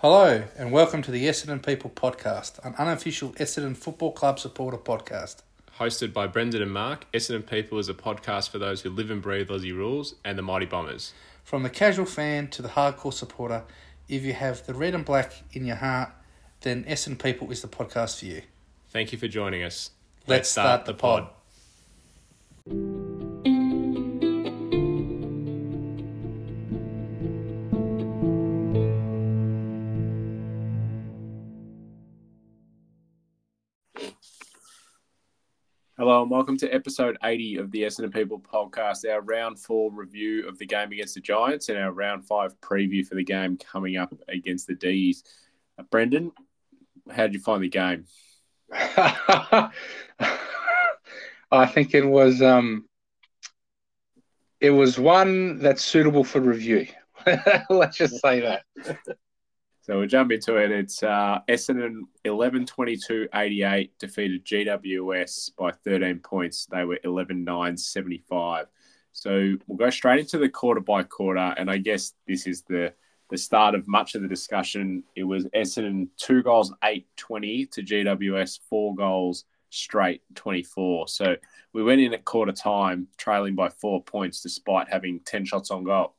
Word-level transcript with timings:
Hello, 0.00 0.44
and 0.56 0.70
welcome 0.70 1.02
to 1.02 1.10
the 1.10 1.24
Essendon 1.24 1.60
People 1.60 1.90
podcast, 1.90 2.64
an 2.64 2.72
unofficial 2.78 3.30
Essendon 3.30 3.76
Football 3.76 4.12
Club 4.12 4.38
supporter 4.38 4.78
podcast. 4.78 5.42
Hosted 5.80 6.12
by 6.12 6.28
Brendan 6.28 6.62
and 6.62 6.70
Mark, 6.70 7.06
Essendon 7.12 7.44
People 7.44 7.80
is 7.80 7.88
a 7.88 7.94
podcast 7.94 8.50
for 8.50 8.60
those 8.60 8.82
who 8.82 8.90
live 8.90 9.10
and 9.10 9.20
breathe 9.20 9.48
Aussie 9.48 9.74
rules 9.74 10.14
and 10.24 10.38
the 10.38 10.42
Mighty 10.42 10.66
Bombers. 10.66 11.14
From 11.42 11.64
the 11.64 11.68
casual 11.68 12.06
fan 12.06 12.46
to 12.50 12.62
the 12.62 12.68
hardcore 12.68 13.12
supporter, 13.12 13.64
if 14.08 14.22
you 14.22 14.34
have 14.34 14.64
the 14.66 14.74
red 14.74 14.94
and 14.94 15.04
black 15.04 15.32
in 15.52 15.64
your 15.64 15.74
heart, 15.74 16.10
then 16.60 16.84
Essendon 16.84 17.20
People 17.20 17.50
is 17.50 17.62
the 17.62 17.66
podcast 17.66 18.20
for 18.20 18.26
you. 18.26 18.42
Thank 18.90 19.10
you 19.10 19.18
for 19.18 19.26
joining 19.26 19.64
us. 19.64 19.90
Let's, 20.28 20.48
start, 20.48 20.84
the 20.84 20.94
pod. 20.94 21.28
Hello 35.98 36.22
and 36.22 36.30
welcome 36.30 36.56
to 36.58 36.72
episode 36.72 37.18
80 37.24 37.56
of 37.56 37.72
the 37.72 37.82
Essendon 37.82 38.14
People 38.14 38.38
podcast, 38.38 39.04
our 39.10 39.20
round 39.20 39.58
four 39.58 39.90
review 39.90 40.46
of 40.46 40.56
the 40.56 40.64
game 40.64 40.92
against 40.92 41.16
the 41.16 41.20
Giants 41.20 41.70
and 41.70 41.76
our 41.76 41.90
round 41.90 42.24
five 42.24 42.54
preview 42.60 43.04
for 43.04 43.16
the 43.16 43.24
game 43.24 43.56
coming 43.56 43.96
up 43.96 44.14
against 44.28 44.68
the 44.68 44.76
D's. 44.76 45.24
Uh, 45.76 45.82
Brendan, 45.90 46.30
how 47.10 47.24
did 47.24 47.34
you 47.34 47.40
find 47.40 47.64
the 47.64 47.68
game? 47.68 48.04
I 48.72 49.72
think 51.66 51.94
it 51.94 52.06
was 52.06 52.42
um, 52.42 52.84
it 54.60 54.70
was 54.70 55.00
one 55.00 55.58
that's 55.58 55.82
suitable 55.82 56.22
for 56.22 56.40
review. 56.40 56.86
Let's 57.70 57.96
just 57.96 58.20
say 58.20 58.38
that. 58.38 58.62
So 59.88 59.96
we'll 59.96 60.06
jump 60.06 60.32
into 60.32 60.56
it. 60.56 60.70
It's 60.70 61.02
uh, 61.02 61.38
Essendon 61.48 62.02
11 62.24 62.66
22 62.66 63.26
88 63.34 63.98
defeated 63.98 64.44
GWS 64.44 65.56
by 65.56 65.70
13 65.70 66.18
points. 66.18 66.66
They 66.66 66.84
were 66.84 66.98
11 67.04 67.42
9 67.42 67.74
75. 67.74 68.66
So 69.12 69.56
we'll 69.66 69.78
go 69.78 69.88
straight 69.88 70.20
into 70.20 70.36
the 70.36 70.50
quarter 70.50 70.82
by 70.82 71.04
quarter. 71.04 71.54
And 71.56 71.70
I 71.70 71.78
guess 71.78 72.12
this 72.26 72.46
is 72.46 72.60
the, 72.68 72.92
the 73.30 73.38
start 73.38 73.74
of 73.74 73.88
much 73.88 74.14
of 74.14 74.20
the 74.20 74.28
discussion. 74.28 75.04
It 75.16 75.24
was 75.24 75.46
Essendon 75.56 76.08
two 76.18 76.42
goals, 76.42 76.70
8 76.84 77.06
20 77.16 77.64
to 77.64 77.82
GWS, 77.82 78.58
four 78.68 78.94
goals 78.94 79.44
straight 79.70 80.20
24. 80.34 81.08
So 81.08 81.34
we 81.72 81.82
went 81.82 82.02
in 82.02 82.12
at 82.12 82.26
quarter 82.26 82.52
time 82.52 83.08
trailing 83.16 83.54
by 83.54 83.70
four 83.70 84.02
points 84.02 84.42
despite 84.42 84.92
having 84.92 85.20
10 85.20 85.46
shots 85.46 85.70
on 85.70 85.84
goal. 85.84 86.14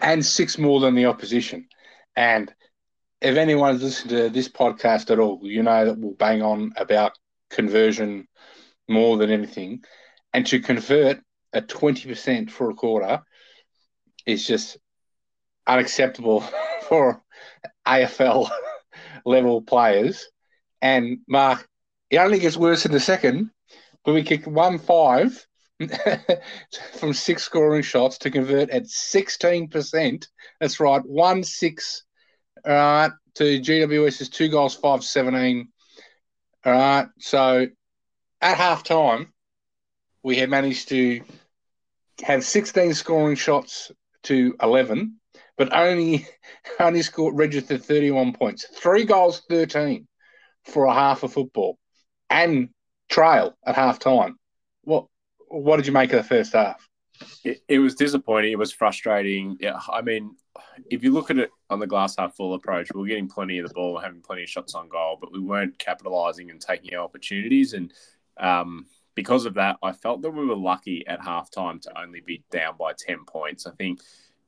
And 0.00 0.24
six 0.24 0.58
more 0.58 0.78
than 0.78 0.94
the 0.94 1.06
opposition. 1.06 1.66
And 2.16 2.52
if 3.22 3.36
anyone's 3.36 3.82
listened 3.82 4.10
to 4.10 4.28
this 4.28 4.48
podcast 4.48 5.10
at 5.10 5.20
all, 5.20 5.38
you 5.42 5.62
know 5.62 5.86
that 5.86 5.98
we'll 5.98 6.14
bang 6.14 6.42
on 6.42 6.72
about 6.76 7.12
conversion 7.50 8.26
more 8.88 9.16
than 9.16 9.30
anything. 9.30 9.84
And 10.34 10.44
to 10.48 10.60
convert 10.60 11.20
at 11.52 11.68
20% 11.68 12.50
for 12.50 12.70
a 12.70 12.74
quarter 12.74 13.22
is 14.26 14.44
just 14.44 14.76
unacceptable 15.68 16.40
for 16.88 17.22
AFL 17.86 18.50
level 19.24 19.62
players. 19.62 20.28
And 20.80 21.18
Mark, 21.28 21.68
it 22.10 22.18
only 22.18 22.40
gets 22.40 22.56
worse 22.56 22.86
in 22.86 22.92
the 22.92 23.00
second 23.00 23.50
when 24.02 24.16
we 24.16 24.24
kick 24.24 24.46
1 24.48 24.78
5 24.78 25.46
from 26.98 27.12
six 27.12 27.44
scoring 27.44 27.82
shots 27.82 28.18
to 28.18 28.30
convert 28.32 28.70
at 28.70 28.84
16%. 28.84 30.26
That's 30.60 30.80
right, 30.80 31.06
1 31.06 31.44
6 31.44 32.02
all 32.66 32.72
right, 32.72 33.10
to 33.34 33.60
GWS's 33.60 34.28
two 34.28 34.48
goals, 34.48 34.74
5 34.74 35.02
17. 35.02 35.68
All 36.64 36.72
right, 36.72 37.06
so 37.18 37.66
at 38.40 38.56
half 38.56 38.84
time, 38.84 39.32
we 40.22 40.36
had 40.36 40.50
managed 40.50 40.88
to 40.90 41.22
have 42.22 42.44
16 42.44 42.94
scoring 42.94 43.36
shots 43.36 43.90
to 44.24 44.54
11, 44.62 45.18
but 45.56 45.74
only 45.74 46.26
only 46.80 47.02
scored 47.02 47.36
registered 47.36 47.84
31 47.84 48.32
points. 48.34 48.66
Three 48.74 49.04
goals, 49.04 49.42
13 49.48 50.06
for 50.64 50.84
a 50.84 50.94
half 50.94 51.24
of 51.24 51.32
football 51.32 51.76
and 52.30 52.68
trail 53.08 53.56
at 53.66 53.74
half 53.74 53.98
time. 53.98 54.36
What 54.82 55.06
what 55.48 55.76
did 55.76 55.86
you 55.86 55.92
make 55.92 56.12
of 56.12 56.22
the 56.22 56.28
first 56.28 56.54
half? 56.54 56.88
It, 57.44 57.60
it 57.68 57.78
was 57.78 57.94
disappointing. 57.94 58.52
It 58.52 58.58
was 58.58 58.72
frustrating. 58.72 59.58
Yeah, 59.60 59.78
I 59.92 60.02
mean, 60.02 60.34
if 60.90 61.02
you 61.02 61.12
look 61.12 61.30
at 61.30 61.38
it 61.38 61.50
on 61.70 61.78
the 61.78 61.86
glass 61.86 62.16
half 62.18 62.34
full 62.36 62.54
approach, 62.54 62.92
we 62.94 63.00
were 63.00 63.06
getting 63.06 63.28
plenty 63.28 63.58
of 63.58 63.68
the 63.68 63.74
ball, 63.74 63.98
having 63.98 64.20
plenty 64.20 64.42
of 64.42 64.48
shots 64.48 64.74
on 64.74 64.88
goal, 64.88 65.18
but 65.20 65.32
we 65.32 65.40
weren't 65.40 65.78
capitalising 65.78 66.50
and 66.50 66.60
taking 66.60 66.94
our 66.94 67.04
opportunities. 67.04 67.72
And 67.72 67.92
um, 68.38 68.86
because 69.14 69.44
of 69.44 69.54
that, 69.54 69.76
I 69.82 69.92
felt 69.92 70.22
that 70.22 70.30
we 70.30 70.46
were 70.46 70.56
lucky 70.56 71.06
at 71.06 71.20
halftime 71.20 71.80
to 71.82 72.00
only 72.00 72.20
be 72.20 72.42
down 72.50 72.76
by 72.78 72.92
10 72.96 73.24
points. 73.26 73.66
I 73.66 73.72
think 73.72 74.00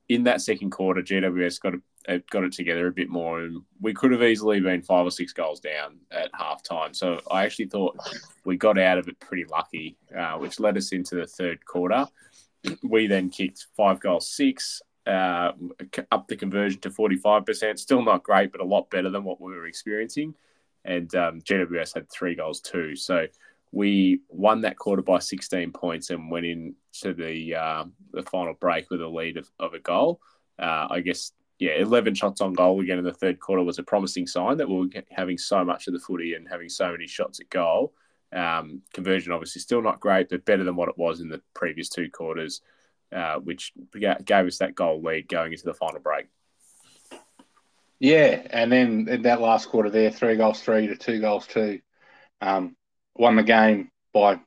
in 0.09 0.23
that 0.23 0.41
second 0.41 0.71
quarter, 0.71 1.01
GWS 1.01 1.59
got 1.59 1.73
it, 2.07 2.29
got 2.29 2.43
it 2.43 2.53
together 2.53 2.87
a 2.87 2.91
bit 2.91 3.09
more, 3.09 3.41
and 3.41 3.61
we 3.81 3.93
could 3.93 4.11
have 4.11 4.23
easily 4.23 4.59
been 4.59 4.81
five 4.81 5.05
or 5.05 5.11
six 5.11 5.33
goals 5.33 5.59
down 5.59 5.97
at 6.11 6.31
halftime. 6.33 6.95
So 6.95 7.19
I 7.31 7.43
actually 7.43 7.67
thought 7.67 7.97
we 8.43 8.57
got 8.57 8.77
out 8.77 8.97
of 8.97 9.07
it 9.07 9.19
pretty 9.19 9.45
lucky, 9.45 9.97
uh, 10.15 10.37
which 10.37 10.59
led 10.59 10.77
us 10.77 10.91
into 10.91 11.15
the 11.15 11.27
third 11.27 11.65
quarter. 11.65 12.05
We 12.83 13.07
then 13.07 13.29
kicked 13.29 13.67
five 13.75 13.99
goals, 13.99 14.29
six, 14.29 14.81
uh, 15.07 15.51
up 16.11 16.27
the 16.27 16.35
conversion 16.35 16.79
to 16.81 16.89
45%. 16.89 17.79
Still 17.79 18.03
not 18.03 18.23
great, 18.23 18.51
but 18.51 18.61
a 18.61 18.65
lot 18.65 18.89
better 18.89 19.09
than 19.09 19.23
what 19.23 19.39
we 19.39 19.53
were 19.53 19.67
experiencing. 19.67 20.33
And 20.83 21.13
um, 21.15 21.41
GWS 21.41 21.93
had 21.93 22.09
three 22.09 22.35
goals 22.35 22.61
too. 22.61 22.95
So 22.95 23.27
we 23.71 24.21
won 24.29 24.61
that 24.61 24.77
quarter 24.77 25.01
by 25.01 25.19
16 25.19 25.71
points 25.71 26.09
and 26.09 26.31
went 26.31 26.45
into 26.45 27.13
the 27.13 27.55
uh, 27.55 27.85
the 28.13 28.23
final 28.23 28.53
break 28.53 28.89
with 28.89 29.01
a 29.01 29.07
lead 29.07 29.37
of, 29.37 29.49
of 29.59 29.73
a 29.73 29.79
goal. 29.79 30.21
Uh, 30.57 30.87
I 30.89 31.01
guess, 31.01 31.33
yeah, 31.59 31.73
11 31.73 32.15
shots 32.15 32.41
on 32.41 32.53
goal 32.53 32.79
again 32.79 32.99
in 32.99 33.03
the 33.03 33.13
third 33.13 33.39
quarter 33.39 33.63
was 33.63 33.79
a 33.79 33.83
promising 33.83 34.27
sign 34.27 34.57
that 34.57 34.69
we 34.69 34.75
were 34.75 35.03
having 35.11 35.37
so 35.37 35.65
much 35.65 35.87
of 35.87 35.93
the 35.93 35.99
footy 35.99 36.35
and 36.35 36.47
having 36.47 36.69
so 36.69 36.91
many 36.91 37.07
shots 37.07 37.39
at 37.39 37.49
goal. 37.49 37.93
Um, 38.31 38.81
conversion 38.93 39.31
obviously 39.31 39.61
still 39.61 39.81
not 39.81 39.99
great, 39.99 40.29
but 40.29 40.45
better 40.45 40.63
than 40.63 40.75
what 40.75 40.89
it 40.89 40.97
was 40.97 41.19
in 41.19 41.29
the 41.29 41.41
previous 41.53 41.89
two 41.89 42.09
quarters 42.09 42.61
uh, 43.15 43.39
which 43.39 43.71
gave 43.93 44.45
us 44.45 44.57
that 44.57 44.75
goal 44.75 45.01
lead 45.01 45.27
going 45.27 45.53
into 45.53 45.63
the 45.63 45.73
final 45.73 46.01
break. 46.01 46.27
Yeah, 47.97 48.45
and 48.49 48.71
then 48.71 49.07
in 49.07 49.21
that 49.21 49.39
last 49.39 49.69
quarter 49.69 49.89
there, 49.89 50.11
three 50.11 50.35
goals 50.35 50.61
three 50.61 50.87
to 50.87 50.97
two 50.97 51.21
goals 51.21 51.47
two, 51.47 51.79
um, 52.41 52.75
won 53.15 53.37
the 53.37 53.43
game 53.43 53.89
by, 54.13 54.39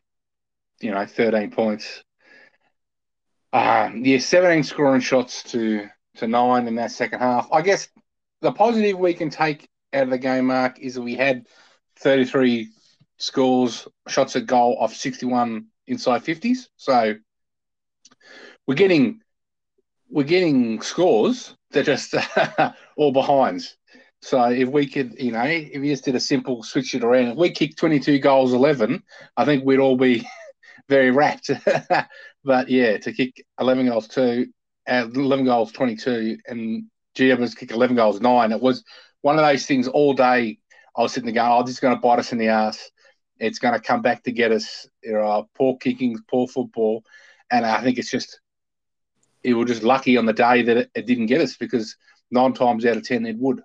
you 0.80 0.90
know, 0.90 1.06
thirteen 1.06 1.50
points. 1.50 2.04
Um, 3.52 4.04
yeah, 4.04 4.18
seventeen 4.18 4.64
scoring 4.64 5.00
shots 5.00 5.42
to 5.52 5.88
to 6.16 6.28
nine 6.28 6.68
in 6.68 6.74
that 6.74 6.90
second 6.90 7.20
half. 7.20 7.48
I 7.50 7.62
guess 7.62 7.88
the 8.42 8.52
positive 8.52 8.98
we 8.98 9.14
can 9.14 9.30
take 9.30 9.66
out 9.94 10.04
of 10.04 10.10
the 10.10 10.18
game, 10.18 10.46
Mark, 10.48 10.78
is 10.78 10.94
that 10.94 11.02
we 11.02 11.14
had 11.14 11.46
thirty 11.96 12.26
three 12.26 12.68
scores, 13.16 13.88
shots 14.08 14.36
at 14.36 14.44
goal 14.44 14.76
off 14.78 14.94
sixty 14.94 15.24
one 15.24 15.68
inside 15.86 16.22
fifties. 16.22 16.68
So 16.76 17.14
we're 18.68 18.74
getting 18.74 19.20
we're 20.10 20.22
getting 20.22 20.80
scores 20.82 21.56
that 21.72 21.86
just 21.86 22.14
all 22.96 23.12
behinds. 23.12 23.76
So 24.20 24.42
if 24.50 24.68
we 24.68 24.86
could, 24.86 25.14
you 25.18 25.32
know, 25.32 25.44
if 25.44 25.80
we 25.80 25.90
just 25.90 26.04
did 26.04 26.14
a 26.14 26.20
simple 26.20 26.62
switch 26.62 26.94
it 26.94 27.04
around, 27.04 27.28
if 27.28 27.36
we 27.36 27.50
kicked 27.50 27.78
22 27.78 28.18
goals 28.18 28.52
11, 28.52 29.02
I 29.36 29.44
think 29.44 29.64
we'd 29.64 29.78
all 29.78 29.96
be 29.96 30.26
very 30.88 31.10
wrapped. 31.10 31.50
but 32.44 32.68
yeah, 32.68 32.98
to 32.98 33.12
kick 33.12 33.44
11 33.60 33.86
goals 33.86 34.08
two, 34.08 34.46
uh, 34.88 35.08
11 35.14 35.44
goals 35.44 35.72
22, 35.72 36.38
and 36.46 36.84
GWS 37.16 37.56
kick 37.56 37.70
11 37.70 37.96
goals 37.96 38.20
nine, 38.20 38.52
it 38.52 38.60
was 38.60 38.82
one 39.22 39.38
of 39.38 39.44
those 39.44 39.66
things 39.66 39.88
all 39.88 40.14
day. 40.14 40.58
I 40.96 41.02
was 41.02 41.12
sitting 41.12 41.32
there 41.32 41.42
going, 41.42 41.60
oh, 41.60 41.62
this 41.62 41.74
is 41.74 41.80
going 41.80 41.94
to 41.94 42.00
bite 42.00 42.18
us 42.18 42.32
in 42.32 42.38
the 42.38 42.48
ass. 42.48 42.90
It's 43.38 43.60
going 43.60 43.74
to 43.74 43.80
come 43.80 44.02
back 44.02 44.24
to 44.24 44.32
get 44.32 44.52
us. 44.52 44.86
You 45.02 45.12
know, 45.12 45.48
poor 45.54 45.76
kicking, 45.76 46.18
poor 46.28 46.48
football. 46.48 47.04
And 47.50 47.64
I 47.64 47.82
think 47.82 47.98
it's 47.98 48.10
just 48.10 48.40
it 49.48 49.54
were 49.54 49.64
just 49.64 49.82
lucky 49.82 50.16
on 50.16 50.26
the 50.26 50.32
day 50.32 50.62
that 50.62 50.76
it, 50.76 50.90
it 50.94 51.06
didn't 51.06 51.26
get 51.26 51.40
us 51.40 51.56
because 51.56 51.96
nine 52.30 52.52
times 52.52 52.84
out 52.84 52.96
of 52.96 53.02
ten 53.02 53.26
it 53.26 53.36
would. 53.38 53.62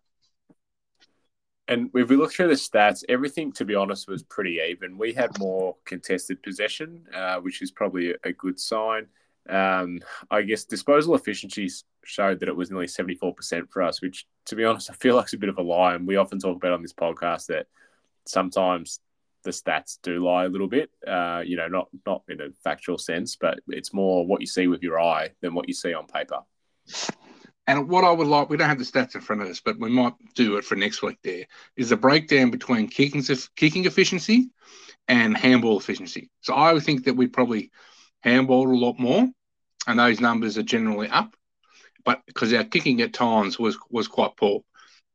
And 1.67 1.89
if 1.93 2.09
we 2.09 2.17
look 2.17 2.33
through 2.33 2.49
the 2.49 2.55
stats, 2.55 3.03
everything, 3.07 3.53
to 3.53 3.65
be 3.65 3.75
honest, 3.75 4.09
was 4.09 4.23
pretty 4.23 4.59
even. 4.69 4.97
We 4.97 5.13
had 5.13 5.37
more 5.39 5.77
contested 5.85 6.43
possession, 6.43 7.05
uh, 7.13 7.37
which 7.37 7.61
is 7.61 7.71
probably 7.71 8.13
a, 8.23 8.33
good 8.33 8.59
sign. 8.59 9.07
Um, 9.47 9.99
I 10.29 10.41
guess 10.41 10.65
disposal 10.65 11.15
efficiencies 11.15 11.85
showed 12.03 12.41
that 12.41 12.49
it 12.49 12.55
was 12.55 12.69
nearly 12.69 12.87
74% 12.87 13.69
for 13.69 13.81
us, 13.81 14.01
which, 14.01 14.27
to 14.47 14.55
be 14.57 14.65
honest, 14.65 14.89
I 14.89 14.93
feel 14.93 15.15
like 15.15 15.25
it's 15.25 15.33
a 15.33 15.37
bit 15.37 15.49
of 15.49 15.57
a 15.57 15.61
lie. 15.61 15.95
And 15.95 16.05
we 16.05 16.17
often 16.17 16.37
talk 16.37 16.57
about 16.57 16.73
on 16.73 16.81
this 16.81 16.93
podcast 16.93 17.47
that 17.47 17.67
sometimes 18.25 18.99
the 19.43 19.51
stats 19.51 19.97
do 20.01 20.23
lie 20.25 20.45
a 20.45 20.49
little 20.49 20.67
bit. 20.67 20.89
Uh, 21.05 21.43
you 21.45 21.57
know, 21.57 21.67
not 21.67 21.89
not 22.05 22.23
in 22.29 22.41
a 22.41 22.49
factual 22.63 22.97
sense, 22.97 23.35
but 23.35 23.59
it's 23.67 23.93
more 23.93 24.25
what 24.25 24.41
you 24.41 24.47
see 24.47 24.67
with 24.67 24.83
your 24.83 24.99
eye 24.99 25.29
than 25.41 25.53
what 25.53 25.67
you 25.67 25.73
see 25.73 25.93
on 25.93 26.07
paper. 26.07 26.39
And 27.65 27.87
what 27.87 28.03
I 28.03 28.11
would 28.11 28.27
like, 28.27 28.49
we 28.49 28.57
don't 28.57 28.67
have 28.67 28.77
the 28.77 28.83
stats 28.83 29.15
in 29.15 29.21
front 29.21 29.41
of 29.41 29.47
us, 29.47 29.61
but 29.61 29.79
we 29.79 29.89
might 29.89 30.13
do 30.35 30.57
it 30.57 30.65
for 30.65 30.75
next 30.75 31.01
week. 31.01 31.17
There 31.23 31.45
is 31.77 31.93
a 31.93 31.97
breakdown 31.97 32.51
between 32.51 32.87
kicking 32.89 33.23
kicking 33.55 33.85
efficiency 33.85 34.49
and 35.07 35.37
handball 35.37 35.79
efficiency. 35.79 36.29
So 36.41 36.53
I 36.53 36.73
would 36.73 36.83
think 36.83 37.05
that 37.05 37.15
we 37.15 37.27
probably 37.27 37.71
handballed 38.25 38.71
a 38.71 38.77
lot 38.77 38.99
more, 38.99 39.29
and 39.87 39.99
those 39.99 40.19
numbers 40.19 40.57
are 40.57 40.63
generally 40.63 41.07
up. 41.07 41.35
But 42.03 42.21
because 42.25 42.51
our 42.53 42.65
kicking 42.65 43.01
at 43.01 43.13
times 43.13 43.57
was 43.57 43.77
was 43.89 44.09
quite 44.09 44.35
poor, 44.35 44.61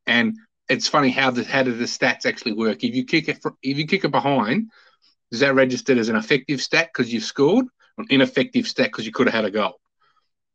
and 0.07 0.35
it's 0.69 0.87
funny 0.87 1.09
how 1.09 1.31
the 1.31 1.43
how 1.43 1.63
do 1.63 1.73
the 1.73 1.85
stats 1.85 2.25
actually 2.25 2.53
work? 2.53 2.83
If 2.83 2.95
you 2.95 3.03
kick 3.03 3.27
it 3.27 3.41
for, 3.41 3.55
if 3.61 3.77
you 3.77 3.87
kick 3.87 4.05
it 4.05 4.11
behind, 4.11 4.71
is 5.31 5.39
that 5.41 5.55
registered 5.55 5.97
as 5.97 6.09
an 6.09 6.15
effective 6.15 6.61
stat 6.61 6.89
because 6.93 7.11
you've 7.11 7.23
scored, 7.23 7.65
or 7.97 8.03
an 8.03 8.07
ineffective 8.09 8.67
stat 8.67 8.87
because 8.87 9.05
you 9.05 9.11
could 9.11 9.27
have 9.27 9.33
had 9.33 9.45
a 9.45 9.51
goal? 9.51 9.79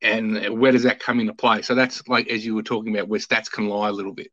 And 0.00 0.58
where 0.60 0.72
does 0.72 0.84
that 0.84 1.00
come 1.00 1.20
into 1.20 1.34
play? 1.34 1.62
So 1.62 1.74
that's 1.74 2.06
like 2.08 2.28
as 2.28 2.46
you 2.46 2.54
were 2.54 2.62
talking 2.62 2.94
about, 2.94 3.08
where 3.08 3.20
stats 3.20 3.50
can 3.50 3.68
lie 3.68 3.88
a 3.88 3.92
little 3.92 4.14
bit. 4.14 4.30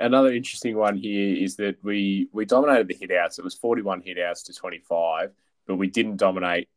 Another 0.00 0.32
interesting 0.32 0.76
one 0.76 0.96
here 0.96 1.36
is 1.36 1.56
that 1.56 1.76
we 1.82 2.28
we 2.32 2.44
dominated 2.44 2.88
the 2.88 2.94
hitouts. 2.94 3.38
It 3.38 3.44
was 3.44 3.54
forty 3.54 3.82
one 3.82 4.02
hitouts 4.02 4.44
to 4.44 4.54
twenty 4.54 4.80
five, 4.80 5.32
but 5.66 5.76
we 5.76 5.88
didn't 5.88 6.16
dominate 6.16 6.68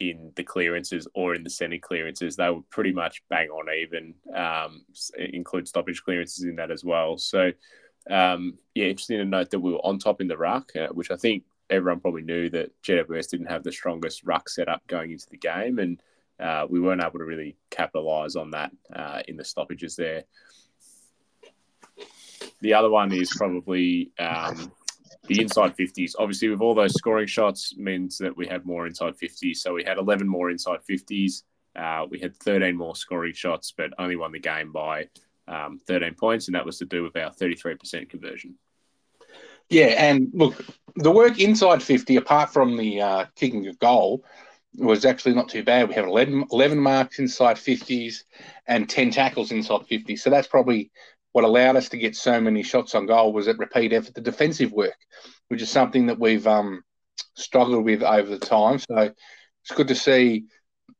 in 0.00 0.32
the 0.34 0.42
clearances 0.42 1.06
or 1.14 1.34
in 1.34 1.44
the 1.44 1.50
centre 1.50 1.78
clearances. 1.78 2.34
They 2.34 2.50
were 2.50 2.62
pretty 2.70 2.92
much 2.92 3.22
bang 3.28 3.48
on 3.50 3.66
even. 3.72 4.14
Um, 4.34 4.84
include 5.16 5.68
stoppage 5.68 6.02
clearances 6.02 6.44
in 6.44 6.56
that 6.56 6.70
as 6.70 6.84
well. 6.84 7.18
So 7.18 7.52
um, 8.08 8.58
yeah, 8.74 8.86
interesting 8.86 9.18
to 9.18 9.24
note 9.24 9.50
that 9.50 9.60
we 9.60 9.72
were 9.72 9.84
on 9.84 9.98
top 9.98 10.20
in 10.20 10.28
the 10.28 10.36
ruck, 10.36 10.72
uh, 10.74 10.88
which 10.88 11.10
I 11.10 11.16
think 11.16 11.44
everyone 11.68 12.00
probably 12.00 12.22
knew 12.22 12.48
that 12.50 12.72
GWS 12.82 13.30
didn't 13.30 13.46
have 13.46 13.62
the 13.62 13.72
strongest 13.72 14.24
ruck 14.24 14.48
setup 14.48 14.86
going 14.86 15.12
into 15.12 15.28
the 15.30 15.36
game, 15.36 15.78
and 15.78 16.02
uh, 16.40 16.66
we 16.68 16.80
weren't 16.80 17.02
able 17.02 17.18
to 17.18 17.24
really 17.24 17.56
capitalise 17.70 18.36
on 18.36 18.50
that 18.52 18.72
uh, 18.94 19.22
in 19.28 19.36
the 19.36 19.44
stoppages 19.44 19.96
there. 19.96 20.24
The 22.60 22.74
other 22.74 22.90
one 22.90 23.12
is 23.12 23.30
probably 23.36 24.12
um, 24.18 24.72
the 25.30 25.40
inside 25.40 25.76
50s. 25.76 26.12
Obviously, 26.18 26.48
with 26.48 26.60
all 26.60 26.74
those 26.74 26.94
scoring 26.94 27.26
shots, 27.26 27.76
means 27.76 28.18
that 28.18 28.36
we 28.36 28.48
had 28.48 28.66
more 28.66 28.86
inside 28.86 29.14
50s. 29.16 29.58
So 29.58 29.72
we 29.72 29.84
had 29.84 29.96
11 29.96 30.26
more 30.26 30.50
inside 30.50 30.80
50s. 30.90 31.44
Uh, 31.76 32.06
we 32.10 32.18
had 32.18 32.36
13 32.36 32.76
more 32.76 32.96
scoring 32.96 33.32
shots, 33.32 33.72
but 33.76 33.92
only 33.98 34.16
won 34.16 34.32
the 34.32 34.40
game 34.40 34.72
by 34.72 35.08
um, 35.46 35.80
13 35.86 36.14
points, 36.14 36.48
and 36.48 36.56
that 36.56 36.66
was 36.66 36.78
to 36.78 36.84
do 36.84 37.04
with 37.04 37.16
our 37.16 37.30
33% 37.30 38.10
conversion. 38.10 38.56
Yeah, 39.68 39.94
and 39.98 40.30
look, 40.32 40.64
the 40.96 41.12
work 41.12 41.38
inside 41.38 41.80
50, 41.80 42.16
apart 42.16 42.52
from 42.52 42.76
the 42.76 43.00
uh, 43.00 43.24
kicking 43.36 43.68
a 43.68 43.74
goal, 43.74 44.24
was 44.76 45.04
actually 45.04 45.34
not 45.34 45.48
too 45.48 45.62
bad. 45.62 45.88
We 45.88 45.94
have 45.94 46.06
11, 46.06 46.46
11 46.50 46.78
marks 46.78 47.20
inside 47.20 47.56
50s 47.56 48.24
and 48.66 48.88
10 48.90 49.12
tackles 49.12 49.52
inside 49.52 49.86
50. 49.86 50.16
So 50.16 50.28
that's 50.28 50.48
probably 50.48 50.90
what 51.32 51.44
allowed 51.44 51.76
us 51.76 51.88
to 51.90 51.98
get 51.98 52.16
so 52.16 52.40
many 52.40 52.62
shots 52.62 52.94
on 52.94 53.06
goal 53.06 53.32
was 53.32 53.48
at 53.48 53.58
repeat 53.58 53.92
effort, 53.92 54.14
the 54.14 54.20
defensive 54.20 54.72
work, 54.72 54.96
which 55.48 55.62
is 55.62 55.70
something 55.70 56.06
that 56.06 56.18
we've 56.18 56.46
um, 56.46 56.82
struggled 57.34 57.84
with 57.84 58.02
over 58.02 58.28
the 58.28 58.38
time. 58.38 58.78
So 58.78 58.96
it's 59.62 59.74
good 59.74 59.88
to 59.88 59.94
see, 59.94 60.46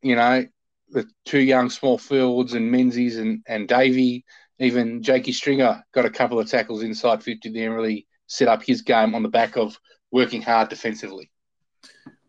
you 0.03 0.17
know, 0.17 0.47
the 0.91 1.09
two 1.25 1.41
young 1.41 1.71
small 1.71 1.99
fields 1.99 2.55
and 2.55 2.71
Menzies 2.71 3.17
and, 3.17 3.43
and 3.47 3.69
Davey, 3.69 4.25
even 4.59 5.03
Jakey 5.03 5.33
Stringer 5.33 5.83
got 5.93 6.05
a 6.05 6.11
couple 6.11 6.39
of 6.39 6.49
tackles 6.49 6.83
inside 6.83 7.23
50 7.23 7.51
there 7.51 7.67
and 7.67 7.77
really 7.77 8.07
set 8.27 8.49
up 8.49 8.63
his 8.63 8.83
game 8.83 9.15
on 9.15 9.23
the 9.23 9.29
back 9.29 9.57
of 9.57 9.79
working 10.13 10.43
hard 10.43 10.69
defensively. 10.69 11.31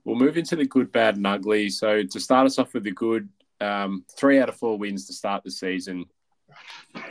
We'll 0.03 0.15
move 0.15 0.37
into 0.37 0.55
the 0.55 0.65
good, 0.65 0.91
bad, 0.91 1.17
and 1.17 1.27
ugly. 1.27 1.69
So 1.69 2.03
to 2.03 2.19
start 2.19 2.47
us 2.47 2.57
off 2.57 2.73
with 2.73 2.83
the 2.83 2.91
good, 2.91 3.29
um, 3.59 4.05
three 4.17 4.39
out 4.39 4.49
of 4.49 4.55
four 4.55 4.77
wins 4.77 5.05
to 5.07 5.13
start 5.13 5.43
the 5.43 5.51
season. 5.51 6.05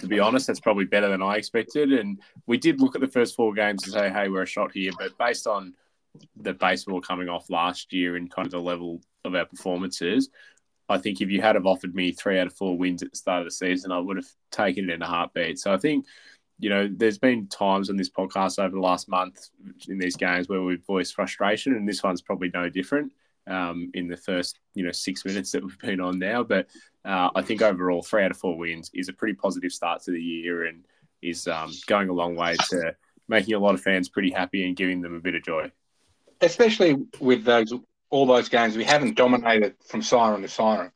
To 0.00 0.06
be 0.06 0.20
honest, 0.20 0.46
that's 0.46 0.60
probably 0.60 0.84
better 0.84 1.08
than 1.08 1.22
I 1.22 1.37
expected. 1.37 1.92
And 1.92 2.20
we 2.46 2.58
did 2.58 2.81
look 2.81 2.94
at 2.94 3.00
the 3.00 3.08
first 3.08 3.37
four 3.37 3.52
games 3.52 3.84
and 3.84 3.92
say, 3.92 4.10
hey, 4.10 4.28
we're 4.28 4.42
a 4.42 4.46
shot 4.46 4.72
here. 4.72 4.92
But 4.98 5.16
based 5.19 5.46
on 5.46 5.75
the 6.37 6.52
baseball 6.52 7.00
coming 7.00 7.28
off 7.28 7.50
last 7.50 7.92
year 7.92 8.16
and 8.16 8.31
kind 8.31 8.46
of 8.46 8.52
the 8.52 8.60
level 8.60 9.00
of 9.25 9.34
our 9.34 9.46
performances, 9.46 10.28
I 10.88 10.98
think 10.98 11.20
if 11.20 11.31
you 11.31 11.40
had 11.40 11.54
have 11.54 11.66
offered 11.66 11.94
me 11.94 12.12
three 12.12 12.38
out 12.38 12.48
of 12.48 12.54
four 12.54 12.76
wins 12.76 13.02
at 13.02 13.12
the 13.12 13.16
start 13.16 13.40
of 13.40 13.46
the 13.46 13.52
season, 13.52 13.92
I 13.92 14.00
would 14.00 14.16
have 14.16 14.28
taken 14.50 14.90
it 14.90 14.94
in 14.94 15.02
a 15.02 15.06
heartbeat. 15.06 15.58
So 15.58 15.72
I 15.72 15.76
think, 15.76 16.04
you 16.58 16.69
know, 16.69 16.88
there's 16.90 17.19
been 17.19 17.46
times 17.46 17.90
on 17.90 17.96
this 17.96 18.10
podcast 18.10 18.58
over 18.58 18.75
the 18.75 18.81
last 18.81 19.08
month 19.08 19.50
in 19.88 19.98
these 19.98 20.16
games 20.16 20.48
where 20.48 20.62
we've 20.62 20.84
voiced 20.84 21.14
frustration, 21.14 21.75
and 21.75 21.88
this 21.88 22.02
one's 22.02 22.22
probably 22.22 22.50
no 22.52 22.69
different 22.69 23.12
um, 23.50 23.91
in 23.94 24.08
the 24.08 24.17
first, 24.17 24.58
you 24.75 24.85
know, 24.85 24.93
six 24.93 25.25
minutes 25.25 25.52
that 25.52 25.62
we've 25.62 25.79
been 25.79 26.00
on 26.00 26.19
now. 26.19 26.43
But 26.43 26.69
uh, 27.05 27.31
I 27.35 27.43
think 27.43 27.61
overall, 27.61 28.02
three 28.02 28.25
out 28.25 28.31
of 28.31 28.37
four 28.37 28.56
wins 28.56 28.91
is 28.94 29.08
a 29.08 29.12
pretty 29.12 29.35
positive 29.35 29.73
start 29.73 30.02
to 30.05 30.12
the 30.12 30.23
year 30.23 30.64
and 30.64 30.85
is 31.20 31.47
um, 31.49 31.73
going 31.87 32.08
a 32.08 32.12
long 32.12 32.37
way 32.37 32.56
to 32.70 32.94
making 33.29 33.55
a 33.55 33.58
lot 33.58 33.75
of 33.75 33.81
fans 33.81 34.08
pretty 34.08 34.31
happy 34.31 34.67
and 34.67 34.76
giving 34.76 35.00
them 35.00 35.14
a 35.14 35.20
bit 35.20 35.35
of 35.35 35.43
joy. 35.43 35.70
Especially 36.41 36.97
with 37.20 37.44
those 37.44 37.73
all 38.11 38.26
those 38.26 38.49
games, 38.49 38.76
we 38.76 38.85
haven't 38.85 39.14
dominated 39.14 39.75
from 39.87 40.02
siren 40.02 40.43
to 40.43 40.49
siren. 40.49 40.91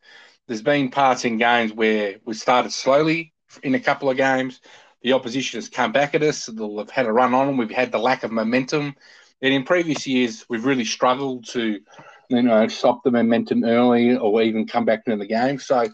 There's 0.49 0.63
been 0.63 0.91
parts 0.91 1.25
in 1.25 1.39
games 1.39 1.73
where 1.73 2.17
we 2.25 2.35
started 2.35 2.73
slowly 2.73 3.33
in 3.63 3.75
a 3.75 3.81
couple 3.81 4.11
of 4.11 4.17
games. 4.17 4.61
The 5.03 5.13
opposition 5.13 5.59
has 5.59 5.69
come 5.69 5.93
back 5.93 6.15
at 6.15 6.23
us. 6.23 6.47
They'll 6.47 6.79
have 6.79 6.91
had 6.91 7.07
a 7.07 7.13
run 7.13 7.35
on 7.35 7.47
them. 7.47 7.57
We've 7.57 7.71
had 7.71 7.93
the 7.93 7.99
lack 7.99 8.25
of 8.25 8.33
momentum. 8.33 8.97
And 9.43 9.55
in 9.55 9.65
previous 9.65 10.07
years, 10.07 10.45
we've 10.49 10.65
really 10.65 10.85
struggled 10.85 11.47
to, 11.51 11.81
you 12.29 12.43
know, 12.43 12.67
stop 12.69 13.03
the 13.05 13.11
momentum 13.11 13.65
early 13.65 14.17
or 14.17 14.43
even 14.43 14.67
come 14.67 14.85
back 14.85 15.03
into 15.07 15.19
the 15.19 15.27
game. 15.27 15.59
So 15.59 15.89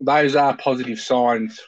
those 0.00 0.36
are 0.36 0.56
positive 0.56 1.00
signs 1.00 1.60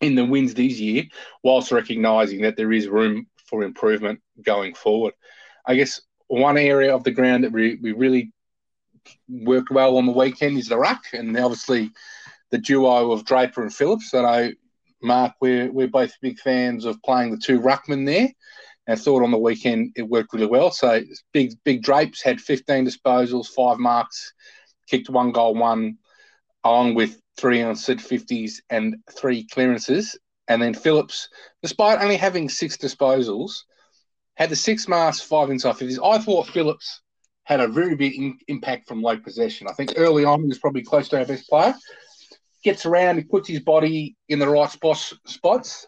in 0.00 0.14
the 0.14 0.24
wins 0.24 0.54
this 0.54 0.78
year, 0.78 1.04
whilst 1.42 1.72
recognising 1.72 2.42
that 2.42 2.56
there 2.56 2.72
is 2.72 2.88
room 2.88 3.26
for 3.46 3.62
improvement 3.62 4.20
going 4.42 4.74
forward. 4.74 5.14
I 5.66 5.74
guess 5.74 6.00
one 6.28 6.58
area 6.58 6.94
of 6.94 7.04
the 7.04 7.10
ground 7.10 7.44
that 7.44 7.52
we, 7.52 7.76
we 7.76 7.92
really 7.92 8.32
worked 9.28 9.70
well 9.70 9.96
on 9.96 10.06
the 10.06 10.12
weekend 10.12 10.58
is 10.58 10.68
the 10.68 10.78
ruck, 10.78 11.04
and 11.12 11.36
obviously 11.36 11.90
the 12.50 12.58
duo 12.58 13.12
of 13.12 13.24
Draper 13.24 13.62
and 13.62 13.74
Phillips. 13.74 14.14
I 14.14 14.22
know, 14.22 14.52
Mark, 15.02 15.32
we're, 15.40 15.70
we're 15.70 15.88
both 15.88 16.12
big 16.22 16.38
fans 16.38 16.84
of 16.84 17.02
playing 17.02 17.30
the 17.30 17.38
two 17.38 17.60
ruckmen 17.60 18.06
there. 18.06 18.28
And 18.86 19.00
thought 19.00 19.22
on 19.22 19.30
the 19.30 19.38
weekend 19.38 19.92
it 19.96 20.02
worked 20.02 20.32
really 20.32 20.46
well. 20.46 20.70
So 20.70 21.02
big 21.32 21.52
big 21.64 21.82
Drapes 21.82 22.22
had 22.22 22.40
15 22.40 22.86
disposals, 22.86 23.46
five 23.46 23.78
marks, 23.78 24.32
kicked 24.88 25.08
one 25.08 25.32
goal, 25.32 25.54
one, 25.54 25.98
along 26.64 26.94
with 26.94 27.20
three 27.36 27.60
Sid 27.74 27.98
50s 27.98 28.54
and 28.70 28.96
three 29.10 29.46
clearances. 29.48 30.18
And 30.48 30.60
then 30.60 30.74
Phillips, 30.74 31.28
despite 31.62 32.02
only 32.02 32.16
having 32.16 32.48
six 32.48 32.76
disposals, 32.76 33.62
had 34.34 34.50
the 34.50 34.56
six 34.56 34.88
marks, 34.88 35.20
five 35.20 35.50
inside 35.50 35.76
50s. 35.76 35.98
I 36.04 36.18
thought 36.18 36.48
Phillips 36.48 37.00
had 37.44 37.60
a 37.60 37.68
very 37.68 37.94
big 37.94 38.14
in, 38.14 38.38
impact 38.48 38.88
from 38.88 39.02
low 39.02 39.16
possession. 39.16 39.66
I 39.68 39.72
think 39.72 39.94
early 39.96 40.24
on 40.24 40.42
he 40.42 40.48
was 40.48 40.58
probably 40.58 40.82
close 40.82 41.08
to 41.08 41.18
our 41.18 41.26
best 41.26 41.48
player. 41.48 41.74
Gets 42.62 42.86
around, 42.86 43.18
he 43.18 43.24
puts 43.24 43.48
his 43.48 43.60
body 43.60 44.16
in 44.28 44.38
the 44.38 44.48
right 44.48 44.70
spots, 44.70 45.14
spots, 45.26 45.86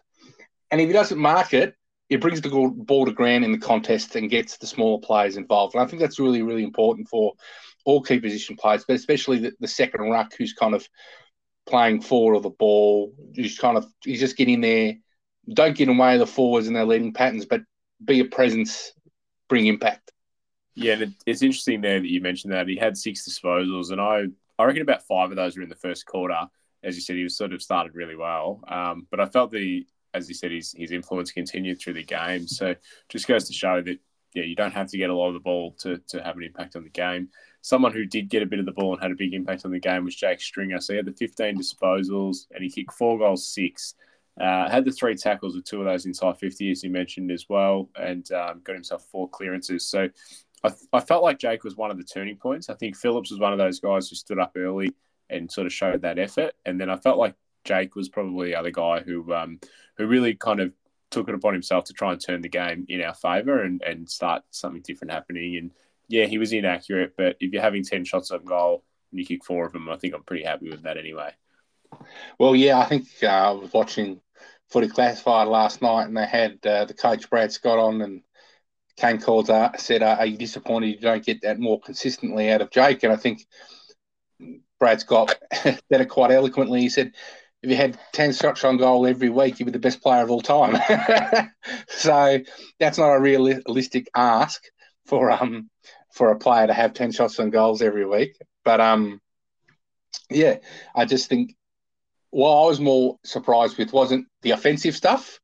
and 0.69 0.79
if 0.79 0.87
he 0.87 0.93
doesn't 0.93 1.17
mark 1.17 1.53
it, 1.53 1.75
it 2.09 2.21
brings 2.21 2.41
the 2.41 2.49
ball 2.49 3.05
to 3.05 3.11
ground 3.11 3.43
in 3.43 3.51
the 3.51 3.57
contest 3.57 4.15
and 4.15 4.29
gets 4.29 4.57
the 4.57 4.67
smaller 4.67 4.99
players 4.99 5.35
involved. 5.35 5.75
And 5.75 5.83
I 5.83 5.87
think 5.87 6.01
that's 6.01 6.19
really, 6.19 6.41
really 6.41 6.63
important 6.63 7.09
for 7.09 7.33
all 7.85 8.01
key 8.01 8.19
position 8.19 8.55
players, 8.55 8.85
but 8.87 8.95
especially 8.95 9.39
the, 9.39 9.53
the 9.59 9.67
second 9.67 10.01
ruck 10.09 10.33
who's 10.37 10.53
kind 10.53 10.73
of 10.73 10.87
playing 11.65 12.01
forward 12.01 12.35
of 12.35 12.43
the 12.43 12.49
ball, 12.49 13.13
who's 13.35 13.59
kind 13.59 13.77
of 13.77 13.85
he's 14.03 14.19
just 14.19 14.37
getting 14.37 14.61
there. 14.61 14.95
Don't 15.53 15.77
get 15.77 15.89
in 15.89 15.95
the 15.95 16.01
way 16.01 16.13
of 16.13 16.19
the 16.19 16.27
forwards 16.27 16.67
and 16.67 16.75
their 16.75 16.85
leading 16.85 17.13
patterns, 17.13 17.45
but 17.45 17.61
be 18.03 18.19
a 18.19 18.25
presence, 18.25 18.93
bring 19.47 19.67
impact. 19.67 20.11
Yeah, 20.75 21.05
it's 21.25 21.41
interesting 21.41 21.81
there 21.81 21.99
that 21.99 22.07
you 22.07 22.21
mentioned 22.21 22.53
that 22.53 22.67
he 22.67 22.75
had 22.75 22.97
six 22.97 23.27
disposals, 23.27 23.91
and 23.91 23.99
I 23.99 24.25
I 24.59 24.65
reckon 24.65 24.81
about 24.81 25.07
five 25.07 25.29
of 25.29 25.35
those 25.35 25.57
were 25.57 25.63
in 25.63 25.69
the 25.69 25.75
first 25.75 26.05
quarter. 26.05 26.39
As 26.83 26.95
you 26.95 27.01
said, 27.01 27.15
he 27.15 27.23
was 27.23 27.35
sort 27.35 27.53
of 27.53 27.61
started 27.61 27.95
really 27.95 28.15
well, 28.15 28.61
um, 28.67 29.07
but 29.09 29.19
I 29.19 29.25
felt 29.25 29.51
the 29.51 29.85
as 30.17 30.29
you 30.29 30.35
said 30.35 30.51
his 30.51 30.73
his 30.77 30.91
influence 30.91 31.31
continued 31.31 31.79
through 31.79 31.93
the 31.93 32.03
game. 32.03 32.47
So 32.47 32.75
just 33.09 33.27
goes 33.27 33.45
to 33.45 33.53
show 33.53 33.81
that 33.81 33.99
yeah, 34.33 34.43
you 34.43 34.55
don't 34.55 34.73
have 34.73 34.87
to 34.87 34.97
get 34.97 35.09
a 35.09 35.15
lot 35.15 35.29
of 35.29 35.33
the 35.33 35.39
ball 35.39 35.75
to 35.79 35.97
to 36.09 36.23
have 36.23 36.37
an 36.37 36.43
impact 36.43 36.75
on 36.75 36.83
the 36.83 36.89
game. 36.89 37.29
Someone 37.61 37.91
who 37.91 38.05
did 38.05 38.29
get 38.29 38.43
a 38.43 38.45
bit 38.45 38.59
of 38.59 38.65
the 38.65 38.71
ball 38.71 38.93
and 38.93 39.01
had 39.01 39.11
a 39.11 39.15
big 39.15 39.33
impact 39.33 39.65
on 39.65 39.71
the 39.71 39.79
game 39.79 40.05
was 40.05 40.15
Jake 40.15 40.41
Stringer. 40.41 40.79
So 40.79 40.93
he 40.93 40.97
had 40.97 41.05
the 41.05 41.11
15 41.11 41.57
disposals 41.57 42.45
and 42.51 42.63
he 42.63 42.69
kicked 42.69 42.93
four 42.93 43.17
goals, 43.17 43.49
six. 43.49 43.95
Uh, 44.39 44.69
had 44.69 44.85
the 44.85 44.91
three 44.91 45.15
tackles 45.15 45.55
with 45.55 45.65
two 45.65 45.79
of 45.79 45.85
those 45.85 46.05
inside 46.05 46.37
50, 46.37 46.69
as 46.69 46.83
you 46.83 46.91
mentioned 46.91 47.31
as 47.31 47.47
well, 47.49 47.89
and 47.99 48.31
um, 48.31 48.61
got 48.63 48.75
himself 48.75 49.03
four 49.11 49.27
clearances. 49.27 49.87
So 49.87 50.09
I, 50.63 50.71
I, 50.93 50.99
felt 50.99 51.23
like 51.23 51.39
Jake 51.39 51.63
was 51.63 51.75
one 51.75 51.89
of 51.89 51.97
the 51.97 52.03
turning 52.03 52.37
points. 52.37 52.69
I 52.69 52.75
think 52.75 52.95
Phillips 52.95 53.31
was 53.31 53.39
one 53.39 53.51
of 53.51 53.57
those 53.57 53.79
guys 53.79 54.07
who 54.07 54.15
stood 54.15 54.37
up 54.37 54.51
early 54.55 54.93
and 55.31 55.51
sort 55.51 55.65
of 55.65 55.73
showed 55.73 56.03
that 56.03 56.19
effort. 56.19 56.53
And 56.65 56.79
then 56.79 56.89
I 56.89 56.97
felt 56.97 57.17
like 57.17 57.33
Jake 57.63 57.95
was 57.95 58.09
probably 58.09 58.49
the 58.49 58.59
other 58.59 58.71
guy 58.71 58.99
who 58.99 59.33
um, 59.33 59.59
who 59.97 60.07
really 60.07 60.35
kind 60.35 60.59
of 60.59 60.71
took 61.09 61.29
it 61.29 61.35
upon 61.35 61.53
himself 61.53 61.85
to 61.85 61.93
try 61.93 62.11
and 62.11 62.21
turn 62.23 62.41
the 62.41 62.49
game 62.49 62.85
in 62.89 63.01
our 63.01 63.13
favour 63.13 63.63
and, 63.63 63.81
and 63.81 64.09
start 64.09 64.43
something 64.51 64.81
different 64.81 65.11
happening. 65.11 65.57
And 65.57 65.71
yeah, 66.07 66.25
he 66.25 66.37
was 66.37 66.53
inaccurate, 66.53 67.13
but 67.17 67.37
if 67.39 67.53
you're 67.53 67.61
having 67.61 67.83
10 67.83 68.05
shots 68.05 68.31
on 68.31 68.43
goal 68.45 68.83
and 69.11 69.19
you 69.19 69.25
kick 69.25 69.45
four 69.45 69.65
of 69.65 69.73
them, 69.73 69.89
I 69.89 69.97
think 69.97 70.13
I'm 70.13 70.23
pretty 70.23 70.43
happy 70.43 70.69
with 70.69 70.83
that 70.83 70.97
anyway. 70.97 71.31
Well, 72.39 72.55
yeah, 72.55 72.79
I 72.79 72.85
think 72.85 73.07
uh, 73.23 73.27
I 73.27 73.51
was 73.51 73.71
watching 73.73 74.21
Footy 74.69 74.89
Classified 74.89 75.47
last 75.47 75.81
night, 75.81 76.03
and 76.03 76.17
they 76.17 76.25
had 76.25 76.65
uh, 76.65 76.85
the 76.85 76.93
coach 76.93 77.29
Brad 77.29 77.51
Scott 77.51 77.79
on, 77.79 78.01
and 78.01 78.21
Kane 78.97 79.19
Cornes 79.19 79.49
uh, 79.49 79.75
said, 79.77 80.03
"Are 80.03 80.25
you 80.25 80.37
disappointed 80.37 80.87
you 80.87 80.99
don't 80.99 81.25
get 81.25 81.41
that 81.41 81.59
more 81.59 81.79
consistently 81.79 82.51
out 82.51 82.61
of 82.61 82.71
Jake?" 82.71 83.03
And 83.03 83.13
I 83.13 83.15
think 83.15 83.47
Brad 84.79 84.99
Scott 84.99 85.35
said 85.63 85.79
it 85.89 86.09
quite 86.09 86.31
eloquently. 86.31 86.81
He 86.81 86.89
said, 86.89 87.13
"If 87.67 87.71
you 87.71 87.77
had 87.77 87.99
ten 88.13 88.31
shots 88.31 88.63
on 88.63 88.77
goal 88.77 89.05
every 89.05 89.29
week, 89.29 89.59
you'd 89.59 89.65
be 89.65 89.71
the 89.73 89.79
best 89.79 90.01
player 90.01 90.23
of 90.23 90.31
all 90.31 90.39
time." 90.39 90.77
so 91.89 92.39
that's 92.79 92.97
not 92.97 93.11
a 93.11 93.19
realistic 93.19 94.09
ask 94.15 94.63
for 95.05 95.29
um 95.29 95.69
for 96.13 96.31
a 96.31 96.39
player 96.39 96.67
to 96.67 96.73
have 96.73 96.93
ten 96.93 97.11
shots 97.11 97.41
on 97.41 97.49
goals 97.49 97.81
every 97.81 98.05
week. 98.05 98.37
But 98.63 98.79
um, 98.79 99.19
yeah, 100.29 100.59
I 100.95 101.03
just 101.03 101.27
think 101.27 101.55
what 102.29 102.63
I 102.63 102.67
was 102.67 102.79
more 102.79 103.17
surprised 103.25 103.77
with 103.77 103.91
wasn't 103.91 104.27
the 104.43 104.51
offensive 104.51 104.95
stuff. 104.95 105.37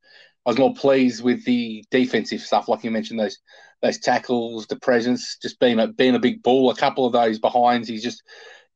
I 0.46 0.50
was 0.50 0.58
more 0.58 0.74
pleased 0.74 1.22
with 1.26 1.44
the 1.44 1.84
defensive 1.92 2.40
stuff, 2.40 2.70
like 2.70 2.86
you 2.86 2.92
mentioned 2.92 3.20
those 3.20 3.38
those 3.82 4.00
tackles, 4.00 4.66
the 4.68 4.78
presence, 4.78 5.38
just 5.42 5.60
being 5.60 5.78
a 5.78 5.88
being 5.88 6.16
a 6.16 6.20
big 6.20 6.42
ball. 6.42 6.72
A 6.72 6.76
couple 6.76 7.06
of 7.06 7.12
those 7.12 7.38
behinds, 7.40 7.90
he's 7.90 8.04
just 8.04 8.24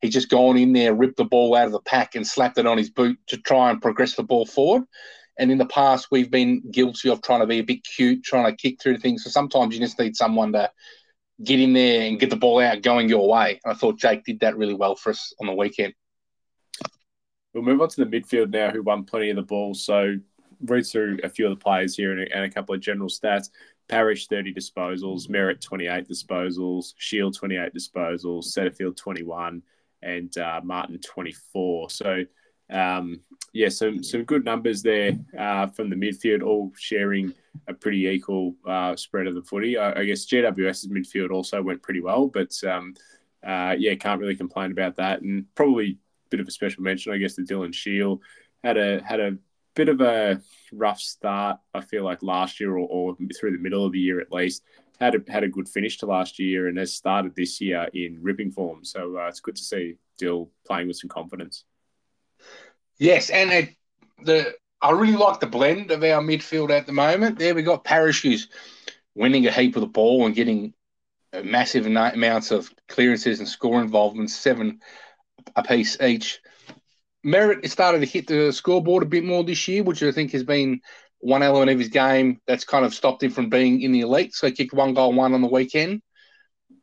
he's 0.02 0.14
just 0.14 0.30
gone 0.30 0.58
in 0.58 0.74
there, 0.74 0.94
ripped 0.94 1.18
the 1.18 1.26
ball 1.26 1.56
out 1.56 1.66
of 1.66 1.72
the 1.72 1.82
pack, 1.82 2.16
and 2.16 2.26
slapped 2.26 2.58
it 2.58 2.68
on 2.68 2.78
his 2.78 2.90
boot 2.90 3.18
to 3.28 3.38
try 3.38 3.70
and 3.70 3.82
progress 3.82 4.16
the 4.16 4.24
ball 4.24 4.46
forward. 4.46 4.84
And 5.40 5.52
in 5.52 5.58
the 5.58 5.66
past, 5.66 6.08
we've 6.10 6.32
been 6.32 6.62
guilty 6.72 7.10
of 7.10 7.22
trying 7.22 7.42
to 7.42 7.48
be 7.48 7.60
a 7.60 7.64
bit 7.64 7.84
cute, 7.84 8.24
trying 8.24 8.46
to 8.46 8.56
kick 8.56 8.82
through 8.82 8.98
things. 8.98 9.24
So 9.24 9.30
sometimes 9.30 9.76
you 9.76 9.80
just 9.80 10.00
need 10.00 10.16
someone 10.16 10.54
to 10.54 10.72
get 11.44 11.60
in 11.60 11.74
there 11.74 12.08
and 12.08 12.20
get 12.20 12.32
the 12.32 12.36
ball 12.36 12.60
out 12.60 12.82
going 12.82 13.08
your 13.08 13.28
way. 13.28 13.60
And 13.64 13.74
I 13.74 13.76
thought 13.76 14.00
Jake 14.00 14.24
did 14.24 14.40
that 14.40 14.58
really 14.58 14.74
well 14.74 14.96
for 14.96 15.12
us 15.12 15.34
on 15.40 15.48
the 15.48 15.54
weekend. 15.54 15.94
We'll 17.54 17.64
move 17.64 17.82
on 17.82 17.90
to 17.90 18.06
the 18.06 18.20
midfield 18.20 18.50
now, 18.50 18.72
who 18.72 18.82
won 18.82 19.04
plenty 19.04 19.30
of 19.30 19.36
the 19.36 19.44
ball. 19.44 19.74
So 19.74 20.16
read 20.66 20.86
through 20.86 21.20
a 21.24 21.30
few 21.30 21.46
of 21.46 21.52
the 21.52 21.64
players 21.64 21.96
here 21.96 22.12
and 22.12 22.22
a, 22.22 22.36
and 22.36 22.46
a 22.46 22.50
couple 22.50 22.74
of 22.74 22.82
general 22.82 23.10
stats. 23.10 23.50
Parish 23.88 24.28
30 24.28 24.54
disposals, 24.54 25.30
Merrett 25.30 25.62
28 25.62 26.08
disposals, 26.08 26.94
Shiel 26.98 27.32
28 27.32 27.74
disposals, 27.74 28.46
Setterfield 28.46 28.98
21, 28.98 29.62
and 30.02 30.36
uh, 30.38 30.62
Martin 30.64 31.00
24. 31.00 31.90
So 31.90 32.24
um, 32.70 33.22
yeah, 33.54 33.70
some 33.70 34.04
some 34.04 34.24
good 34.24 34.44
numbers 34.44 34.82
there 34.82 35.14
uh, 35.38 35.68
from 35.68 35.90
the 35.90 35.96
midfield, 35.96 36.44
all 36.44 36.72
sharing 36.78 37.34
a 37.68 37.74
pretty 37.74 38.08
equal 38.08 38.56
uh, 38.68 38.96
spread 38.96 39.28
of 39.28 39.36
the 39.36 39.42
footy. 39.42 39.78
I, 39.78 40.02
I, 40.02 40.06
guess 40.06 40.26
GWS's 40.26 40.90
midfield 40.90 41.32
also 41.32 41.62
went 41.62 41.82
pretty 41.82 42.02
well, 42.02 42.28
but 42.28 42.52
um, 42.66 42.94
uh, 43.46 43.76
yeah, 43.78 43.96
can't 43.96 44.20
really 44.20 44.36
complain 44.36 44.72
about 44.72 44.98
that. 44.98 45.22
And 45.22 45.46
probably 45.56 45.92
a 45.92 46.30
bit 46.30 46.40
of 46.40 46.48
a 46.48 46.52
special 46.52 46.84
mention, 46.84 47.14
I 47.14 47.18
guess, 47.18 47.36
to 47.36 47.42
Dylan 47.42 47.74
Shiel. 47.74 48.22
Had 48.64 48.78
a 48.78 49.02
had 49.04 49.22
a 49.22 49.38
bit 49.76 49.90
of 49.90 50.02
a 50.02 50.42
rough 50.74 51.00
start. 51.00 51.60
I 51.74 51.82
feel 51.82 52.04
like 52.04 52.22
last 52.22 52.60
year, 52.60 52.76
or, 52.76 52.88
or 52.90 53.16
through 53.40 53.52
the 53.52 53.64
middle 53.64 53.86
of 53.86 53.94
the 53.94 54.00
year 54.00 54.20
at 54.20 54.32
least, 54.32 54.64
had 55.00 55.16
a 55.16 55.32
had 55.32 55.44
a 55.44 55.50
good 55.50 55.70
finish 55.70 55.98
to 56.00 56.06
last 56.06 56.40
year, 56.40 56.68
and 56.68 56.78
has 56.78 56.94
started 56.94 57.36
this 57.36 57.62
year 57.62 57.88
in 57.94 58.20
ripping 58.22 58.52
form. 58.52 58.84
So 58.84 59.18
uh, 59.18 59.28
it's 59.28 59.40
good 59.40 59.56
to 59.56 59.64
see 59.64 59.96
Dill 60.18 60.50
playing 60.66 60.88
with 60.88 60.98
some 60.98 61.10
confidence. 61.10 61.64
Yes, 62.98 63.30
and 63.30 63.52
it, 63.52 63.70
the 64.24 64.56
I 64.82 64.92
really 64.92 65.16
like 65.16 65.40
the 65.40 65.48
blend 65.48 65.92
of 65.92 66.04
our 66.04 66.22
midfield 66.22 66.70
at 66.70 66.86
the 66.86 66.94
moment. 66.94 67.40
There 67.40 67.56
we 67.56 67.64
got 67.64 67.84
Parish 67.84 68.22
who's 68.22 68.48
winning 69.16 69.48
a 69.48 69.52
heap 69.52 69.76
of 69.76 69.82
the 69.82 69.88
ball 69.88 70.26
and 70.26 70.36
getting 70.36 70.74
massive 71.44 71.86
amounts 71.86 72.52
of 72.52 72.72
clearances 72.88 73.40
and 73.40 73.48
score 73.48 73.82
involvement, 73.82 74.30
seven 74.30 74.80
a 75.56 75.64
piece 75.64 76.00
each. 76.02 76.40
Merrett 77.26 77.64
has 77.64 77.72
started 77.72 78.00
to 78.00 78.06
hit 78.06 78.28
the 78.28 78.52
scoreboard 78.52 79.04
a 79.04 79.08
bit 79.08 79.24
more 79.24 79.44
this 79.44 79.68
year, 79.68 79.84
which 79.84 80.04
I 80.04 80.12
think 80.12 80.32
has 80.32 80.44
been 80.44 80.82
one 81.20 81.44
element 81.44 81.72
of 81.72 81.80
his 81.80 81.90
game 81.90 82.40
that's 82.48 82.64
kind 82.64 82.86
of 82.86 82.94
stopped 82.94 83.24
him 83.24 83.32
from 83.32 83.50
being 83.50 83.82
in 83.82 83.92
the 83.92 84.02
elite. 84.02 84.34
So 84.36 84.48
he 84.48 84.54
kicked 84.54 84.74
one 84.74 84.94
goal, 84.94 85.14
one 85.14 85.34
on 85.34 85.42
the 85.42 85.48
weekend. 85.48 86.02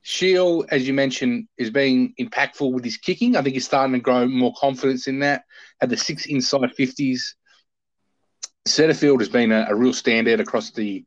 Shiel, 0.02 0.66
as 0.70 0.86
you 0.86 0.92
mentioned, 0.92 1.48
is 1.56 1.70
being 1.70 2.14
impactful 2.20 2.70
with 2.72 2.84
his 2.84 2.98
kicking. 2.98 3.36
I 3.36 3.42
think 3.42 3.54
he's 3.54 3.64
starting 3.64 3.94
to 3.94 4.00
grow 4.00 4.26
more 4.26 4.52
confidence 4.58 5.06
in 5.06 5.20
that. 5.20 5.44
Had 5.80 5.90
the 5.90 5.96
six 5.96 6.26
inside 6.26 6.72
50s. 6.78 7.20
Setterfield 8.68 9.20
has 9.20 9.28
been 9.28 9.52
a, 9.52 9.66
a 9.68 9.74
real 9.74 9.92
standout 9.92 10.40
across 10.40 10.70
the 10.72 11.04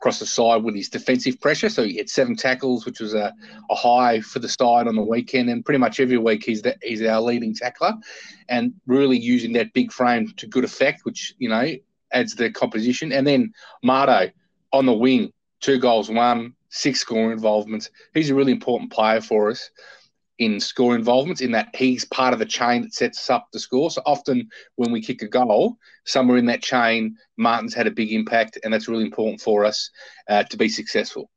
across 0.00 0.18
the 0.18 0.26
side 0.26 0.64
with 0.64 0.74
his 0.74 0.88
defensive 0.88 1.40
pressure. 1.40 1.68
So 1.68 1.84
he 1.84 1.96
had 1.96 2.08
seven 2.08 2.34
tackles, 2.34 2.84
which 2.84 2.98
was 2.98 3.14
a, 3.14 3.32
a 3.70 3.74
high 3.76 4.20
for 4.20 4.40
the 4.40 4.48
side 4.48 4.88
on 4.88 4.96
the 4.96 5.02
weekend. 5.02 5.48
And 5.48 5.64
pretty 5.64 5.78
much 5.78 6.00
every 6.00 6.18
week 6.18 6.42
he's 6.44 6.62
the, 6.62 6.76
he's 6.82 7.02
our 7.02 7.20
leading 7.20 7.54
tackler, 7.54 7.92
and 8.48 8.74
really 8.88 9.16
using 9.16 9.52
that 9.52 9.72
big 9.72 9.92
frame 9.92 10.32
to 10.38 10.48
good 10.48 10.64
effect, 10.64 11.04
which 11.04 11.34
you 11.38 11.48
know 11.48 11.76
adds 12.12 12.34
the 12.34 12.50
composition. 12.50 13.12
And 13.12 13.26
then 13.26 13.52
Marto 13.82 14.30
on 14.72 14.86
the 14.86 14.92
wing, 14.92 15.32
two 15.60 15.78
goals, 15.78 16.10
one 16.10 16.54
six 16.72 17.00
score 17.00 17.32
involvements. 17.32 17.90
He's 18.14 18.30
a 18.30 18.34
really 18.34 18.52
important 18.52 18.90
player 18.90 19.20
for 19.20 19.50
us 19.50 19.70
in 20.38 20.58
score 20.58 20.96
involvements 20.96 21.42
in 21.42 21.52
that 21.52 21.68
he's 21.76 22.04
part 22.06 22.32
of 22.32 22.38
the 22.38 22.46
chain 22.46 22.82
that 22.82 22.94
sets 22.94 23.18
us 23.18 23.30
up 23.30 23.46
to 23.52 23.58
score. 23.58 23.90
So 23.90 24.02
often 24.06 24.48
when 24.76 24.90
we 24.90 25.02
kick 25.02 25.22
a 25.22 25.28
goal, 25.28 25.76
somewhere 26.04 26.38
in 26.38 26.46
that 26.46 26.62
chain, 26.62 27.16
Martin's 27.36 27.74
had 27.74 27.86
a 27.86 27.92
big 27.92 28.10
impact, 28.12 28.58
and 28.64 28.72
that's 28.72 28.88
really 28.88 29.04
important 29.04 29.40
for 29.40 29.64
us 29.64 29.90
uh, 30.28 30.42
to 30.44 30.56
be 30.56 30.68
successful. 30.68 31.30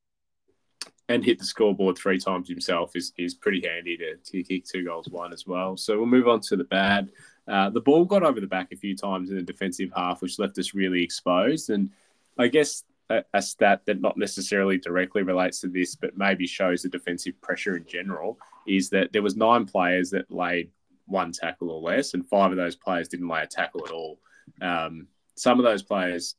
And 1.08 1.24
hit 1.24 1.38
the 1.38 1.46
scoreboard 1.46 1.98
three 1.98 2.18
times 2.18 2.50
himself 2.50 2.96
is, 2.96 3.12
is 3.18 3.36
pretty 3.36 3.62
handy 3.68 3.98
to, 3.98 4.16
to 4.16 4.44
kick 4.44 4.66
two 4.66 4.86
goals, 4.86 5.08
one 5.10 5.34
as 5.34 5.46
well. 5.46 5.78
So 5.78 5.98
we'll 5.98 6.08
move 6.08 6.28
on 6.28 6.40
to 6.42 6.56
the 6.56 6.64
bad. 6.64 7.10
Uh, 7.48 7.70
the 7.70 7.82
ball 7.82 8.06
got 8.06 8.24
over 8.24 8.40
the 8.40 8.48
back 8.48 8.72
a 8.72 8.76
few 8.76 8.96
times 8.96 9.30
in 9.30 9.36
the 9.36 9.42
defensive 9.42 9.92
half, 9.96 10.22
which 10.22 10.40
left 10.40 10.58
us 10.58 10.74
really 10.74 11.04
exposed. 11.04 11.70
And 11.70 11.92
I 12.38 12.48
guess 12.48 12.84
a, 13.10 13.24
a, 13.34 13.42
stat 13.42 13.82
that 13.86 14.02
not 14.02 14.18
necessarily 14.18 14.78
directly 14.78 15.22
relates 15.22 15.60
to 15.62 15.68
this, 15.68 15.96
but 15.96 16.18
maybe 16.18 16.48
shows 16.48 16.82
the 16.82 16.90
defensive 16.90 17.40
pressure 17.42 17.78
in 17.78 17.86
general, 17.86 18.40
is 18.68 18.90
that 18.90 19.14
there 19.14 19.22
was 19.22 19.36
nine 19.36 19.66
players 19.66 20.10
that 20.10 20.32
laid 20.32 20.72
one 21.06 21.32
tackle 21.32 21.70
or 21.70 21.82
less, 21.82 22.14
and 22.14 22.26
five 22.26 22.52
of 22.52 22.58
those 22.58 22.76
players 22.76 23.08
didn't 23.08 23.28
lay 23.28 23.42
a 23.42 23.48
tackle 23.48 23.86
at 23.86 23.92
all. 23.92 24.20
Um, 24.62 25.08
some 25.36 25.60
of 25.60 25.66
those 25.66 25.84
players 25.84 26.36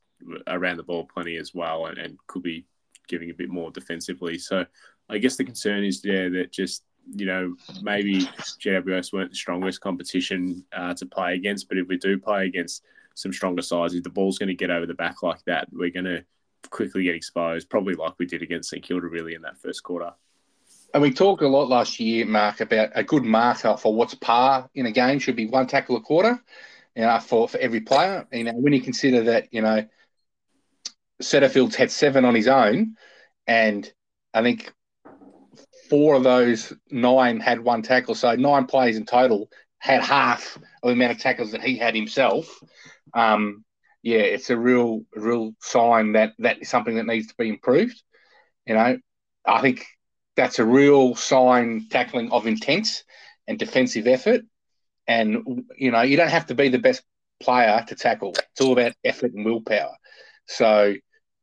around 0.49 0.79
the 0.79 0.83
ball 0.83 1.05
plenty 1.05 1.37
as 1.37 1.55
well, 1.55 1.87
and, 1.87 1.99
and 1.99 2.19
could 2.27 2.43
be 2.43 2.67
giving 3.07 3.31
a 3.31 3.35
bit 3.35 3.49
more 3.49 3.71
defensively. 3.71 4.39
So 4.39 4.67
I 5.09 5.19
guess 5.19 5.37
the 5.37 5.45
concern 5.45 5.85
is 5.85 6.03
there 6.03 6.31
that 6.31 6.53
just 6.53 6.83
you 7.15 7.27
know 7.27 7.55
maybe 7.83 8.23
GWS 8.61 9.13
weren't 9.13 9.31
the 9.31 9.37
strongest 9.37 9.81
competition 9.81 10.65
uh, 10.73 10.95
to 10.95 11.07
play 11.07 11.35
against, 11.35 11.69
but 11.69 11.79
if 11.79 11.89
we 11.89 11.97
do 11.97 12.19
play 12.19 12.47
against 12.47 12.83
some 13.15 13.33
stronger 13.33 13.63
sides, 13.63 13.95
if 13.95 14.03
the 14.03 14.11
ball's 14.11 14.39
going 14.39 14.49
to 14.49 14.55
get 14.55 14.71
over 14.71 14.87
the 14.87 14.95
back 14.95 15.23
like 15.23 15.43
that, 15.47 15.69
we're 15.73 15.91
going 15.91 16.05
to 16.05 16.25
quickly 16.71 17.05
get 17.05 17.15
exposed, 17.15 17.71
probably 17.71 17.95
like 17.95 18.15
we 18.19 18.27
did 18.27 18.43
against 18.43 18.71
St 18.71 18.83
Kilda 18.83 19.07
really 19.07 19.35
in 19.35 19.43
that 19.43 19.59
first 19.59 19.83
quarter. 19.83 20.13
And 20.93 21.03
we 21.03 21.13
talked 21.13 21.43
a 21.43 21.49
lot 21.49 21.69
last 21.69 21.99
year, 22.01 22.25
Mark, 22.27 22.61
about 22.61 22.91
a 22.95 23.03
good 23.03 23.25
marker 23.25 23.77
for 23.77 23.95
what's 23.95 24.15
par 24.15 24.71
in 24.75 24.87
a 24.87 24.93
game 24.93 25.19
should 25.19 25.37
be 25.37 25.47
one 25.47 25.67
tackle 25.67 25.97
a 25.97 26.01
quarter, 26.01 26.43
you 26.95 27.03
know, 27.03 27.19
for, 27.21 27.49
for 27.49 27.59
every 27.59 27.81
player. 27.81 28.27
You 28.33 28.45
know, 28.45 28.53
when 28.53 28.73
you 28.73 28.81
consider 28.81 29.23
that, 29.25 29.49
you 29.53 29.63
know, 29.63 29.87
Setterfield's 31.21 31.77
had 31.77 31.91
seven 31.91 32.25
on 32.25 32.35
his 32.35 32.49
own, 32.49 32.97
and 33.47 33.91
I 34.35 34.43
think 34.43 34.73
four 35.89 36.15
of 36.15 36.23
those 36.23 36.73
nine 36.91 37.41
had 37.41 37.61
one 37.61 37.83
tackle. 37.83 38.15
So 38.15 38.35
nine 38.35 38.67
players 38.67 38.97
in 38.97 39.07
total 39.07 39.49
had 39.79 40.03
half 40.03 40.57
of 40.57 40.89
the 40.89 40.93
amount 40.93 41.13
of 41.13 41.19
tackles 41.19 41.53
that 41.53 41.63
he 41.63 41.77
had 41.77 41.95
himself. 41.95 42.49
Um, 43.15 43.65
yeah, 44.03 44.19
it's 44.19 44.51
a 44.51 44.57
real, 44.57 45.03
real 45.15 45.53
sign 45.61 46.13
that 46.13 46.33
that 46.39 46.63
is 46.63 46.69
something 46.69 46.97
that 46.97 47.07
needs 47.07 47.29
to 47.29 47.35
be 47.37 47.49
improved. 47.49 48.01
You 48.67 48.75
know, 48.75 48.99
I 49.45 49.61
think 49.61 49.85
that's 50.37 50.59
a 50.59 50.65
real 50.65 51.15
sign 51.15 51.89
tackling 51.91 52.31
of 52.31 52.47
intent 52.47 53.05
and 53.47 53.59
defensive 53.59 54.07
effort. 54.07 54.43
And 55.09 55.65
you 55.77 55.91
know, 55.91 56.03
you 56.03 56.17
don't 56.17 56.31
have 56.31 56.47
to 56.47 56.55
be 56.55 56.69
the 56.69 56.79
best 56.79 57.03
player 57.41 57.85
to 57.89 57.95
tackle. 57.95 58.31
It's 58.31 58.61
all 58.61 58.73
about 58.73 58.93
effort 59.05 59.33
and 59.33 59.45
willpower. 59.45 59.97
So 60.47 60.95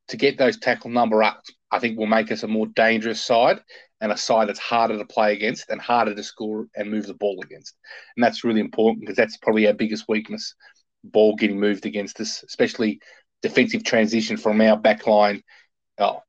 to 0.10 0.18
get 0.18 0.38
those 0.38 0.58
tackle 0.58 0.90
number 0.90 1.24
up, 1.24 1.44
I 1.74 1.80
think 1.80 1.98
will 1.98 2.06
make 2.06 2.32
us 2.32 2.44
a 2.44 2.48
more 2.48 2.68
dangerous 2.68 3.20
side 3.20 3.60
and 4.00 4.12
a 4.12 4.18
side 4.18 4.48
that's 4.48 4.60
harder 4.60 4.96
to 4.98 5.06
play 5.06 5.34
against 5.34 5.70
and 5.70 5.82
harder 5.82 6.14
to 6.14 6.24
score 6.24 6.68
and 6.76 6.92
move 6.92 7.08
the 7.08 7.16
ball 7.16 7.40
against. 7.44 7.76
And 8.16 8.24
that's 8.24 8.44
really 8.44 8.60
important 8.60 9.02
because 9.02 9.16
that's 9.16 9.38
probably 9.38 9.66
our 9.66 9.74
biggest 9.74 10.06
weakness 10.08 10.54
ball 11.04 11.36
getting 11.36 11.60
moved 11.60 11.88
against 11.88 12.20
us, 12.20 12.44
especially 12.44 13.00
defensive 13.42 13.84
transition 13.84 14.38
from 14.38 14.62
our 14.62 14.78
back 14.78 15.08
line, 15.08 15.42
oh, 15.98 16.22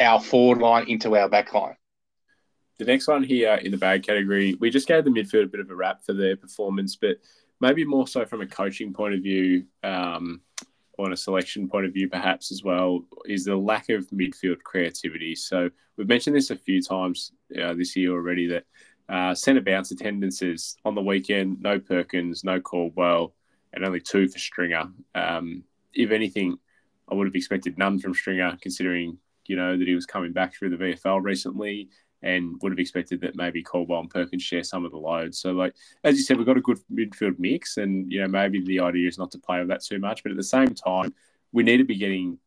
our 0.00 0.20
forward 0.20 0.58
line 0.58 0.88
into 0.88 1.16
our 1.16 1.28
back 1.28 1.54
line. 1.54 1.76
The 2.78 2.84
next 2.84 3.06
one 3.06 3.22
here 3.22 3.54
in 3.54 3.70
the 3.70 3.78
bad 3.78 4.04
category, 4.04 4.56
we 4.60 4.70
just 4.70 4.88
gave 4.88 5.04
the 5.04 5.10
midfield 5.10 5.44
a 5.44 5.48
bit 5.48 5.60
of 5.60 5.70
a 5.70 5.76
rap 5.76 6.00
for 6.04 6.12
their 6.12 6.36
performance, 6.36 6.96
but 6.96 7.18
maybe 7.60 7.84
more 7.84 8.08
so 8.08 8.26
from 8.26 8.40
a 8.40 8.46
coaching 8.46 8.92
point 8.92 9.14
of 9.14 9.22
view, 9.22 9.64
um, 9.84 10.40
or 10.98 11.10
a 11.12 11.16
selection 11.16 11.68
point 11.68 11.86
of 11.86 11.94
view, 11.94 12.08
perhaps 12.08 12.52
as 12.52 12.62
well, 12.62 13.04
is 13.24 13.44
the 13.44 13.56
lack 13.56 13.88
of 13.88 14.06
midfield 14.10 14.62
creativity. 14.62 15.34
So 15.34 15.70
we've 15.96 16.08
mentioned 16.08 16.36
this 16.36 16.50
a 16.50 16.56
few 16.56 16.82
times 16.82 17.32
uh, 17.60 17.74
this 17.74 17.96
year 17.96 18.12
already 18.12 18.48
that 18.48 18.64
Uh, 19.08 19.34
centre 19.34 19.62
bounce 19.62 19.90
attendances 19.90 20.76
on 20.84 20.94
the 20.94 21.00
weekend, 21.00 21.56
no 21.62 21.80
Perkins, 21.80 22.44
no 22.44 22.60
Caldwell, 22.60 23.32
and 23.72 23.82
only 23.82 24.00
two 24.00 24.28
for 24.28 24.38
Stringer. 24.38 24.84
Um, 25.14 25.64
if 25.94 26.10
anything, 26.10 26.58
I 27.08 27.14
would 27.14 27.26
have 27.26 27.34
expected 27.34 27.78
none 27.78 27.98
from 27.98 28.12
Stringer, 28.12 28.58
considering 28.60 29.16
you 29.46 29.56
know 29.56 29.78
that 29.78 29.88
he 29.88 29.94
was 29.94 30.04
coming 30.04 30.34
back 30.34 30.52
through 30.52 30.76
the 30.76 30.82
VFL 30.84 31.22
recently, 31.22 31.88
and 32.22 32.56
would 32.62 32.72
have 32.72 32.78
expected 32.78 33.20
that 33.20 33.36
maybe 33.36 33.62
Caldwell 33.62 34.00
and 34.00 34.10
Perkins 34.10 34.42
share 34.42 34.64
some 34.64 34.84
of 34.84 34.90
the 34.90 34.98
load. 34.98 35.34
So, 35.34 35.52
like 35.52 35.74
as 36.04 36.16
you 36.16 36.22
said, 36.22 36.36
we've 36.36 36.46
got 36.46 36.56
a 36.56 36.62
good 36.62 36.78
midfield 36.92 37.38
mix, 37.38 37.76
and 37.76 38.10
you 38.10 38.20
know 38.20 38.28
maybe 38.28 38.62
the 38.64 38.80
idea 38.80 39.08
is 39.08 39.18
not 39.18 39.30
to 39.32 39.38
play 39.38 39.60
with 39.60 39.68
that 39.68 39.84
too 39.84 39.98
much, 39.98 40.22
but 40.22 40.32
at 40.32 40.36
the 40.36 40.44
same 40.44 40.74
time, 40.74 41.14
we 41.52 41.62
need 41.62 41.78
to 41.78 41.84
be 41.84 41.96
getting 41.96 42.38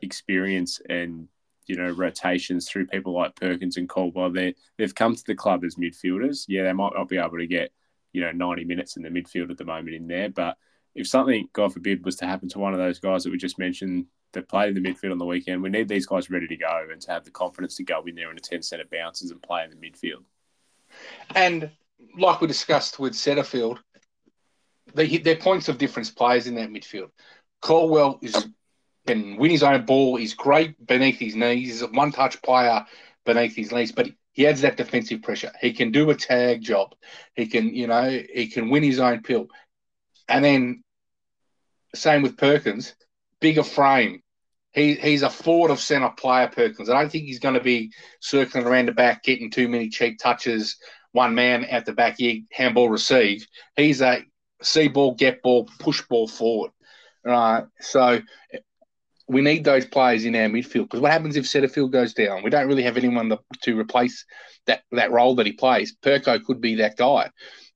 experience 0.00 0.80
and 0.88 1.28
you 1.66 1.76
know 1.76 1.90
rotations 1.90 2.68
through 2.68 2.86
people 2.86 3.12
like 3.12 3.36
Perkins 3.36 3.76
and 3.76 3.88
Caldwell. 3.88 4.30
They 4.30 4.54
they've 4.78 4.94
come 4.94 5.14
to 5.14 5.24
the 5.26 5.34
club 5.34 5.64
as 5.64 5.76
midfielders. 5.76 6.44
Yeah, 6.48 6.64
they 6.64 6.72
might 6.72 6.92
not 6.94 7.08
be 7.08 7.18
able 7.18 7.38
to 7.38 7.46
get 7.46 7.72
you 8.12 8.20
know 8.20 8.32
ninety 8.32 8.64
minutes 8.64 8.96
in 8.96 9.02
the 9.02 9.08
midfield 9.08 9.50
at 9.50 9.58
the 9.58 9.64
moment 9.64 9.96
in 9.96 10.06
there, 10.06 10.28
but 10.28 10.56
if 10.94 11.08
something, 11.08 11.48
God 11.52 11.72
forbid, 11.72 12.04
was 12.04 12.16
to 12.16 12.26
happen 12.26 12.48
to 12.50 12.58
one 12.58 12.74
of 12.74 12.78
those 12.78 12.98
guys 12.98 13.24
that 13.24 13.30
we 13.30 13.38
just 13.38 13.58
mentioned 13.58 14.06
that 14.32 14.48
played 14.48 14.76
in 14.76 14.82
the 14.82 14.88
midfield 14.88 15.12
on 15.12 15.18
the 15.18 15.24
weekend, 15.24 15.62
we 15.62 15.68
need 15.68 15.88
these 15.88 16.06
guys 16.06 16.30
ready 16.30 16.46
to 16.46 16.56
go 16.56 16.86
and 16.90 17.00
to 17.02 17.10
have 17.10 17.24
the 17.24 17.30
confidence 17.30 17.76
to 17.76 17.84
go 17.84 18.02
in 18.06 18.14
there 18.14 18.30
in 18.30 18.36
a 18.36 18.40
10 18.40 18.62
centre 18.62 18.84
bounces 18.90 19.30
and 19.30 19.42
play 19.42 19.64
in 19.64 19.70
the 19.70 19.76
midfield. 19.76 20.24
And 21.34 21.70
like 22.18 22.40
we 22.40 22.46
discussed 22.46 22.98
with 22.98 23.14
Setterfield, 23.14 23.78
they, 24.94 25.18
they're 25.18 25.36
points 25.36 25.68
of 25.68 25.78
difference 25.78 26.10
players 26.10 26.46
in 26.46 26.54
that 26.56 26.70
midfield. 26.70 27.10
Caldwell 27.60 28.18
is 28.22 28.48
can 29.06 29.36
win 29.36 29.50
his 29.50 29.62
own 29.62 29.84
ball. 29.84 30.16
He's 30.16 30.34
great 30.34 30.86
beneath 30.86 31.18
his 31.18 31.34
knees. 31.34 31.68
He's 31.68 31.82
a 31.82 31.88
one-touch 31.88 32.40
player 32.42 32.84
beneath 33.24 33.56
his 33.56 33.72
knees, 33.72 33.92
but 33.92 34.08
he 34.32 34.46
adds 34.46 34.62
that 34.62 34.76
defensive 34.76 35.22
pressure. 35.22 35.52
He 35.60 35.72
can 35.72 35.90
do 35.90 36.08
a 36.10 36.14
tag 36.14 36.62
job. 36.62 36.94
He 37.34 37.46
can, 37.46 37.74
you 37.74 37.86
know, 37.86 38.08
he 38.32 38.46
can 38.46 38.70
win 38.70 38.82
his 38.82 39.00
own 39.00 39.22
pill. 39.22 39.48
And 40.28 40.44
then 40.44 40.84
same 41.94 42.22
with 42.22 42.38
Perkins, 42.38 42.94
bigger 43.42 43.62
frame. 43.62 44.22
He 44.72 44.94
he's 44.94 45.22
a 45.22 45.28
forward 45.28 45.70
of 45.70 45.80
centre 45.80 46.08
player, 46.16 46.48
Perkins. 46.48 46.88
I 46.88 46.98
don't 46.98 47.12
think 47.12 47.24
he's 47.24 47.40
going 47.40 47.56
to 47.56 47.60
be 47.60 47.92
circling 48.20 48.64
around 48.64 48.86
the 48.86 48.92
back, 48.92 49.22
getting 49.22 49.50
too 49.50 49.68
many 49.68 49.90
cheap 49.90 50.18
touches, 50.18 50.78
one 51.10 51.34
man 51.34 51.64
at 51.64 51.84
the 51.84 51.92
back, 51.92 52.16
handball 52.50 52.88
receive. 52.88 53.46
He's 53.76 54.00
a 54.00 54.24
see 54.62 54.88
ball, 54.88 55.14
get 55.14 55.42
ball, 55.42 55.68
push 55.78 56.00
ball 56.02 56.26
forward. 56.26 56.70
Right. 57.22 57.64
So 57.80 58.20
we 59.28 59.42
need 59.42 59.64
those 59.64 59.86
players 59.86 60.24
in 60.24 60.34
our 60.34 60.48
midfield 60.48 60.84
because 60.84 61.00
what 61.00 61.12
happens 61.12 61.36
if 61.36 61.44
Setterfield 61.44 61.92
goes 61.92 62.14
down? 62.14 62.42
We 62.42 62.50
don't 62.50 62.66
really 62.66 62.82
have 62.82 62.96
anyone 62.96 63.28
to, 63.28 63.38
to 63.62 63.78
replace 63.78 64.24
that 64.66 64.82
that 64.92 65.12
role 65.12 65.34
that 65.36 65.46
he 65.46 65.52
plays. 65.52 65.94
Perko 66.02 66.42
could 66.42 66.60
be 66.60 66.76
that 66.76 66.96
guy. 66.96 67.30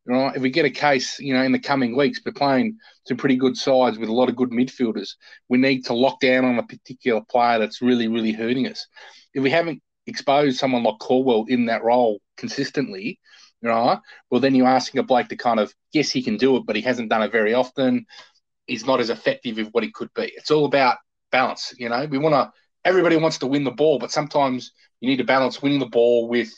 Right? 0.09 0.37
If 0.37 0.43
we 0.43 0.51
get 0.51 0.65
a 0.65 0.71
case, 0.71 1.19
you 1.19 1.35
know, 1.35 1.43
in 1.43 1.51
the 1.51 1.59
coming 1.59 1.97
weeks, 1.97 2.21
we're 2.25 2.33
playing 2.33 2.79
some 3.09 3.17
pretty 3.17 3.37
good 3.37 3.57
sides 3.57 3.99
with 3.99 4.09
a 4.09 4.13
lot 4.13 4.29
of 4.29 4.37
good 4.37 4.51
midfielders. 4.51 5.11
We 5.49 5.59
need 5.59 5.85
to 5.87 5.95
lock 5.95 6.21
down 6.21 6.45
on 6.45 6.59
a 6.59 6.63
particular 6.63 7.23
player 7.29 7.59
that's 7.59 7.83
really, 7.83 8.07
really 8.07 8.33
hurting 8.33 8.69
us. 8.69 8.87
If 9.35 9.43
we 9.43 9.51
haven't 9.51 9.83
exposed 10.07 10.59
someone 10.59 10.85
like 10.85 11.01
Caldwell 11.01 11.47
in 11.49 11.67
that 11.67 11.83
role 11.83 12.21
consistently, 12.37 13.19
right? 13.63 13.99
Well, 14.31 14.41
then 14.41 14.55
you're 14.55 14.69
asking 14.69 15.01
a 15.01 15.03
Blake 15.03 15.29
to 15.29 15.37
kind 15.37 15.59
of, 15.59 15.75
yes, 15.93 16.11
he 16.11 16.23
can 16.23 16.37
do 16.37 16.57
it, 16.57 16.63
but 16.67 16.77
he 16.77 16.83
hasn't 16.83 17.11
done 17.11 17.23
it 17.23 17.33
very 17.33 17.55
often. 17.55 18.07
He's 18.67 18.87
not 18.87 19.01
as 19.01 19.11
effective 19.11 19.59
as 19.59 19.69
what 19.73 19.83
he 19.83 19.91
could 19.91 20.13
be. 20.15 20.33
It's 20.37 20.53
all 20.53 20.67
about 20.67 20.99
balance. 21.33 21.75
You 21.79 21.89
know, 21.89 22.07
we 22.07 22.19
want 22.19 22.35
to. 22.35 22.53
Everybody 22.85 23.17
wants 23.17 23.39
to 23.39 23.49
win 23.49 23.65
the 23.65 23.73
ball, 23.73 23.99
but 23.99 24.13
sometimes 24.13 24.71
you 25.01 25.09
need 25.09 25.17
to 25.17 25.25
balance 25.25 25.61
winning 25.61 25.81
the 25.81 25.87
ball 25.87 26.29
with 26.29 26.53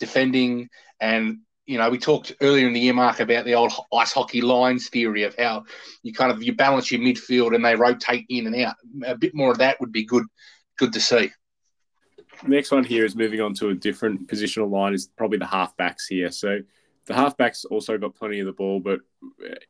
defending. 0.00 0.70
And 0.98 1.40
you 1.66 1.78
know, 1.78 1.90
we 1.90 1.98
talked 1.98 2.32
earlier 2.40 2.66
in 2.66 2.72
the 2.72 2.80
year, 2.80 2.94
Mark, 2.94 3.20
about 3.20 3.44
the 3.44 3.54
old 3.54 3.72
ice 3.92 4.12
hockey 4.12 4.40
lines 4.40 4.88
theory 4.88 5.24
of 5.24 5.34
how 5.36 5.64
you 6.02 6.12
kind 6.12 6.30
of 6.30 6.42
you 6.42 6.54
balance 6.54 6.90
your 6.90 7.00
midfield 7.00 7.54
and 7.54 7.64
they 7.64 7.74
rotate 7.74 8.24
in 8.28 8.46
and 8.46 8.56
out. 8.56 8.76
A 9.04 9.16
bit 9.16 9.34
more 9.34 9.50
of 9.50 9.58
that 9.58 9.80
would 9.80 9.92
be 9.92 10.04
good. 10.04 10.24
Good 10.78 10.92
to 10.92 11.00
see. 11.00 11.32
Next 12.46 12.70
one 12.70 12.84
here 12.84 13.04
is 13.04 13.16
moving 13.16 13.40
on 13.40 13.54
to 13.54 13.70
a 13.70 13.74
different 13.74 14.28
positional 14.28 14.70
line 14.70 14.94
is 14.94 15.08
probably 15.16 15.38
the 15.38 15.46
halfbacks 15.46 16.06
here. 16.08 16.30
So 16.30 16.60
the 17.06 17.14
halfbacks 17.14 17.64
also 17.70 17.98
got 17.98 18.14
plenty 18.14 18.40
of 18.40 18.46
the 18.46 18.52
ball, 18.52 18.78
but 18.78 19.00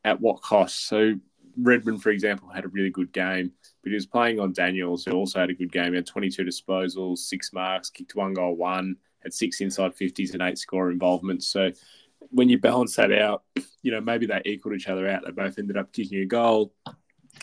at 0.05 0.21
what 0.21 0.43
cost? 0.43 0.87
So 0.89 1.15
Redman, 1.57 1.99
for 1.99 2.11
example, 2.11 2.49
had 2.49 2.65
a 2.65 2.69
really 2.69 2.91
good 2.91 3.13
game, 3.13 3.53
but 3.83 3.91
he 3.91 3.95
was 3.95 4.07
playing 4.07 4.41
on 4.41 4.53
Daniels, 4.53 5.05
who 5.05 5.13
also 5.13 5.41
had 5.41 5.51
a 5.51 5.55
good 5.55 5.73
game. 5.73 5.93
He 5.93 5.97
had 5.97 6.07
22 6.07 6.43
disposals, 6.43 7.19
six 7.19 7.53
marks, 7.53 7.89
kicked 7.89 8.17
one 8.17 8.35
goal, 8.35 8.57
one, 8.57 8.97
six 9.33 9.61
inside 9.61 9.97
50s 9.97 10.33
and 10.33 10.43
eight 10.43 10.59
score 10.59 10.91
involvements. 10.91 11.47
So 11.47 11.73
when 12.31 12.49
you 12.49 12.59
balance 12.59 12.97
that 12.97 13.13
out, 13.13 13.45
you 13.83 13.93
know, 13.93 14.01
maybe 14.01 14.27
they 14.27 14.43
equaled 14.45 14.75
each 14.75 14.89
other 14.89 15.09
out. 15.09 15.23
They 15.25 15.33
both 15.33 15.59
ended 15.59 15.77
up 15.77 15.93
kicking 15.93 16.21
a 16.21 16.27
goal. 16.27 16.73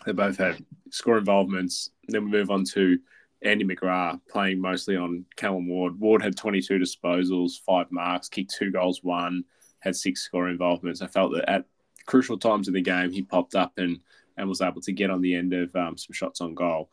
They 0.06 0.12
both 0.12 0.38
had 0.38 0.64
score 0.90 1.18
involvements. 1.18 1.92
Then 2.08 2.26
we 2.26 2.32
move 2.32 2.50
on 2.50 2.66
to 2.74 3.00
Andy 3.44 3.66
McGrath 3.66 4.20
playing 4.30 4.60
mostly 4.60 4.96
on 4.96 5.26
Callan 5.36 5.68
Ward. 5.68 6.00
Ward 6.00 6.22
had 6.22 6.38
22 6.38 6.80
disposals, 6.80 7.60
five 7.66 7.92
marks, 7.92 8.30
kicked 8.30 8.56
two 8.58 8.72
goals, 8.72 9.04
one, 9.04 9.44
had 9.80 9.96
six 9.96 10.22
score 10.22 10.50
involvements. 10.50 11.02
I 11.02 11.08
felt 11.08 11.34
that 11.34 11.50
at 11.50 11.66
crucial 12.06 12.38
times 12.38 12.68
in 12.68 12.74
the 12.74 12.82
game, 12.82 13.12
he 13.12 13.22
popped 13.22 13.56
up 13.56 13.74
and 13.78 14.00
and 14.36 14.50
was 14.50 14.62
able 14.62 14.82
to 14.82 14.92
get 14.92 15.12
on 15.12 15.22
the 15.22 15.36
end 15.36 15.54
of 15.54 15.76
um, 15.76 15.96
some 15.96 16.14
shots 16.14 16.42
on 16.42 16.56
goal. 16.56 16.90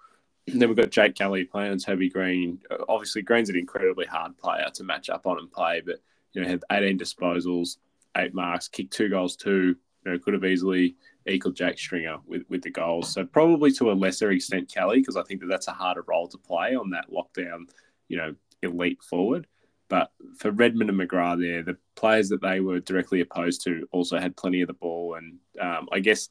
Then 0.55 0.69
we've 0.69 0.77
got 0.77 0.91
Jake 0.91 1.15
Kelly 1.15 1.45
playing 1.45 1.73
on 1.73 1.79
Toby 1.79 2.09
Greene. 2.09 2.61
Obviously, 2.89 3.23
Greene's 3.23 3.51
an 3.51 3.57
incredibly 3.57 4.07
hard 4.07 4.37
player 4.39 4.67
to 4.75 4.85
match 4.85 5.11
up 5.11 5.27
on 5.27 5.39
and 5.39 5.51
play, 5.51 5.83
but 5.85 5.97
you 6.33 6.43
know 6.43 6.49
had 6.49 6.63
18 6.71 6.99
disposals, 6.99 7.77
eight 8.17 8.35
marks, 8.35 8.69
kicked 8.69 8.93
two 8.93 9.09
goals, 9.09 9.37
too. 9.37 9.77
You 10.05 10.13
know, 10.13 10.19
could 10.19 10.35
have 10.35 10.45
easily 10.45 10.97
equaled 11.27 11.57
Jake 11.57 11.79
Stringer 11.79 12.19
with, 12.27 12.43
with 12.49 12.63
the 12.63 12.71
goals. 12.71 13.13
So 13.13 13.25
probably 13.25 13.71
to 13.73 13.91
a 13.91 13.93
lesser 13.93 14.31
extent 14.31 14.73
Kelly, 14.73 15.01
because 15.01 15.17
I 15.17 15.23
think 15.23 15.41
that 15.41 15.49
that's 15.49 15.69
a 15.69 15.73
harder 15.73 16.05
role 16.07 16.29
to 16.29 16.39
play 16.39 16.75
on 16.75 16.91
that 16.91 17.11
lockdown, 17.11 17.69
you 18.09 18.17
know, 18.17 18.35
elite 18.63 19.03
forward. 19.03 19.47
But 19.89 20.13
for 20.39 20.53
Redman 20.53 20.89
and 20.89 20.99
McGrath, 20.99 21.41
there, 21.41 21.63
the 21.63 21.77
players 21.97 22.29
that 22.29 22.41
they 22.41 22.61
were 22.61 22.81
directly 22.81 23.21
opposed 23.21 23.65
to 23.65 23.89
also 23.91 24.19
had 24.19 24.37
plenty 24.37 24.61
of 24.63 24.69
the 24.69 24.75
ball, 24.75 25.17
and 25.17 25.39
um, 25.61 25.89
I 25.93 25.99
guess 25.99 26.29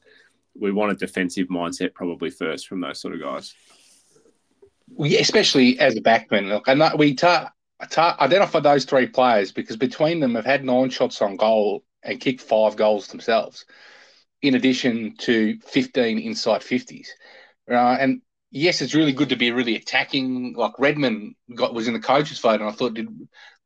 we 0.58 0.72
want 0.72 0.94
a 0.94 0.96
defensive 0.96 1.50
mindset 1.50 1.94
probably 1.94 2.30
first 2.30 2.68
from 2.68 2.80
those 2.82 3.02
sort 3.02 3.14
of 3.14 3.22
guys. 3.22 3.54
Yeah, 4.98 5.20
especially 5.20 5.80
as 5.80 5.96
a 5.96 6.02
backman. 6.02 6.50
Look, 6.50 6.68
and 6.68 6.82
we 6.98 7.14
ta- 7.16 7.52
ta- 7.90 8.18
identify 8.20 8.60
those 8.60 8.86
three 8.86 9.08
players 9.08 9.52
because 9.52 9.78
between 9.78 10.20
them 10.20 10.36
have 10.36 10.46
had 10.46 10.64
nine 10.64 10.90
shots 10.90 11.22
on 11.22 11.38
goal 11.38 11.84
and 12.04 12.20
kicked 12.20 12.42
five 12.42 12.76
goals 12.76 13.08
themselves, 13.08 13.66
in 14.42 14.56
addition 14.56 15.16
to 15.20 15.60
15 15.68 16.20
inside 16.20 16.64
50s. 16.64 17.14
Right? 17.68 17.98
And 17.98 18.22
yes, 18.52 18.82
it's 18.82 18.96
really 18.96 19.14
good 19.14 19.30
to 19.30 19.36
be 19.36 19.52
really 19.52 19.76
attacking. 19.76 20.54
Like 20.56 20.80
Redman 20.80 21.36
got 21.56 21.74
was 21.74 21.88
in 21.88 21.94
the 21.94 22.00
coaches' 22.00 22.40
vote, 22.40 22.62
and 22.62 22.70
I 22.70 22.72
thought 22.72 22.96
did 22.96 23.08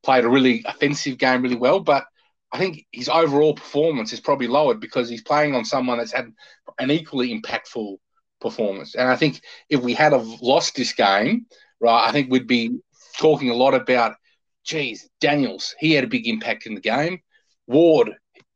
played 0.04 0.26
a 0.26 0.30
really 0.30 0.64
offensive 0.66 1.18
game 1.18 1.42
really 1.42 1.56
well. 1.56 1.80
But 1.80 2.06
I 2.52 2.58
think 2.58 2.86
his 2.92 3.10
overall 3.10 3.56
performance 3.56 4.14
is 4.14 4.20
probably 4.20 4.48
lowered 4.48 4.80
because 4.80 5.10
he's 5.10 5.24
playing 5.24 5.56
on 5.56 5.66
someone 5.66 5.98
that's 5.98 6.12
had 6.12 6.32
an 6.80 6.92
equally 6.92 7.40
impactful 7.40 7.98
performance. 8.44 8.94
And 8.94 9.10
I 9.10 9.16
think 9.16 9.42
if 9.70 9.82
we 9.82 9.96
had 9.96 10.14
have 10.14 10.28
lost 10.42 10.76
this 10.76 10.94
game, 10.94 11.48
right, 11.82 12.08
I 12.08 12.12
think 12.12 12.30
we'd 12.30 12.48
be 12.48 12.78
talking 13.18 13.50
a 13.50 13.56
lot 13.56 13.74
about, 13.74 14.16
geez, 14.64 15.10
Daniels, 15.20 15.74
he 15.80 15.94
had 15.94 16.04
a 16.04 16.08
big 16.16 16.28
impact 16.28 16.68
in 16.68 16.76
the 16.76 16.82
game. 16.82 17.20
Ward, 17.66 18.12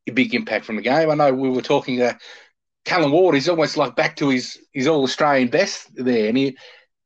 a 0.07 0.11
big 0.11 0.35
impact 0.35 0.65
from 0.65 0.75
the 0.75 0.81
game. 0.83 1.09
I 1.09 1.15
know 1.15 1.33
we 1.33 1.49
were 1.49 1.61
talking 1.61 1.97
to 1.97 2.17
Callan 2.87 3.11
Ward, 3.11 3.35
he's 3.35 3.49
almost 3.49 3.75
like 3.75 3.97
back 3.97 4.15
to 4.17 4.29
his 4.29 4.57
his 4.71 4.87
all 4.87 5.03
Australian 5.03 5.49
best 5.49 5.89
there. 5.95 6.29
And 6.29 6.37
he, 6.37 6.57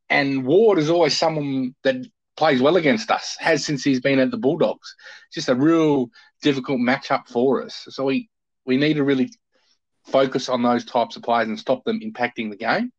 and 0.09 0.45
Ward 0.45 0.77
is 0.77 0.91
always 0.91 1.17
someone 1.17 1.73
that 1.83 1.95
plays 2.37 2.61
well 2.61 2.77
against 2.77 3.09
us, 3.09 3.35
has 3.39 3.65
since 3.65 3.83
he's 3.83 3.99
been 3.99 4.19
at 4.19 4.29
the 4.29 4.37
Bulldogs. 4.37 4.95
Just 5.33 5.49
a 5.49 5.55
real 5.55 6.09
difficult 6.43 6.79
matchup 6.79 7.27
for 7.27 7.63
us. 7.63 7.87
So 7.89 8.05
we, 8.05 8.29
we 8.65 8.77
need 8.77 8.95
to 8.95 9.03
really 9.03 9.31
focus 10.05 10.49
on 10.49 10.63
those 10.63 10.85
types 10.85 11.15
of 11.15 11.23
players 11.23 11.47
and 11.47 11.59
stop 11.59 11.83
them 11.83 11.99
impacting 11.99 12.49
the 12.49 12.57
game. 12.57 12.91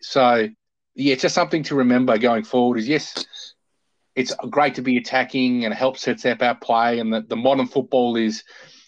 So 0.00 0.48
yeah, 0.94 1.12
it's 1.12 1.22
just 1.22 1.34
something 1.34 1.62
to 1.64 1.76
remember 1.76 2.18
going 2.18 2.44
forward 2.44 2.78
is 2.78 2.88
yes, 2.88 3.24
it's 4.14 4.34
great 4.50 4.76
to 4.76 4.82
be 4.82 4.96
attacking 4.96 5.64
and 5.64 5.74
help 5.74 5.98
set 5.98 6.24
up 6.26 6.42
our 6.42 6.54
play. 6.54 6.98
And 6.98 7.12
the, 7.12 7.20
the 7.20 7.36
modern 7.36 7.66
football 7.66 8.16
is, 8.16 8.44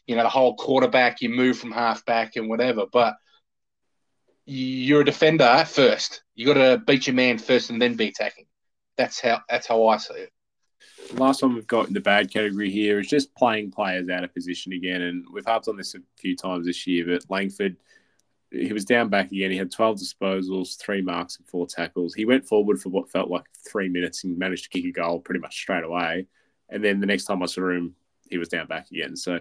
you 0.07 0.17
know, 0.17 0.23
the 0.23 0.29
whole 0.31 0.57
quarterback, 0.57 1.21
you 1.21 1.29
move 1.29 1.59
from 1.59 1.71
half 1.71 2.05
back 2.07 2.37
and 2.37 2.49
whatever. 2.49 2.87
But 2.91 3.15
you're 4.47 5.03
a 5.03 5.05
defender 5.05 5.65
first. 5.67 6.23
You 6.35 6.47
got 6.47 6.55
to 6.55 6.83
beat 6.85 7.07
your 7.07 7.15
man 7.15 7.37
first 7.37 7.69
and 7.69 7.81
then 7.81 7.97
be 7.97 8.09
attacking. 8.09 8.47
That's 8.97 9.21
how 9.21 9.43
that's 9.49 9.67
how 9.67 9.87
I 9.87 9.99
see 9.99 10.15
it. 10.15 10.33
Last 11.15 11.43
one 11.43 11.55
we've 11.55 11.67
got 11.67 11.89
in 11.89 11.95
the 11.95 12.01
bad 12.01 12.31
category 12.31 12.71
here 12.71 13.01
is 13.01 13.09
just 13.09 13.35
playing 13.35 13.71
players 13.71 14.09
out 14.09 14.25
of 14.25 14.35
position 14.35 14.73
again, 14.73 15.03
and 15.03 15.25
we've 15.33 15.47
harped 15.47 15.69
on 15.69 15.77
this 15.77 15.95
a 15.95 15.99
few 16.17 16.37
times 16.37 16.67
this 16.67 16.87
year. 16.87 17.07
But 17.07 17.25
Langford, 17.31 17.77
he 18.51 18.73
was 18.73 18.85
down 18.85 19.09
back 19.09 19.33
again. 19.33 19.51
He 19.51 19.57
had 19.57 19.71
12 19.71 19.99
disposals, 19.99 20.79
three 20.79 21.03
marks, 21.03 21.37
and 21.39 21.47
four 21.47 21.67
tackles. 21.67 22.15
He 22.15 22.25
went 22.25 22.47
forward 22.47 22.81
for 22.81 22.91
what 22.91 23.11
felt 23.11 23.31
like 23.31 23.45
three 23.69 23.89
minutes 23.89 24.25
and 24.25 24.39
managed 24.39 24.65
to 24.65 24.71
kick 24.71 24.85
a 24.85 24.93
goal 24.93 25.21
pretty 25.21 25.41
much 25.41 25.57
straight 25.57 25.85
away. 25.85 26.27
And 26.69 26.85
then 26.85 27.01
the 27.01 27.07
next 27.07 27.25
time 27.25 27.43
I 27.43 27.47
saw 27.47 27.71
him, 27.71 27.95
he 28.31 28.39
was 28.39 28.49
down 28.49 28.67
back 28.67 28.91
again. 28.91 29.17
So 29.17 29.41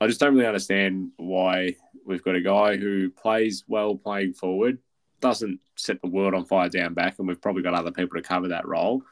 I 0.00 0.06
just 0.06 0.20
don't 0.20 0.34
really 0.34 0.46
understand 0.46 1.10
why 1.16 1.76
we've 2.06 2.22
got 2.22 2.36
a 2.36 2.40
guy 2.40 2.76
who 2.76 3.10
plays 3.10 3.64
well 3.66 3.96
playing 3.96 4.34
forward, 4.34 4.78
doesn't 5.20 5.60
set 5.76 6.00
the 6.00 6.08
world 6.08 6.34
on 6.34 6.44
fire 6.44 6.68
down 6.68 6.94
back, 6.94 7.18
and 7.18 7.28
we've 7.28 7.40
probably 7.40 7.62
got 7.62 7.74
other 7.74 7.92
people 7.92 8.20
to 8.20 8.26
cover 8.26 8.48
that 8.48 8.66
role. 8.66 9.02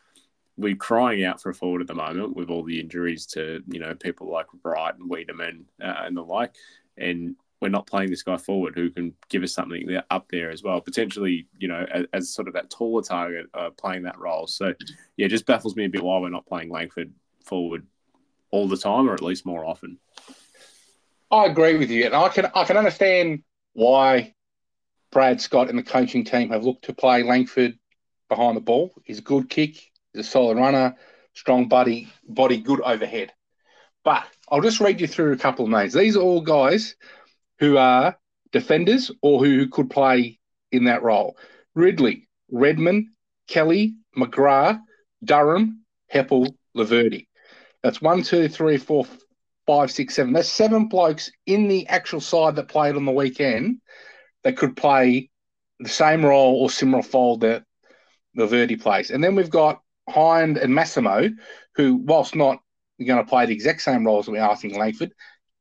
We're 0.60 0.76
crying 0.76 1.24
out 1.24 1.40
for 1.40 1.50
a 1.50 1.54
forward 1.54 1.80
at 1.80 1.86
the 1.86 1.94
moment 1.94 2.36
with 2.36 2.50
all 2.50 2.62
the 2.62 2.78
injuries 2.78 3.26
to 3.26 3.62
you 3.68 3.80
know 3.80 3.94
people 3.94 4.30
like 4.30 4.46
Wright 4.62 4.94
and 4.96 5.10
Weideman 5.10 5.64
uh, 5.82 6.02
and 6.04 6.16
the 6.16 6.22
like, 6.22 6.54
and 6.96 7.36
we're 7.60 7.68
not 7.68 7.86
playing 7.86 8.10
this 8.10 8.22
guy 8.22 8.36
forward 8.36 8.74
who 8.74 8.90
can 8.90 9.14
give 9.28 9.42
us 9.42 9.52
something 9.52 9.98
up 10.10 10.26
there 10.30 10.50
as 10.50 10.62
well, 10.62 10.80
potentially, 10.80 11.46
you 11.58 11.68
know, 11.68 11.86
as, 11.92 12.06
as 12.12 12.34
sort 12.34 12.48
of 12.48 12.54
that 12.54 12.70
taller 12.70 13.02
target 13.02 13.46
uh, 13.52 13.70
playing 13.70 14.02
that 14.04 14.18
role. 14.18 14.46
So, 14.46 14.72
yeah, 15.16 15.28
just 15.28 15.44
baffles 15.44 15.76
me 15.76 15.84
a 15.84 15.88
bit 15.88 16.02
why 16.02 16.18
we're 16.18 16.30
not 16.30 16.46
playing 16.46 16.70
Langford 16.70 17.12
forward 17.44 17.86
all 18.50 18.66
the 18.66 18.76
time 18.76 19.08
or 19.08 19.14
at 19.14 19.22
least 19.22 19.44
more 19.44 19.64
often. 19.64 19.98
I 21.30 21.44
agree 21.44 21.76
with 21.76 21.90
you, 21.90 22.06
and 22.06 22.14
I 22.14 22.28
can 22.28 22.50
I 22.54 22.64
can 22.64 22.76
understand 22.76 23.44
why 23.74 24.34
Brad 25.12 25.40
Scott 25.40 25.68
and 25.68 25.78
the 25.78 25.82
coaching 25.82 26.24
team 26.24 26.50
have 26.50 26.64
looked 26.64 26.86
to 26.86 26.94
play 26.94 27.22
Langford 27.22 27.78
behind 28.28 28.56
the 28.56 28.60
ball. 28.60 28.92
He's 29.04 29.20
a 29.20 29.22
good 29.22 29.48
kick, 29.48 29.89
a 30.14 30.22
solid 30.22 30.56
runner, 30.58 30.96
strong 31.34 31.68
body, 31.68 32.08
body 32.28 32.58
good 32.58 32.80
overhead. 32.80 33.32
But 34.04 34.24
I'll 34.50 34.62
just 34.62 34.80
read 34.80 35.00
you 35.00 35.06
through 35.06 35.32
a 35.32 35.38
couple 35.38 35.64
of 35.64 35.70
names. 35.70 35.92
These 35.92 36.16
are 36.16 36.22
all 36.22 36.40
guys 36.40 36.96
who 37.58 37.76
are 37.76 38.16
defenders 38.52 39.10
or 39.22 39.44
who 39.44 39.68
could 39.68 39.90
play 39.90 40.38
in 40.72 40.84
that 40.84 41.02
role. 41.02 41.36
Ridley, 41.74 42.28
Redman, 42.50 43.12
Kelly, 43.46 43.94
McGrath, 44.16 44.80
Durham, 45.24 45.84
Heppell, 46.12 46.54
Laverty. 46.76 47.26
That's 47.82 48.02
one, 48.02 48.22
two, 48.22 48.48
three, 48.48 48.76
four, 48.76 49.06
five, 49.66 49.90
six, 49.90 50.14
seven. 50.14 50.32
That's 50.32 50.48
seven 50.48 50.88
blokes 50.88 51.30
in 51.46 51.68
the 51.68 51.86
actual 51.88 52.20
side 52.20 52.56
that 52.56 52.68
played 52.68 52.96
on 52.96 53.04
the 53.04 53.12
weekend 53.12 53.80
that 54.42 54.56
could 54.56 54.76
play 54.76 55.30
the 55.78 55.88
same 55.88 56.24
role 56.24 56.60
or 56.62 56.70
similar 56.70 57.02
fold 57.02 57.42
that 57.42 57.64
Laverty 58.36 58.80
plays. 58.80 59.10
And 59.10 59.22
then 59.22 59.34
we've 59.34 59.50
got 59.50 59.80
Hind 60.10 60.58
and 60.58 60.74
Massimo, 60.74 61.30
who, 61.76 61.96
whilst 61.96 62.34
not 62.34 62.60
going 62.98 63.24
to 63.24 63.28
play 63.28 63.46
the 63.46 63.54
exact 63.54 63.82
same 63.82 64.04
roles 64.04 64.26
that 64.26 64.32
we're 64.32 64.38
asking 64.38 64.78
Langford, 64.78 65.12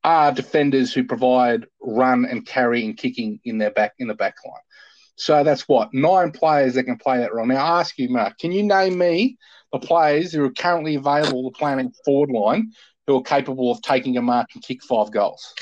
are 0.03 0.31
defenders 0.31 0.93
who 0.93 1.03
provide 1.03 1.65
run 1.81 2.25
and 2.25 2.45
carry 2.45 2.85
and 2.85 2.97
kicking 2.97 3.39
in 3.43 3.57
their 3.57 3.71
back 3.71 3.93
in 3.99 4.07
the 4.07 4.13
back 4.13 4.35
line. 4.45 4.61
So 5.15 5.43
that's 5.43 5.67
what 5.67 5.93
nine 5.93 6.31
players 6.31 6.75
that 6.75 6.83
can 6.83 6.97
play 6.97 7.17
that 7.17 7.33
role. 7.33 7.45
Now, 7.45 7.57
I 7.57 7.79
ask 7.81 7.97
you, 7.97 8.09
Mark, 8.09 8.37
can 8.37 8.53
you 8.53 8.63
name 8.63 8.97
me 8.97 9.37
the 9.73 9.79
players 9.79 10.31
who 10.31 10.43
are 10.45 10.51
currently 10.51 10.95
available 10.95 11.51
to 11.51 11.57
play 11.57 11.73
in 11.73 11.91
forward 12.05 12.31
line 12.31 12.71
who 13.05 13.17
are 13.17 13.21
capable 13.21 13.71
of 13.71 13.81
taking 13.81 14.15
a 14.17 14.21
mark 14.21 14.47
and 14.53 14.63
kick 14.63 14.81
five 14.83 15.11
goals? 15.11 15.53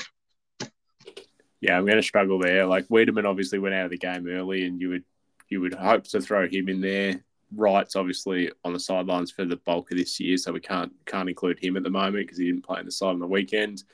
Yeah, 1.60 1.76
I'm 1.76 1.86
going 1.86 1.96
to 1.96 2.02
struggle 2.02 2.38
there. 2.38 2.66
Like 2.66 2.86
Weideman 2.86 3.24
obviously 3.24 3.58
went 3.58 3.74
out 3.74 3.86
of 3.86 3.90
the 3.90 3.98
game 3.98 4.28
early, 4.28 4.64
and 4.64 4.80
you 4.80 4.90
would 4.90 5.04
you 5.48 5.60
would 5.60 5.74
hope 5.74 6.04
to 6.04 6.20
throw 6.20 6.46
him 6.46 6.68
in 6.68 6.80
there. 6.80 7.24
Wright's 7.54 7.96
obviously 7.96 8.50
on 8.64 8.72
the 8.72 8.80
sidelines 8.80 9.30
for 9.30 9.44
the 9.44 9.56
bulk 9.56 9.90
of 9.90 9.98
this 9.98 10.20
year, 10.20 10.36
so 10.36 10.52
we 10.52 10.60
can't 10.60 10.92
can't 11.06 11.28
include 11.28 11.58
him 11.58 11.76
at 11.76 11.82
the 11.82 11.90
moment 11.90 12.26
because 12.26 12.38
he 12.38 12.46
didn't 12.46 12.64
play 12.64 12.78
on 12.78 12.84
the 12.84 12.92
side 12.92 13.08
on 13.08 13.20
the 13.20 13.26
weekend. 13.26 13.84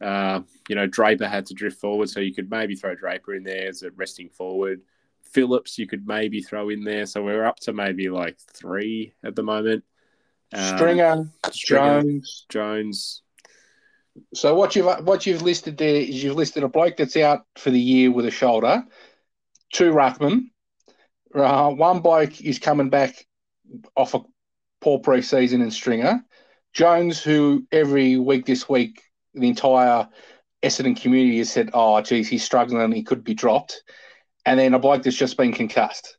Uh, 0.00 0.40
you 0.68 0.74
know, 0.74 0.86
Draper 0.86 1.26
had 1.26 1.46
to 1.46 1.54
drift 1.54 1.80
forward, 1.80 2.10
so 2.10 2.20
you 2.20 2.34
could 2.34 2.50
maybe 2.50 2.74
throw 2.74 2.94
Draper 2.94 3.34
in 3.34 3.42
there 3.42 3.68
as 3.68 3.82
a 3.82 3.90
resting 3.92 4.28
forward. 4.28 4.82
Phillips, 5.22 5.78
you 5.78 5.86
could 5.86 6.06
maybe 6.06 6.42
throw 6.42 6.68
in 6.68 6.84
there. 6.84 7.06
So 7.06 7.22
we're 7.22 7.44
up 7.44 7.58
to 7.60 7.72
maybe 7.72 8.08
like 8.08 8.38
three 8.38 9.14
at 9.24 9.34
the 9.34 9.42
moment. 9.42 9.84
Uh, 10.52 10.76
Stringer, 10.76 11.28
Stringer, 11.50 12.02
Jones, 12.02 12.46
Jones. 12.48 13.22
So 14.34 14.54
what 14.54 14.76
you've 14.76 14.86
what 15.04 15.26
you've 15.26 15.42
listed 15.42 15.76
there 15.76 15.96
is 15.96 16.22
you've 16.22 16.36
listed 16.36 16.62
a 16.62 16.68
bloke 16.68 16.96
that's 16.96 17.16
out 17.16 17.46
for 17.56 17.70
the 17.70 17.80
year 17.80 18.12
with 18.12 18.26
a 18.26 18.30
shoulder, 18.30 18.84
two 19.72 19.92
ruckman, 19.92 20.50
uh, 21.34 21.70
one 21.70 22.00
bloke 22.00 22.40
is 22.40 22.58
coming 22.58 22.90
back 22.90 23.26
off 23.96 24.14
a 24.14 24.20
poor 24.80 24.98
pre-season 24.98 25.62
in 25.62 25.70
Stringer, 25.70 26.22
Jones, 26.72 27.22
who 27.22 27.66
every 27.72 28.18
week 28.18 28.46
this 28.46 28.68
week 28.68 29.02
the 29.34 29.48
entire 29.48 30.08
Essendon 30.62 31.00
community 31.00 31.38
has 31.38 31.50
said, 31.50 31.70
"Oh, 31.72 32.00
geez, 32.00 32.28
he's 32.28 32.44
struggling. 32.44 32.82
And 32.82 32.94
he 32.94 33.02
could 33.02 33.24
be 33.24 33.34
dropped," 33.34 33.82
and 34.46 34.58
then 34.58 34.74
a 34.74 34.78
bloke 34.78 35.02
that's 35.02 35.16
just 35.16 35.36
been 35.36 35.52
concussed. 35.52 36.16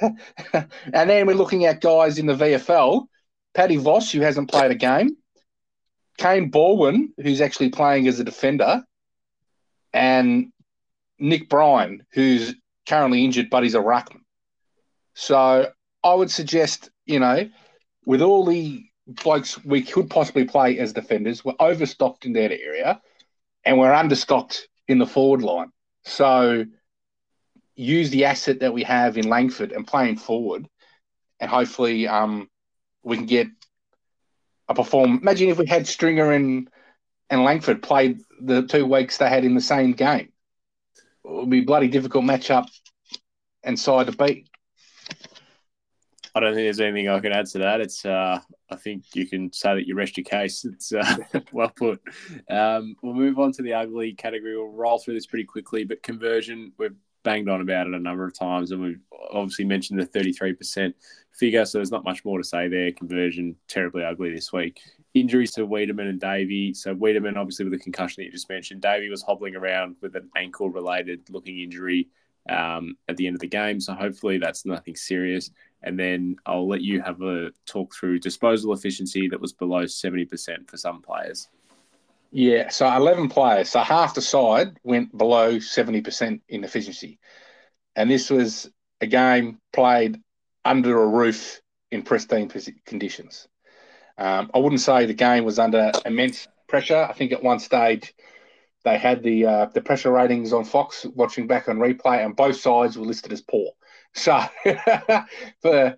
and 0.00 1.10
then 1.10 1.26
we're 1.26 1.34
looking 1.34 1.66
at 1.66 1.80
guys 1.80 2.18
in 2.18 2.26
the 2.26 2.34
VFL, 2.34 3.06
Paddy 3.54 3.76
Voss, 3.76 4.10
who 4.10 4.20
hasn't 4.20 4.50
played 4.50 4.70
a 4.70 4.74
game, 4.74 5.16
Kaine 6.18 6.50
Baldwin, 6.50 7.12
who's 7.18 7.40
actually 7.40 7.70
playing 7.70 8.08
as 8.08 8.18
a 8.20 8.24
defender, 8.24 8.82
and 9.92 10.52
Nick 11.18 11.48
Bryan, 11.48 12.04
who's 12.12 12.54
currently 12.90 13.24
injured, 13.24 13.48
but 13.50 13.62
he's 13.62 13.74
a 13.76 13.78
ruckman. 13.78 14.24
So 15.14 15.70
I 16.02 16.14
would 16.14 16.30
suggest, 16.30 16.90
you 17.06 17.20
know, 17.20 17.48
with 18.04 18.20
all 18.20 18.44
the 18.44 18.84
blokes 19.06 19.62
we 19.64 19.82
could 19.82 20.10
possibly 20.10 20.44
play 20.44 20.78
as 20.78 20.92
defenders. 20.92 21.44
We're 21.44 21.54
overstocked 21.58 22.26
in 22.26 22.32
that 22.34 22.52
area, 22.52 23.00
and 23.64 23.78
we're 23.78 23.92
understocked 23.92 24.62
in 24.88 24.98
the 24.98 25.06
forward 25.06 25.42
line. 25.42 25.70
So 26.04 26.64
use 27.76 28.10
the 28.10 28.24
asset 28.26 28.60
that 28.60 28.74
we 28.74 28.82
have 28.84 29.16
in 29.16 29.28
Langford 29.28 29.72
and 29.72 29.86
playing 29.86 30.16
forward, 30.16 30.68
and 31.38 31.50
hopefully 31.50 32.08
um, 32.08 32.48
we 33.02 33.16
can 33.16 33.26
get 33.26 33.48
a 34.68 34.74
perform. 34.74 35.18
Imagine 35.22 35.50
if 35.50 35.58
we 35.58 35.66
had 35.66 35.86
Stringer 35.86 36.32
and 36.32 36.68
and 37.28 37.44
Langford 37.44 37.82
played 37.82 38.20
the 38.40 38.62
two 38.62 38.84
weeks 38.84 39.18
they 39.18 39.28
had 39.28 39.44
in 39.44 39.54
the 39.54 39.60
same 39.60 39.92
game. 39.92 40.32
It 41.24 41.30
would 41.30 41.50
be 41.50 41.60
bloody 41.60 41.88
difficult 41.88 42.24
matchup 42.24 42.68
and 43.62 43.78
side 43.78 44.06
to 44.06 44.12
beat. 44.12 44.48
I 46.34 46.40
don't 46.40 46.54
think 46.54 46.66
there's 46.66 46.80
anything 46.80 47.08
I 47.08 47.18
can 47.18 47.32
add 47.32 47.46
to 47.46 47.58
that. 47.58 47.80
It's 47.80 48.04
uh, 48.04 48.40
I 48.70 48.76
think 48.76 49.04
you 49.14 49.26
can 49.26 49.52
say 49.52 49.74
that 49.74 49.86
you 49.86 49.94
rest 49.94 50.16
your 50.16 50.24
case. 50.24 50.64
It's 50.72 50.92
uh, 50.92 51.16
well 51.52 51.72
put. 51.74 52.00
Um, 52.48 52.96
we'll 53.02 53.14
move 53.14 53.38
on 53.38 53.52
to 53.52 53.62
the 53.62 53.74
ugly 53.74 54.12
category. 54.12 54.56
We'll 54.56 54.68
roll 54.68 54.98
through 54.98 55.14
this 55.14 55.26
pretty 55.26 55.44
quickly, 55.44 55.84
but 55.84 56.02
conversion 56.02 56.72
we've 56.78 56.94
banged 57.22 57.48
on 57.48 57.60
about 57.60 57.86
it 57.86 57.94
a 57.94 57.98
number 57.98 58.24
of 58.24 58.38
times, 58.38 58.70
and 58.70 58.80
we've 58.80 59.00
obviously 59.32 59.64
mentioned 59.64 60.00
the 60.00 60.06
33% 60.06 60.94
figure. 61.32 61.64
So 61.64 61.78
there's 61.78 61.90
not 61.90 62.04
much 62.04 62.24
more 62.24 62.38
to 62.38 62.44
say 62.44 62.68
there. 62.68 62.92
Conversion 62.92 63.56
terribly 63.68 64.04
ugly 64.04 64.32
this 64.32 64.52
week. 64.52 64.80
Injuries 65.14 65.52
to 65.52 65.66
Weideman 65.66 66.08
and 66.08 66.20
Davey. 66.20 66.72
So 66.72 66.94
Weideman 66.94 67.36
obviously 67.36 67.64
with 67.64 67.72
the 67.72 67.78
concussion 67.78 68.22
that 68.22 68.26
you 68.26 68.32
just 68.32 68.48
mentioned. 68.48 68.80
Davey 68.80 69.10
was 69.10 69.22
hobbling 69.22 69.56
around 69.56 69.96
with 70.00 70.16
an 70.16 70.30
ankle-related 70.36 71.28
looking 71.30 71.60
injury 71.60 72.08
um, 72.48 72.96
at 73.08 73.16
the 73.16 73.26
end 73.26 73.36
of 73.36 73.40
the 73.40 73.48
game. 73.48 73.80
So 73.80 73.94
hopefully 73.94 74.38
that's 74.38 74.64
nothing 74.64 74.96
serious 74.96 75.50
and 75.82 75.98
then 75.98 76.36
I'll 76.44 76.68
let 76.68 76.82
you 76.82 77.00
have 77.00 77.22
a 77.22 77.50
talk 77.66 77.94
through 77.94 78.18
disposal 78.18 78.72
efficiency 78.72 79.28
that 79.28 79.40
was 79.40 79.52
below 79.52 79.84
70% 79.84 80.68
for 80.68 80.76
some 80.76 81.00
players. 81.00 81.48
Yeah, 82.32 82.68
so 82.68 82.86
11 82.86 83.28
players, 83.28 83.70
so 83.70 83.80
half 83.80 84.14
the 84.14 84.20
side 84.20 84.76
went 84.84 85.16
below 85.16 85.56
70% 85.56 86.40
in 86.48 86.64
efficiency. 86.64 87.18
And 87.96 88.10
this 88.10 88.30
was 88.30 88.70
a 89.00 89.06
game 89.06 89.58
played 89.72 90.20
under 90.64 91.02
a 91.02 91.06
roof 91.06 91.60
in 91.90 92.02
pristine 92.02 92.48
conditions. 92.84 93.48
Um, 94.16 94.50
I 94.54 94.58
wouldn't 94.58 94.82
say 94.82 95.06
the 95.06 95.14
game 95.14 95.44
was 95.44 95.58
under 95.58 95.90
immense 96.04 96.46
pressure. 96.68 97.02
I 97.08 97.14
think 97.14 97.32
at 97.32 97.42
one 97.42 97.58
stage 97.58 98.14
they 98.84 98.98
had 98.98 99.22
the 99.22 99.46
uh, 99.46 99.66
the 99.74 99.80
pressure 99.80 100.10
ratings 100.10 100.52
on 100.52 100.64
Fox 100.64 101.04
watching 101.14 101.46
back 101.46 101.68
on 101.68 101.78
replay, 101.78 102.24
and 102.24 102.34
both 102.36 102.56
sides 102.56 102.96
were 102.96 103.04
listed 103.04 103.32
as 103.32 103.42
poor. 103.42 103.70
So 104.14 104.40
for 105.62 105.96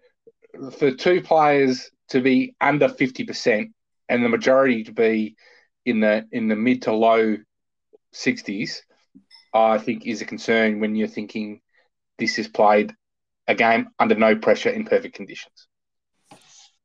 for 0.77 0.91
two 0.91 1.21
players 1.23 1.91
to 2.09 2.21
be 2.21 2.55
under 2.61 2.89
fifty 2.89 3.25
percent 3.25 3.71
and 4.09 4.25
the 4.25 4.29
majority 4.29 4.85
to 4.85 4.93
be 4.93 5.37
in 5.87 6.01
the 6.01 6.27
in 6.33 6.49
the 6.49 6.57
mid 6.57 6.83
to 6.83 6.93
low 6.93 7.37
sixties, 8.13 8.83
I 9.55 9.79
think 9.79 10.07
is 10.07 10.23
a 10.23 10.27
concern 10.27 10.81
when 10.81 10.97
you're 10.97 11.09
thinking 11.09 11.61
this 12.19 12.39
is 12.39 12.49
played 12.49 12.95
a 13.49 13.55
game 13.55 13.89
under 13.99 14.15
no 14.15 14.37
pressure 14.37 14.71
in 14.71 14.85
perfect 14.85 15.15
conditions. 15.15 15.69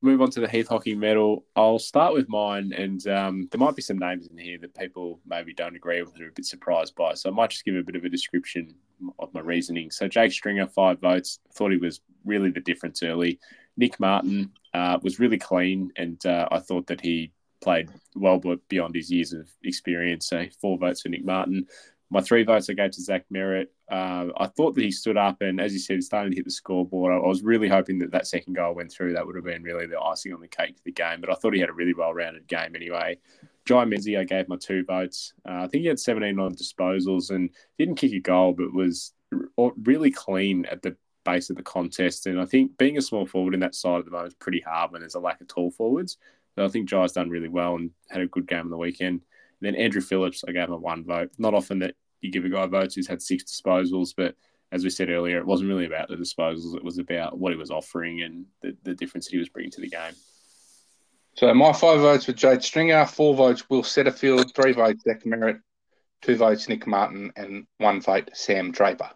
Move 0.08 0.22
on 0.22 0.32
to 0.32 0.40
the 0.40 0.48
Heath 0.48 0.70
Hockey 0.70 0.96
medal. 0.96 1.44
I'll 1.58 1.80
start 1.80 2.14
with 2.14 2.30
mine, 2.30 2.72
and 2.72 3.06
um, 3.10 3.50
there 3.52 3.60
might 3.60 3.76
be 3.76 3.82
some 3.82 3.98
names 3.98 4.26
in 4.28 4.38
here 4.38 4.58
that 4.60 4.74
people 4.74 5.20
maybe 5.26 5.54
don't 5.54 5.76
agree 5.76 6.02
with 6.02 6.18
or 6.18 6.30
a 6.30 6.32
bit 6.32 6.46
surprised 6.46 6.96
by. 6.96 7.14
So 7.14 7.30
I 7.30 7.34
might 7.34 7.50
just 7.50 7.66
give 7.66 7.76
a 7.76 7.84
bit 7.84 7.98
of 7.98 8.06
a 8.06 8.10
description 8.10 8.74
of 9.20 9.34
my 9.34 9.42
reasoning. 9.42 9.92
So 9.92 10.08
Jake 10.08 10.32
Stringer, 10.32 10.66
five 10.68 11.02
votes. 11.02 11.40
Thought 11.56 11.72
he 11.72 11.78
was 11.78 12.00
really 12.24 12.52
the 12.52 12.62
difference 12.62 13.04
early. 13.04 13.38
Nic 13.76 14.00
Martin 14.00 14.50
uh, 14.74 14.98
was 15.04 15.20
really 15.20 15.38
clean, 15.38 15.92
and 15.98 16.26
uh, 16.26 16.48
I 16.52 16.60
thought 16.60 16.88
that 16.88 17.02
he 17.02 17.34
played 17.60 17.90
well 18.16 18.42
beyond 18.70 18.96
his 18.96 19.12
years 19.12 19.34
of 19.34 19.50
experience. 19.66 20.30
So 20.30 20.46
four 20.62 20.78
votes 20.78 21.02
for 21.02 21.10
Nic 21.10 21.26
Martin. 21.26 21.68
My 22.10 22.22
three 22.22 22.44
votes 22.44 22.70
I 22.70 22.74
gave 22.74 22.92
to 22.92 23.02
Zach 23.02 23.26
Merrett. 23.34 23.68
Uh, 23.92 24.28
I 24.38 24.48
thought 24.48 24.76
that 24.76 24.84
he 24.84 24.92
stood 24.92 25.18
up 25.18 25.42
and, 25.42 25.60
as 25.60 25.74
you 25.74 25.80
said, 25.80 26.02
starting 26.04 26.32
to 26.32 26.38
hit 26.38 26.46
the 26.46 26.52
scoreboard. 26.52 27.14
I 27.14 27.28
was 27.28 27.44
really 27.44 27.68
hoping 27.68 28.00
that 28.00 28.12
that 28.12 28.28
second 28.28 28.54
goal 28.54 28.76
went 28.76 28.92
through. 28.92 29.14
That 29.14 29.26
would 29.26 29.36
have 29.36 29.44
been 29.44 29.64
really 29.64 29.88
the 29.88 30.00
icing 30.00 30.34
on 30.34 30.40
the 30.40 30.48
cake 30.48 30.78
to 30.78 30.84
the 30.86 30.92
game. 30.92 31.20
But 31.20 31.30
I 31.30 31.36
thought 31.36 31.54
he 31.54 31.60
had 31.60 31.70
a 31.70 31.74
really 31.74 31.94
well-rounded 31.94 32.48
game 32.48 32.76
anyway. 32.76 33.18
Jye 33.66 33.84
Menzie, 33.84 34.18
I 34.18 34.24
gave 34.24 34.48
my 34.48 34.56
two 34.56 34.86
votes. 34.86 35.34
Uh, 35.48 35.64
I 35.64 35.68
think 35.68 35.82
he 35.82 35.88
had 35.88 36.00
17 36.00 36.40
on 36.40 36.56
disposals 36.56 37.30
and 37.32 37.50
didn't 37.78 37.96
kick 37.96 38.14
a 38.14 38.20
goal, 38.20 38.54
but 38.54 38.74
was 38.74 39.14
really 39.58 40.12
clean 40.12 40.66
at 40.68 40.82
the 40.82 40.96
base 41.26 41.50
of 41.50 41.58
the 41.58 41.64
contest. 41.64 42.26
And 42.26 42.40
I 42.40 42.46
think 42.46 42.78
being 42.78 42.98
a 42.98 43.02
small 43.02 43.26
forward 43.26 43.54
in 43.54 43.60
that 43.60 43.76
side 43.76 44.00
at 44.00 44.06
the 44.06 44.12
moment 44.12 44.30
is 44.30 44.36
pretty 44.36 44.62
hard 44.62 44.92
when 44.92 45.02
there's 45.02 45.16
a 45.16 45.20
lack 45.20 45.42
of 45.42 45.48
tall 45.50 45.72
forwards. 45.72 46.18
So 46.56 46.66
I 46.66 46.70
think 46.70 46.90
Jye's 46.90 47.12
done 47.12 47.30
really 47.30 47.50
well 47.50 47.76
and 47.76 47.92
had 48.10 48.22
a 48.22 48.28
good 48.28 48.48
game 48.48 48.62
on 48.62 48.70
the 48.70 48.78
weekend. 48.78 49.22
And 49.62 49.68
then 49.68 49.76
Andrew 49.76 50.02
Phillips, 50.02 50.44
I 50.48 50.52
gave 50.52 50.68
him 50.68 50.74
a 50.74 50.78
one 50.78 51.04
vote. 51.04 51.32
Not 51.38 51.54
often 51.54 51.80
that 51.80 51.96
you 52.22 52.32
give 52.32 52.46
a 52.46 52.50
guy 52.50 52.66
votes 52.68 52.96
who's 52.96 53.08
had 53.08 53.22
six 53.22 53.44
disposals, 53.44 54.14
but 54.16 54.36
as 54.72 54.84
we 54.84 54.90
said 54.90 55.10
earlier, 55.10 55.38
it 55.38 55.46
wasn't 55.46 55.70
really 55.70 55.86
about 55.86 56.10
the 56.10 56.16
disposals. 56.16 56.76
It 56.76 56.84
was 56.84 56.98
about 56.98 57.38
what 57.38 57.54
he 57.54 57.58
was 57.58 57.72
offering 57.72 58.22
and 58.22 58.46
the, 58.62 58.76
the 58.84 58.94
difference 58.94 59.26
that 59.26 59.32
he 59.32 59.38
was 59.38 59.50
bringing 59.50 59.72
to 59.72 59.82
the 59.82 59.90
game. 59.90 60.14
So 61.36 61.54
my 61.54 61.72
five 61.72 62.00
votes 62.00 62.28
were 62.28 62.34
Jake 62.34 62.64
Stringer, 62.64 63.06
four 63.06 63.36
votes 63.36 63.70
Will 63.70 63.84
Setterfield, 63.84 64.56
three 64.56 64.74
votes 64.74 65.04
Zach 65.04 65.24
Merrett, 65.24 65.62
two 66.22 66.36
votes 66.36 66.68
Nic 66.68 66.88
Martin, 66.88 67.32
and 67.36 67.68
one 67.78 68.02
vote 68.02 68.32
Sam 68.34 68.72
Draper. 68.72 69.12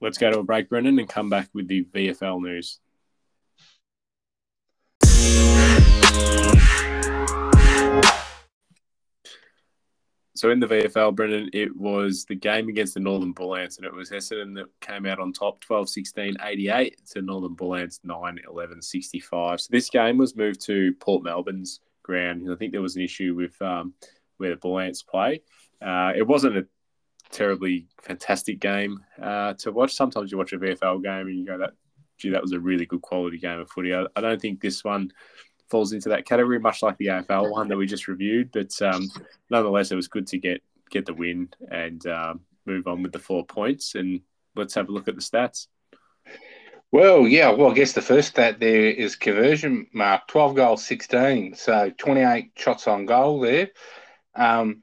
Let's 0.00 0.18
go 0.18 0.32
to 0.32 0.40
a 0.40 0.42
break, 0.42 0.68
Brendan, 0.68 0.98
and 0.98 1.08
come 1.08 1.30
back 1.30 1.48
with 1.54 1.68
the 1.68 1.84
VFL 1.84 2.42
news. 2.42 2.80
So 10.42 10.50
in 10.50 10.58
the 10.58 10.66
VFL, 10.66 11.14
Brendan, 11.14 11.50
it 11.52 11.76
was 11.76 12.24
the 12.24 12.34
game 12.34 12.68
against 12.68 12.94
the 12.94 13.00
Northern 13.00 13.30
Bull 13.30 13.54
Ants, 13.54 13.76
and 13.76 13.86
it 13.86 13.94
was 13.94 14.10
Essendon 14.10 14.56
that 14.56 14.66
came 14.80 15.06
out 15.06 15.20
on 15.20 15.32
top 15.32 15.60
12 15.60 15.88
16 15.88 16.36
88 16.42 17.00
to 17.12 17.22
Northern 17.22 17.54
Bull 17.54 17.76
Ants 17.76 18.00
9 18.02 18.40
11 18.48 18.82
65. 18.82 19.60
So 19.60 19.68
this 19.70 19.88
game 19.88 20.18
was 20.18 20.34
moved 20.34 20.60
to 20.62 20.94
Port 20.94 21.22
Melbourne's 21.22 21.78
ground. 22.02 22.50
I 22.50 22.56
think 22.56 22.72
there 22.72 22.82
was 22.82 22.96
an 22.96 23.02
issue 23.02 23.36
with 23.36 23.62
um, 23.62 23.94
where 24.38 24.50
the 24.50 24.56
Bull 24.56 24.80
Ants 24.80 25.04
play. 25.04 25.42
Uh, 25.80 26.10
it 26.16 26.26
wasn't 26.26 26.56
a 26.56 26.66
terribly 27.30 27.86
fantastic 28.02 28.58
game 28.58 28.98
uh, 29.22 29.54
to 29.58 29.70
watch. 29.70 29.94
Sometimes 29.94 30.32
you 30.32 30.38
watch 30.38 30.52
a 30.52 30.58
VFL 30.58 31.04
game 31.04 31.28
and 31.28 31.38
you 31.38 31.46
go, 31.46 31.58
that, 31.58 31.74
gee, 32.18 32.30
that 32.30 32.42
was 32.42 32.50
a 32.50 32.58
really 32.58 32.84
good 32.84 33.02
quality 33.02 33.38
game 33.38 33.60
of 33.60 33.70
footy. 33.70 33.94
I, 33.94 34.06
I 34.16 34.20
don't 34.20 34.42
think 34.42 34.60
this 34.60 34.82
one 34.82 35.12
falls 35.72 35.92
into 35.92 36.10
that 36.10 36.26
category, 36.26 36.60
much 36.60 36.82
like 36.82 36.98
the 36.98 37.06
AFL 37.06 37.50
one 37.50 37.66
that 37.68 37.76
we 37.76 37.86
just 37.86 38.06
reviewed. 38.06 38.52
But 38.52 38.80
um, 38.82 39.10
nonetheless, 39.50 39.90
it 39.90 39.96
was 39.96 40.06
good 40.06 40.28
to 40.28 40.38
get 40.38 40.62
get 40.90 41.06
the 41.06 41.14
win 41.14 41.48
and 41.70 42.06
um, 42.06 42.40
move 42.66 42.86
on 42.86 43.02
with 43.02 43.12
the 43.12 43.18
four 43.18 43.44
points. 43.44 43.96
And 43.96 44.20
let's 44.54 44.74
have 44.74 44.88
a 44.88 44.92
look 44.92 45.08
at 45.08 45.16
the 45.16 45.22
stats. 45.22 45.66
Well, 46.92 47.26
yeah. 47.26 47.50
Well, 47.50 47.70
I 47.70 47.74
guess 47.74 47.94
the 47.94 48.02
first 48.02 48.28
stat 48.28 48.60
there 48.60 48.90
is 48.90 49.16
conversion 49.16 49.86
mark 49.92 50.28
12 50.28 50.54
goals, 50.54 50.84
16. 50.84 51.54
So 51.54 51.90
28 51.96 52.52
shots 52.54 52.86
on 52.86 53.06
goal 53.06 53.40
there. 53.40 53.70
Um, 54.34 54.82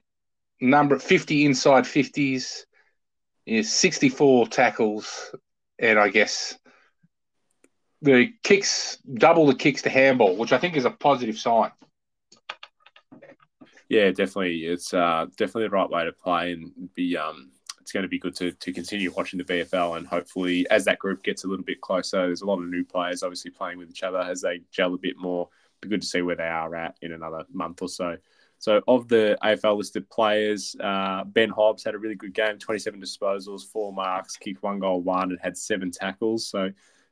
number 0.60 0.98
50 0.98 1.46
inside 1.46 1.84
50s 1.84 2.66
is 3.46 3.74
64 3.74 4.48
tackles. 4.48 5.34
And 5.78 5.98
I 6.00 6.10
guess 6.10 6.58
the 8.02 8.34
kicks 8.44 8.98
double 9.14 9.46
the 9.46 9.56
kicks 9.56 9.82
to 9.84 9.90
handball, 9.90 10.36
which 10.38 10.54
I 10.54 10.58
think 10.58 10.76
is 10.76 10.86
a 10.86 10.92
positive 10.92 11.38
sign. 11.38 11.72
Yeah, 13.90 14.10
definitely. 14.12 14.66
It's 14.66 14.94
uh, 14.94 15.26
definitely 15.36 15.64
the 15.64 15.72
right 15.72 15.90
way 15.90 16.06
to 16.06 16.14
play, 16.14 16.54
and 16.54 16.72
be 16.94 17.18
um, 17.18 17.52
it's 17.82 17.92
going 17.92 18.04
to 18.04 18.10
be 18.10 18.20
good 18.20 18.36
to, 18.36 18.52
to 18.52 18.72
continue 18.72 19.12
watching 19.12 19.40
the 19.40 19.44
VFL 19.44 19.98
and 19.98 20.06
hopefully, 20.06 20.70
as 20.70 20.86
that 20.86 21.00
group 21.00 21.24
gets 21.24 21.44
a 21.44 21.48
little 21.48 21.66
bit 21.66 21.82
closer, 21.82 22.28
there's 22.28 22.42
a 22.42 22.46
lot 22.46 22.60
of 22.60 22.70
new 22.70 22.86
players 22.86 23.24
obviously 23.24 23.50
playing 23.50 23.80
with 23.80 23.90
each 23.90 24.04
other 24.04 24.20
as 24.20 24.42
they 24.42 24.62
gel 24.72 24.94
a 24.94 24.98
bit 24.98 25.18
more. 25.18 25.50
Be 25.82 25.90
good 25.90 26.02
to 26.02 26.08
see 26.08 26.22
where 26.22 26.36
they 26.36 26.44
are 26.44 26.76
at 26.76 26.98
in 27.02 27.14
another 27.14 27.46
month 27.52 27.82
or 27.82 27.90
so. 27.90 28.18
So, 28.60 28.82
of 28.88 29.08
the 29.08 29.38
AFL 29.42 29.78
listed 29.78 30.08
players, 30.10 30.76
uh, 30.80 31.24
Ben 31.24 31.50
Hobbs 31.50 31.84
had 31.84 31.96
a 31.96 31.98
really 31.98 32.16
good 32.16 32.34
game 32.34 32.60
27 32.60 33.02
disposals, 33.02 33.66
four 33.66 33.92
marks, 33.92 34.38
kicked 34.38 34.62
one 34.62 34.80
goal, 34.80 35.02
one, 35.02 35.32
and 35.32 35.40
had 35.42 35.58
seven 35.58 35.90
tackles. 35.90 36.48
So, 36.48 36.70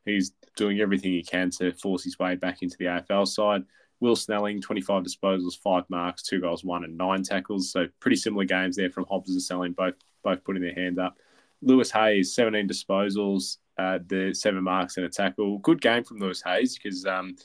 He's 0.07 0.31
doing 0.57 0.81
everything 0.81 1.13
he 1.13 1.23
can 1.23 1.49
to 1.51 1.71
force 1.73 2.03
his 2.03 2.19
way 2.19 2.35
back 2.35 2.61
into 2.61 2.75
the 2.77 2.85
AFL 2.85 3.27
side. 3.27 3.63
Will 3.99 4.15
Snelling, 4.15 4.61
25 4.61 5.03
disposals, 5.03 5.57
five 5.57 5.83
marks, 5.89 6.23
two 6.23 6.41
goals, 6.41 6.63
one, 6.63 6.83
and 6.83 6.97
nine 6.97 7.23
tackles. 7.23 7.71
So 7.71 7.87
pretty 7.99 8.17
similar 8.17 8.43
games 8.43 8.75
there 8.75 8.91
from 8.91 9.05
Hobbs 9.09 9.31
and 9.31 9.41
Snelling, 9.41 9.71
both 9.71 9.95
both 10.23 10.43
putting 10.43 10.61
their 10.61 10.73
hand 10.73 10.99
up. 10.99 11.17
Lewis 11.61 11.89
Hayes, 11.91 12.35
17 12.35 12.67
disposals, 12.67 13.57
uh, 13.77 13.99
the 14.05 14.33
seven 14.33 14.63
marks 14.63 14.97
and 14.97 15.05
a 15.05 15.09
tackle. 15.09 15.59
Good 15.59 15.81
game 15.81 16.03
from 16.03 16.19
Lewis 16.19 16.43
Hayes 16.43 16.77
because 16.77 17.05
um, 17.05 17.35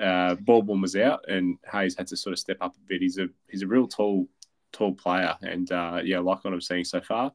uh, 0.00 0.34
Baldwin 0.36 0.80
was 0.80 0.96
out 0.96 1.24
and 1.28 1.58
Hayes 1.70 1.96
had 1.96 2.06
to 2.08 2.16
sort 2.16 2.32
of 2.32 2.38
step 2.38 2.58
up 2.60 2.74
a 2.74 2.80
bit. 2.86 3.00
He's 3.00 3.18
a 3.18 3.28
he's 3.48 3.62
a 3.62 3.66
real 3.66 3.86
tall 3.86 4.28
tall 4.72 4.92
player, 4.92 5.34
and 5.42 5.70
uh, 5.72 6.00
yeah, 6.04 6.18
like 6.18 6.44
what 6.44 6.52
I'm 6.52 6.60
seeing 6.60 6.84
so 6.84 7.00
far. 7.00 7.32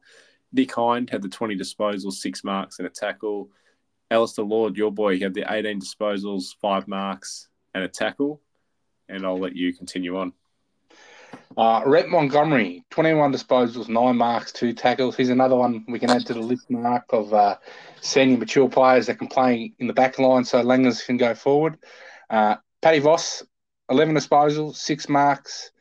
Nick 0.52 0.72
Hind 0.74 1.10
had 1.10 1.22
the 1.22 1.28
20 1.28 1.56
disposals, 1.56 2.14
six 2.14 2.42
marks 2.42 2.78
and 2.78 2.86
a 2.86 2.90
tackle. 2.90 3.50
Alastair 4.10 4.44
Lord, 4.44 4.76
your 4.76 4.90
boy, 4.90 5.16
he 5.16 5.22
had 5.22 5.34
the 5.34 5.44
18 5.48 5.80
disposals, 5.80 6.56
five 6.60 6.88
marks, 6.88 7.48
and 7.74 7.84
a 7.84 7.88
tackle. 7.88 8.40
And 9.08 9.24
I'll 9.24 9.38
let 9.38 9.56
you 9.56 9.72
continue 9.72 10.18
on. 10.18 10.32
Uh, 11.56 11.82
Rhett 11.84 12.08
Montgomery, 12.08 12.84
21 12.90 13.32
disposals, 13.32 13.88
nine 13.88 14.16
marks, 14.16 14.52
two 14.52 14.72
tackles. 14.72 15.16
He's 15.16 15.30
another 15.30 15.56
one 15.56 15.84
we 15.88 15.98
can 15.98 16.10
add 16.10 16.26
to 16.26 16.34
the 16.34 16.40
list, 16.40 16.70
Mark, 16.70 17.04
of 17.10 17.34
uh, 17.34 17.56
senior 18.00 18.38
mature 18.38 18.68
players 18.68 19.06
that 19.06 19.18
can 19.18 19.28
play 19.28 19.72
in 19.78 19.86
the 19.86 19.92
back 19.92 20.18
line 20.18 20.44
so 20.44 20.62
Langers 20.62 21.04
can 21.04 21.16
go 21.16 21.34
forward. 21.34 21.78
Uh, 22.28 22.56
Paddy 22.82 23.00
Voss, 23.00 23.42
11 23.90 24.14
disposals, 24.14 24.76
six 24.76 25.08
marks, 25.08 25.72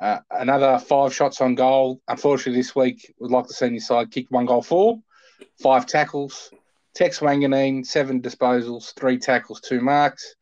uh, 0.00 0.18
another 0.30 0.78
five 0.78 1.14
shots 1.14 1.40
on 1.40 1.54
goal. 1.54 2.00
Unfortunately, 2.08 2.60
this 2.60 2.74
week, 2.74 3.14
we'd 3.18 3.30
like 3.30 3.46
the 3.46 3.54
senior 3.54 3.80
side 3.80 4.10
kick 4.10 4.26
one 4.30 4.46
goal 4.46 4.62
four, 4.62 5.00
five 5.62 5.86
tackles, 5.86 6.50
Tex 6.94 7.18
Wanganeen, 7.18 7.84
seven 7.84 8.22
disposals, 8.22 8.94
three 8.94 9.18
tackles, 9.18 9.60
two 9.60 9.80
marks. 9.80 10.34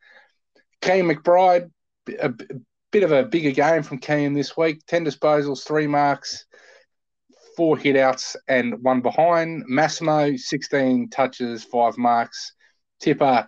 Kean 0.81 1.05
McBride, 1.05 1.71
a, 2.07 2.29
a 2.29 2.33
bit 2.91 3.03
of 3.03 3.11
a 3.11 3.23
bigger 3.23 3.51
game 3.51 3.81
from 3.81 3.97
Kean 3.97 4.33
this 4.33 4.55
week. 4.55 4.85
10 4.87 5.05
disposals, 5.05 5.65
three 5.65 5.87
marks, 5.87 6.45
four 7.57 7.75
hitouts, 7.75 8.35
and 8.47 8.83
one 8.83 9.01
behind. 9.01 9.63
Massimo, 9.67 10.35
16 10.35 11.09
touches, 11.09 11.63
five 11.63 11.97
marks. 11.97 12.53
Tipper, 12.99 13.47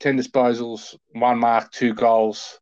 10 0.00 0.18
disposals, 0.18 0.96
one 1.12 1.38
mark, 1.38 1.70
two 1.72 1.92
goals. 1.92 2.58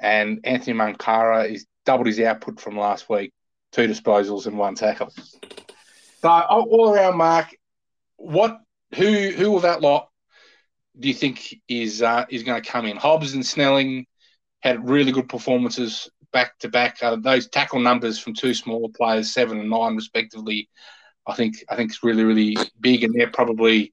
And 0.00 0.40
Anthony 0.44 0.76
Munkara 0.76 1.50
is 1.50 1.66
doubled 1.84 2.06
his 2.06 2.20
output 2.20 2.60
from 2.60 2.78
last 2.78 3.08
week, 3.08 3.32
two 3.72 3.88
disposals 3.88 4.46
and 4.46 4.56
one 4.56 4.74
tackle. 4.74 5.12
So 6.20 6.28
all 6.28 6.94
around, 6.94 7.16
Mark, 7.16 7.54
what 8.16 8.58
who 8.94 9.30
who 9.30 9.56
of 9.56 9.62
that 9.62 9.80
lot 9.80 10.08
do 10.98 11.08
you 11.08 11.14
think 11.14 11.60
is 11.68 12.02
uh, 12.02 12.24
is 12.28 12.42
going 12.42 12.62
to 12.62 12.68
come 12.68 12.86
in? 12.86 12.96
Hobbs 12.96 13.34
and 13.34 13.44
Snelling 13.44 14.06
had 14.60 14.88
really 14.88 15.12
good 15.12 15.28
performances 15.28 16.08
back 16.32 16.58
to 16.60 16.68
back. 16.68 16.98
Uh, 17.02 17.16
those 17.16 17.48
tackle 17.48 17.80
numbers 17.80 18.18
from 18.18 18.34
two 18.34 18.54
smaller 18.54 18.88
players, 18.94 19.32
seven 19.32 19.58
and 19.58 19.70
nine 19.70 19.96
respectively, 19.96 20.68
I 21.26 21.34
think 21.34 21.64
I 21.68 21.76
think 21.76 21.90
it's 21.90 22.04
really 22.04 22.24
really 22.24 22.56
big, 22.80 23.04
and 23.04 23.14
they're 23.14 23.30
probably 23.30 23.92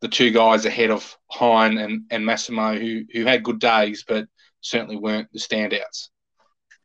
the 0.00 0.08
two 0.08 0.30
guys 0.30 0.64
ahead 0.64 0.90
of 0.90 1.16
Hind 1.30 1.78
and, 1.78 2.02
and 2.10 2.24
Massimo 2.24 2.78
who 2.78 3.04
who 3.12 3.24
had 3.24 3.42
good 3.42 3.60
days, 3.60 4.04
but 4.06 4.26
certainly 4.60 4.96
weren't 4.96 5.28
the 5.32 5.38
standouts. 5.38 6.08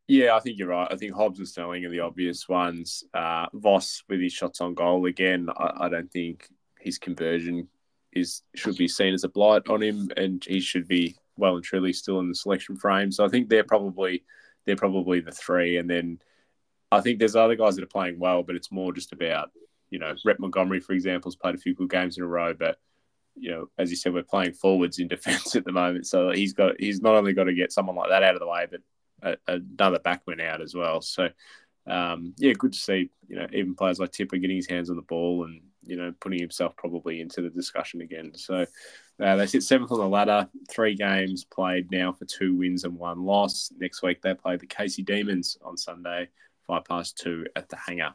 Yeah, 0.08 0.36
I 0.36 0.39
think 0.39 0.60
you're 0.60 0.67
right. 0.67 0.88
I 0.91 0.97
think 0.97 1.15
Hobbs 1.15 1.39
and 1.39 1.47
Snelling 1.47 1.84
are 1.86 1.89
the 1.89 2.01
obvious 2.01 2.47
ones. 2.47 3.03
Uh, 3.12 3.47
Voss 3.53 4.03
with 4.08 4.21
his 4.21 4.34
shots 4.34 4.62
on 4.62 4.75
goal 4.75 5.08
again. 5.08 5.49
I, 5.49 5.86
I 5.86 5.89
don't 5.89 6.12
think 6.12 6.47
his 6.86 6.98
conversion 6.98 7.67
is 8.13 8.43
should 8.56 8.78
be 8.78 8.88
seen 8.88 9.13
as 9.13 9.24
a 9.24 9.30
blight 9.30 9.67
on 9.67 9.84
him, 9.84 10.10
and 10.15 10.43
he 10.45 10.60
should 10.62 10.88
be 10.88 11.17
well 11.38 11.56
and 11.56 11.65
truly 11.65 11.91
still 11.91 12.19
in 12.19 12.30
the 12.30 12.36
selection 12.36 12.78
frame. 12.78 13.12
So 13.12 13.26
I 13.26 13.28
think 13.28 13.50
they're 13.50 13.63
probably 13.63 14.24
they're 14.65 14.76
probably 14.76 15.19
the 15.19 15.32
three, 15.32 15.78
and 15.78 15.89
then 15.89 16.19
I 16.91 17.02
think 17.02 17.19
there's 17.19 17.36
other 17.36 17.56
guys 17.56 17.76
that 17.76 17.84
are 17.84 17.88
playing 17.88 18.19
well, 18.19 18.43
but 18.43 18.56
it's 18.56 18.71
more 18.71 18.93
just 18.93 19.12
about 19.12 19.52
you 19.89 20.00
know 20.00 20.15
Rhett 20.24 20.39
Montgomery, 20.39 20.80
for 20.80 20.93
example, 20.93 21.30
has 21.30 21.36
played 21.36 21.56
a 21.56 21.60
few 21.60 21.76
good 21.76 21.89
games 21.89 22.17
in 22.17 22.24
a 22.24 22.28
row, 22.28 22.54
but 22.54 22.78
you 23.36 23.52
know, 23.52 23.69
as 23.78 23.89
you 23.89 23.98
said, 23.98 24.13
we're 24.13 24.24
playing 24.24 24.54
forwards 24.54 25.00
in 25.00 25.08
defence 25.15 25.56
at 25.56 25.65
the 25.65 25.71
moment, 25.71 26.08
so 26.08 26.32
he's 26.32 26.54
got 26.54 26.80
he's 26.80 27.02
not 27.02 27.15
only 27.15 27.34
got 27.34 27.45
to 27.45 27.54
get 27.54 27.71
someone 27.71 27.95
like 27.95 28.10
that 28.10 28.24
out 28.24 28.36
of 28.36 28.39
the 28.39 28.48
way, 28.48 28.67
but 28.69 28.82
a, 29.21 29.38
another 29.48 30.00
backman 30.00 30.41
out 30.41 30.62
as 30.62 30.74
well. 30.76 31.02
So 31.02 31.30
um, 31.88 32.34
yeah, 32.38 32.54
good 32.54 32.74
to 32.74 32.80
see 32.80 33.10
you 33.28 33.36
know 33.36 33.48
even 33.54 33.76
players 33.76 34.00
like 34.00 34.12
Tipper 34.12 34.38
getting 34.38 34.56
his 34.56 34.67
hands 34.67 34.89
on 34.89 34.95
the 34.95 35.02
ball 35.02 35.45
and 35.45 35.62
you 35.86 35.95
know, 35.95 36.13
putting 36.19 36.39
himself 36.39 36.76
probably 36.76 37.21
into 37.21 37.41
the 37.41 37.50
discussion 37.50 38.02
again. 38.02 38.32
So 38.36 38.65
uh, 39.19 39.36
they 39.36 39.45
sit 39.45 39.63
seventh 39.63 39.91
on 39.91 40.00
the 40.00 40.08
ladder, 40.08 40.50
three 40.69 40.95
games 40.95 41.43
played 41.45 41.91
now 41.91 42.12
for 42.12 42.26
two 42.26 42.56
wins 42.56 42.84
and 42.84 42.98
one 42.98 43.24
loss. 43.24 43.71
Next 43.78 44.02
week 44.02 44.21
they 44.21 44.34
play 44.34 44.58
the 44.58 44.67
Casey 44.67 45.04
Demons 45.04 45.58
on 45.63 45.78
Sunday, 45.78 46.30
five 46.67 46.86
past 46.86 47.17
two 47.17 47.45
at 47.56 47.69
the 47.69 47.78
Hangar. 47.78 48.13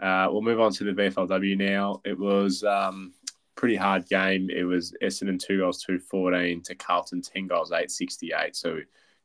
Uh, 0.00 0.28
we'll 0.30 0.42
move 0.42 0.60
on 0.60 0.72
to 0.72 0.84
the 0.84 0.92
VFLW 0.92 1.58
now. 1.58 2.00
It 2.04 2.18
was 2.18 2.64
um, 2.64 3.12
pretty 3.54 3.76
hard 3.76 4.08
game. 4.08 4.48
It 4.50 4.64
was 4.64 4.94
Essendon 5.02 5.38
two 5.38 5.58
goals, 5.58 5.82
two 5.82 5.98
fourteen 5.98 6.62
to 6.62 6.74
Carlton 6.74 7.20
ten 7.20 7.46
goals, 7.46 7.72
eight 7.72 7.90
sixty 7.90 8.32
eight. 8.34 8.56
So 8.56 8.80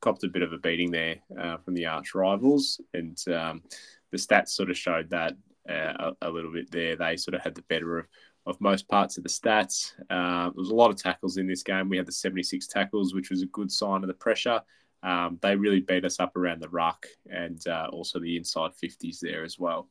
copped 0.06 0.24
a 0.24 0.28
bit 0.28 0.44
of 0.44 0.54
a 0.54 0.60
beating 0.60 0.91
there 0.91 1.15
uh, 1.41 1.58
from 1.58 1.74
the 1.74 1.88
arch 1.88 2.13
rivals, 2.13 2.80
and 2.94 3.18
um, 3.28 3.63
the 4.12 4.18
stats 4.18 4.50
sort 4.50 4.70
of 4.70 4.78
showed 4.78 5.10
that 5.10 5.34
uh, 5.68 6.12
a, 6.22 6.28
a, 6.28 6.30
little 6.30 6.54
bit 6.54 6.70
there. 6.70 6.96
They 6.96 7.18
sort 7.18 7.34
of 7.34 7.41
had 7.41 7.56
the 7.56 7.63
better 7.63 7.98
of, 7.98 8.06
of 8.46 8.62
most 8.62 8.88
parts 8.88 9.18
of 9.18 9.24
the 9.24 9.30
stats. 9.30 9.94
Uh, 10.12 10.44
there 10.44 10.54
was 10.56 10.70
a 10.70 10.76
lot 10.76 10.91
of 10.91 10.98
tackles 10.98 11.38
in 11.38 11.48
this 11.48 11.63
game. 11.63 11.89
We 11.89 11.98
had 11.98 12.06
the 12.06 12.12
seventy 12.12 12.44
six 12.44 12.68
tackles, 12.68 13.15
which 13.15 13.32
was 13.32 13.41
a 13.41 13.48
good 13.48 13.72
sign 13.72 14.04
of 14.04 14.08
the 14.08 14.13
pressure. 14.13 14.62
Um, 15.02 15.39
they 15.41 15.56
really 15.56 15.82
beat 15.82 16.06
us 16.06 16.20
up 16.20 16.38
around 16.38 16.62
the 16.62 16.70
ruck 16.70 17.08
and 17.28 17.65
uh, 17.68 17.88
also 17.91 18.20
the 18.20 18.38
inside 18.38 18.72
50s 18.72 19.20
there 19.20 19.44
as 19.44 19.60
well. 19.60 19.88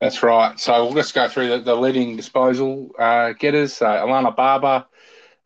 That's 0.00 0.22
right. 0.22 0.58
So 0.58 0.84
we'll 0.84 0.94
just 0.94 1.14
go 1.14 1.28
through 1.28 1.48
the, 1.48 1.58
the 1.58 1.74
leading 1.74 2.16
disposal 2.16 2.90
uh, 2.98 3.32
getters. 3.32 3.82
Uh, 3.82 4.04
Alana 4.06 4.34
Barber 4.34 4.86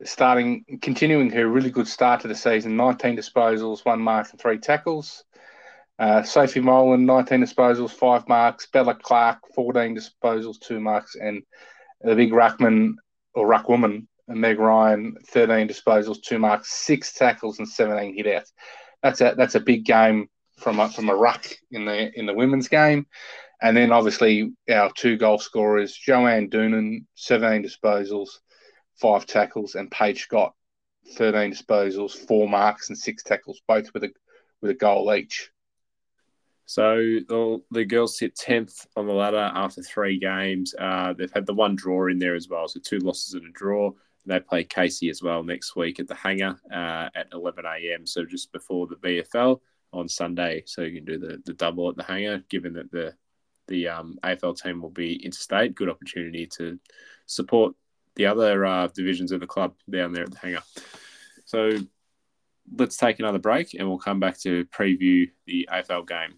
starting, 0.05 0.65
continuing 0.81 1.31
her 1.31 1.49
really 1.49 1.71
good 1.71 1.89
start 1.89 2.21
to 2.21 2.29
the 2.29 2.35
season 2.35 2.77
19 2.77 3.17
disposals, 3.17 3.85
one 3.85 4.01
mark, 4.01 4.31
and 4.31 4.41
three 4.41 4.59
tackles. 4.59 5.25
Uh, 5.99 6.23
Sophie 6.23 6.61
Molan, 6.61 7.05
19 7.07 7.41
disposals, 7.41 7.91
five 7.91 8.29
marks. 8.29 8.67
Bella 8.67 8.95
Clark, 8.95 9.39
14 9.55 9.97
disposals, 9.97 10.61
two 10.61 10.81
marks. 10.81 11.17
And 11.17 11.43
the 12.01 12.15
big 12.15 12.31
ruckman 12.31 12.95
or 13.35 13.49
ruckwoman, 13.49 14.07
Meg 14.29 14.59
Ryan, 14.59 15.17
13 15.29 15.69
disposals, 15.69 16.23
two 16.23 16.39
marks, 16.39 16.73
six 16.73 17.13
tackles, 17.13 17.59
and 17.59 17.69
17 17.69 18.17
hitouts. 18.17 18.53
That's 19.03 19.21
a 19.21 19.35
that's 19.37 19.55
a 19.55 19.61
big 19.61 19.85
game 19.85 20.29
from 20.59 20.81
a, 20.81 20.89
from 20.89 21.09
a 21.09 21.15
ruck 21.15 21.47
in 21.71 21.85
the 21.85 22.11
in 22.19 22.27
the 22.27 22.35
women's 22.35 22.69
game. 22.69 23.07
And 23.61 23.77
then 23.77 23.91
obviously 23.91 24.53
our 24.71 24.91
two 24.97 25.17
goal 25.17 25.39
scorers, 25.39 25.93
Joanne 25.93 26.49
Doonan, 26.49 27.07
17 27.15 27.69
disposals, 27.69 28.29
five 29.01 29.27
tackles, 29.27 29.75
and 29.75 29.91
Paige 29.91 30.23
Scott, 30.23 30.55
13 31.15 31.53
disposals, 31.53 32.13
four 32.13 32.49
marks, 32.49 32.89
and 32.89 32.99
six 32.99 33.23
tackles, 33.23 33.61
both 33.67 33.93
with 33.95 34.05
a 34.05 34.11
with 34.61 34.71
a 34.71 34.75
goal 34.75 35.15
each. 35.15 35.51
So 36.67 36.97
the, 36.97 37.63
the 37.71 37.85
girls 37.87 38.19
sit 38.19 38.37
10th 38.37 38.87
on 38.95 39.07
the 39.07 39.13
ladder 39.15 39.51
after 39.55 39.83
three 39.83 40.19
games. 40.19 40.75
Uh, 40.79 41.15
they've 41.15 41.33
had 41.33 41.47
the 41.47 41.55
one 41.55 41.77
draw 41.77 42.09
in 42.09 42.19
there 42.19 42.35
as 42.35 42.49
well, 42.49 42.69
so 42.69 42.79
two 42.81 42.99
losses 42.99 43.33
and 43.35 43.47
a 43.47 43.51
draw. 43.53 43.93
They 44.27 44.41
play 44.41 44.65
Casey 44.65 45.09
as 45.09 45.23
well 45.23 45.43
next 45.43 45.77
week 45.77 45.99
at 45.99 46.09
the 46.09 46.15
hangar 46.15 46.61
uh, 46.71 47.09
at 47.15 47.29
11 47.33 47.65
a.m. 47.65 48.07
So 48.07 48.27
just 48.27 48.53
before 48.53 48.87
the 48.87 48.97
VFL 48.97 49.61
on 49.95 50.09
Sunday. 50.09 50.65
So 50.67 50.83
you 50.83 50.97
can 50.97 51.07
do 51.07 51.19
the, 51.19 51.41
the 51.47 51.55
double 51.55 51.89
at 51.89 51.97
the 51.97 52.03
hangar, 52.03 52.45
given 52.51 52.75
that 52.75 52.91
the 52.91 53.15
the 53.69 53.89
um, 53.89 54.19
AFL 54.25 54.61
team 54.61 54.81
will 54.81 54.91
be 54.91 55.15
interstate. 55.25 55.75
Good 55.75 55.91
opportunity 55.91 56.47
to 56.57 56.79
support 57.27 57.75
the 58.19 58.27
other 58.27 58.67
uh, 58.67 58.89
divisions 58.89 59.33
of 59.33 59.41
the 59.41 59.47
club 59.47 59.75
down 59.89 60.13
there 60.13 60.25
at 60.25 60.33
the 60.33 60.39
hangar. 60.39 60.63
So 61.47 61.71
let's 62.77 62.99
take 62.99 63.21
another 63.21 63.39
break 63.39 63.73
and 63.73 63.89
we'll 63.89 63.99
come 63.99 64.21
back 64.21 64.39
to 64.41 64.67
preview 64.67 65.31
the 65.47 65.67
AFL 65.73 66.07
game. 66.07 66.35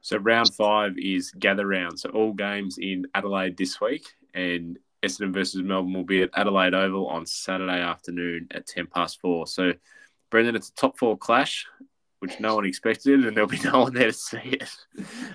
So 0.00 0.16
round 0.16 0.54
five 0.54 0.98
is 0.98 1.30
gather 1.30 1.66
round. 1.66 2.00
So 2.00 2.08
all 2.10 2.32
games 2.32 2.78
in 2.78 3.06
Adelaide 3.14 3.56
this 3.56 3.78
week, 3.78 4.06
and 4.32 4.78
Essendon 5.02 5.34
versus 5.34 5.62
Melbourne 5.62 5.92
will 5.92 6.02
be 6.02 6.22
at 6.22 6.30
Adelaide 6.34 6.72
Oval 6.72 7.06
on 7.08 7.26
Saturday 7.26 7.80
afternoon 7.80 8.48
at 8.50 8.66
ten 8.66 8.86
past 8.86 9.20
four. 9.20 9.46
So 9.46 9.74
Brendan, 10.30 10.56
it's 10.56 10.70
a 10.70 10.74
top 10.74 10.98
four 10.98 11.18
clash, 11.18 11.66
which 12.20 12.40
no 12.40 12.56
one 12.56 12.66
expected, 12.66 13.24
and 13.24 13.36
there'll 13.36 13.48
be 13.48 13.60
no 13.60 13.80
one 13.80 13.94
there 13.94 14.08
to 14.08 14.12
see 14.12 14.38
it. 14.38 14.70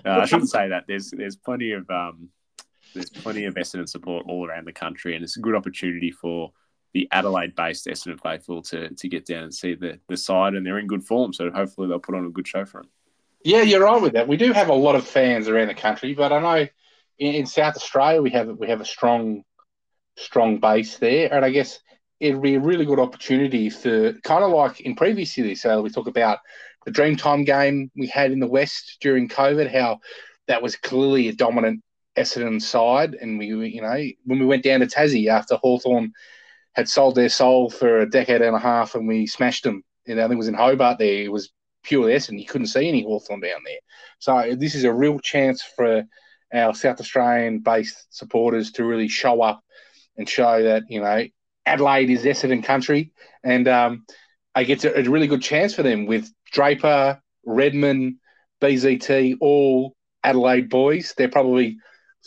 Uh, 0.05 0.19
I 0.19 0.25
shouldn't 0.25 0.49
say 0.49 0.69
that. 0.69 0.85
There's 0.87 1.11
there's 1.11 1.35
plenty 1.35 1.71
of 1.71 1.89
um, 1.89 2.29
there's 2.93 3.09
plenty 3.09 3.45
of 3.45 3.55
Essendon 3.55 3.87
support 3.87 4.25
all 4.27 4.47
around 4.47 4.65
the 4.65 4.73
country, 4.73 5.15
and 5.15 5.23
it's 5.23 5.37
a 5.37 5.41
good 5.41 5.55
opportunity 5.55 6.11
for 6.11 6.51
the 6.93 7.07
Adelaide-based 7.11 7.87
Essendon 7.87 8.21
faithful 8.21 8.61
to 8.63 8.89
to 8.89 9.07
get 9.07 9.25
down 9.25 9.43
and 9.43 9.53
see 9.53 9.75
the 9.75 9.99
the 10.07 10.17
side, 10.17 10.53
and 10.53 10.65
they're 10.65 10.79
in 10.79 10.87
good 10.87 11.03
form. 11.03 11.33
So 11.33 11.49
hopefully 11.51 11.87
they'll 11.87 11.99
put 11.99 12.15
on 12.15 12.25
a 12.25 12.29
good 12.29 12.47
show 12.47 12.65
for 12.65 12.81
them. 12.81 12.89
Yeah, 13.43 13.61
you're 13.61 13.83
right 13.83 14.01
with 14.01 14.13
that. 14.13 14.27
We 14.27 14.37
do 14.37 14.53
have 14.53 14.69
a 14.69 14.73
lot 14.73 14.95
of 14.95 15.05
fans 15.05 15.49
around 15.49 15.67
the 15.67 15.73
country, 15.73 16.13
but 16.13 16.31
I 16.31 16.39
know 16.39 16.67
in, 17.19 17.35
in 17.35 17.45
South 17.45 17.75
Australia 17.75 18.21
we 18.21 18.29
have 18.31 18.47
we 18.47 18.67
have 18.69 18.81
a 18.81 18.85
strong 18.85 19.43
strong 20.17 20.59
base 20.59 20.97
there, 20.97 21.33
and 21.33 21.43
I 21.43 21.49
guess 21.49 21.79
it'd 22.19 22.41
be 22.41 22.55
a 22.55 22.59
really 22.59 22.85
good 22.85 22.99
opportunity 22.99 23.69
for 23.69 24.13
kind 24.23 24.43
of 24.43 24.51
like 24.51 24.79
in 24.79 24.95
previous 24.95 25.37
years. 25.37 25.61
So 25.61 25.81
we 25.81 25.89
talk 25.89 26.07
about 26.07 26.39
the 26.85 26.91
Dreamtime 26.91 27.45
game 27.45 27.91
we 27.95 28.07
had 28.07 28.31
in 28.31 28.39
the 28.39 28.47
West 28.47 28.97
during 29.01 29.29
COVID, 29.29 29.71
how 29.71 29.99
that 30.47 30.61
was 30.61 30.75
clearly 30.75 31.27
a 31.27 31.33
dominant 31.33 31.81
Essendon 32.17 32.61
side. 32.61 33.15
And 33.15 33.39
we, 33.39 33.47
you 33.47 33.81
know, 33.81 34.03
when 34.25 34.39
we 34.39 34.45
went 34.45 34.63
down 34.63 34.81
to 34.81 34.87
Tassie 34.87 35.27
after 35.27 35.55
Hawthorn 35.55 36.11
had 36.73 36.89
sold 36.89 37.15
their 37.15 37.29
soul 37.29 37.69
for 37.69 37.99
a 37.99 38.09
decade 38.09 38.41
and 38.41 38.55
a 38.55 38.59
half 38.59 38.95
and 38.95 39.07
we 39.07 39.27
smashed 39.27 39.63
them, 39.63 39.83
you 40.05 40.15
know, 40.15 40.23
I 40.23 40.27
think 40.27 40.35
it 40.35 40.37
was 40.37 40.47
in 40.47 40.53
Hobart 40.55 40.99
there, 40.99 41.23
it 41.23 41.31
was 41.31 41.51
pure 41.83 42.09
Essendon. 42.09 42.39
You 42.39 42.45
couldn't 42.45 42.67
see 42.67 42.87
any 42.87 43.03
Hawthorn 43.03 43.39
down 43.39 43.61
there. 43.65 43.79
So 44.19 44.55
this 44.55 44.75
is 44.75 44.83
a 44.83 44.93
real 44.93 45.19
chance 45.19 45.63
for 45.75 46.03
our 46.53 46.73
South 46.73 46.99
Australian 46.99 47.59
based 47.59 48.07
supporters 48.09 48.71
to 48.73 48.85
really 48.85 49.07
show 49.07 49.41
up 49.41 49.63
and 50.17 50.27
show 50.27 50.61
that, 50.63 50.83
you 50.89 51.01
know, 51.01 51.25
Adelaide 51.65 52.09
is 52.09 52.25
Essendon 52.25 52.63
country, 52.63 53.11
and 53.43 53.67
um, 53.67 54.05
I 54.55 54.63
get 54.63 54.83
a, 54.83 54.99
a, 54.99 55.09
really 55.09 55.27
good 55.27 55.41
chance 55.41 55.73
for 55.73 55.83
them 55.83 56.05
with 56.05 56.31
Draper, 56.51 57.21
Redman, 57.45 58.19
BZT, 58.61 59.37
all 59.41 59.95
Adelaide 60.23 60.69
boys. 60.69 61.13
They're 61.17 61.29
probably 61.29 61.77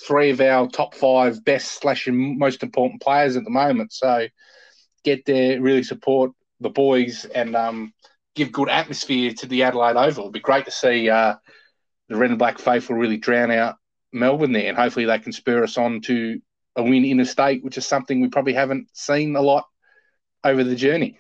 three 0.06 0.30
of 0.30 0.40
our 0.40 0.68
top 0.68 0.94
five 0.94 1.44
best 1.44 1.80
slash 1.80 2.08
most 2.10 2.62
important 2.62 3.00
players 3.00 3.36
at 3.36 3.44
the 3.44 3.50
moment. 3.50 3.92
So 3.92 4.26
get 5.04 5.24
there, 5.24 5.60
really 5.60 5.82
support 5.82 6.32
the 6.60 6.70
boys, 6.70 7.24
and 7.26 7.54
um, 7.54 7.92
give 8.34 8.52
good 8.52 8.68
atmosphere 8.68 9.32
to 9.34 9.46
the 9.46 9.62
Adelaide 9.62 9.96
Oval. 9.96 10.24
It'd 10.24 10.32
be 10.32 10.40
great 10.40 10.64
to 10.66 10.70
see 10.70 11.08
uh, 11.08 11.36
the 12.08 12.16
red 12.16 12.30
and 12.30 12.38
black 12.38 12.58
faithful 12.58 12.96
really 12.96 13.16
drown 13.16 13.50
out 13.50 13.76
Melbourne 14.12 14.52
there, 14.52 14.68
and 14.68 14.76
hopefully 14.76 15.06
they 15.06 15.18
can 15.18 15.32
spur 15.32 15.62
us 15.62 15.78
on 15.78 16.00
to 16.02 16.40
a 16.76 16.82
win 16.82 17.04
in 17.04 17.20
a 17.20 17.24
state, 17.24 17.64
which 17.64 17.78
is 17.78 17.86
something 17.86 18.20
we 18.20 18.28
probably 18.28 18.52
haven't 18.52 18.88
seen 18.92 19.36
a 19.36 19.40
lot 19.40 19.64
over 20.44 20.62
the 20.62 20.76
journey. 20.76 21.18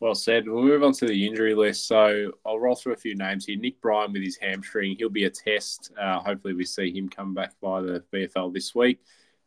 Well 0.00 0.14
said. 0.14 0.48
We'll 0.48 0.64
move 0.64 0.82
on 0.82 0.92
to 0.94 1.06
the 1.06 1.26
injury 1.26 1.54
list. 1.54 1.86
So 1.86 2.32
I'll 2.46 2.58
roll 2.58 2.74
through 2.74 2.94
a 2.94 2.96
few 2.96 3.14
names 3.14 3.44
here. 3.44 3.58
Nick 3.58 3.80
Bryan 3.82 4.12
with 4.12 4.22
his 4.22 4.38
hamstring, 4.38 4.96
he'll 4.96 5.10
be 5.10 5.26
a 5.26 5.30
test. 5.30 5.92
Uh, 6.00 6.18
hopefully, 6.20 6.54
we 6.54 6.64
see 6.64 6.90
him 6.90 7.08
come 7.08 7.34
back 7.34 7.52
by 7.60 7.82
the 7.82 8.02
VFL 8.12 8.52
this 8.52 8.74
week. 8.74 9.00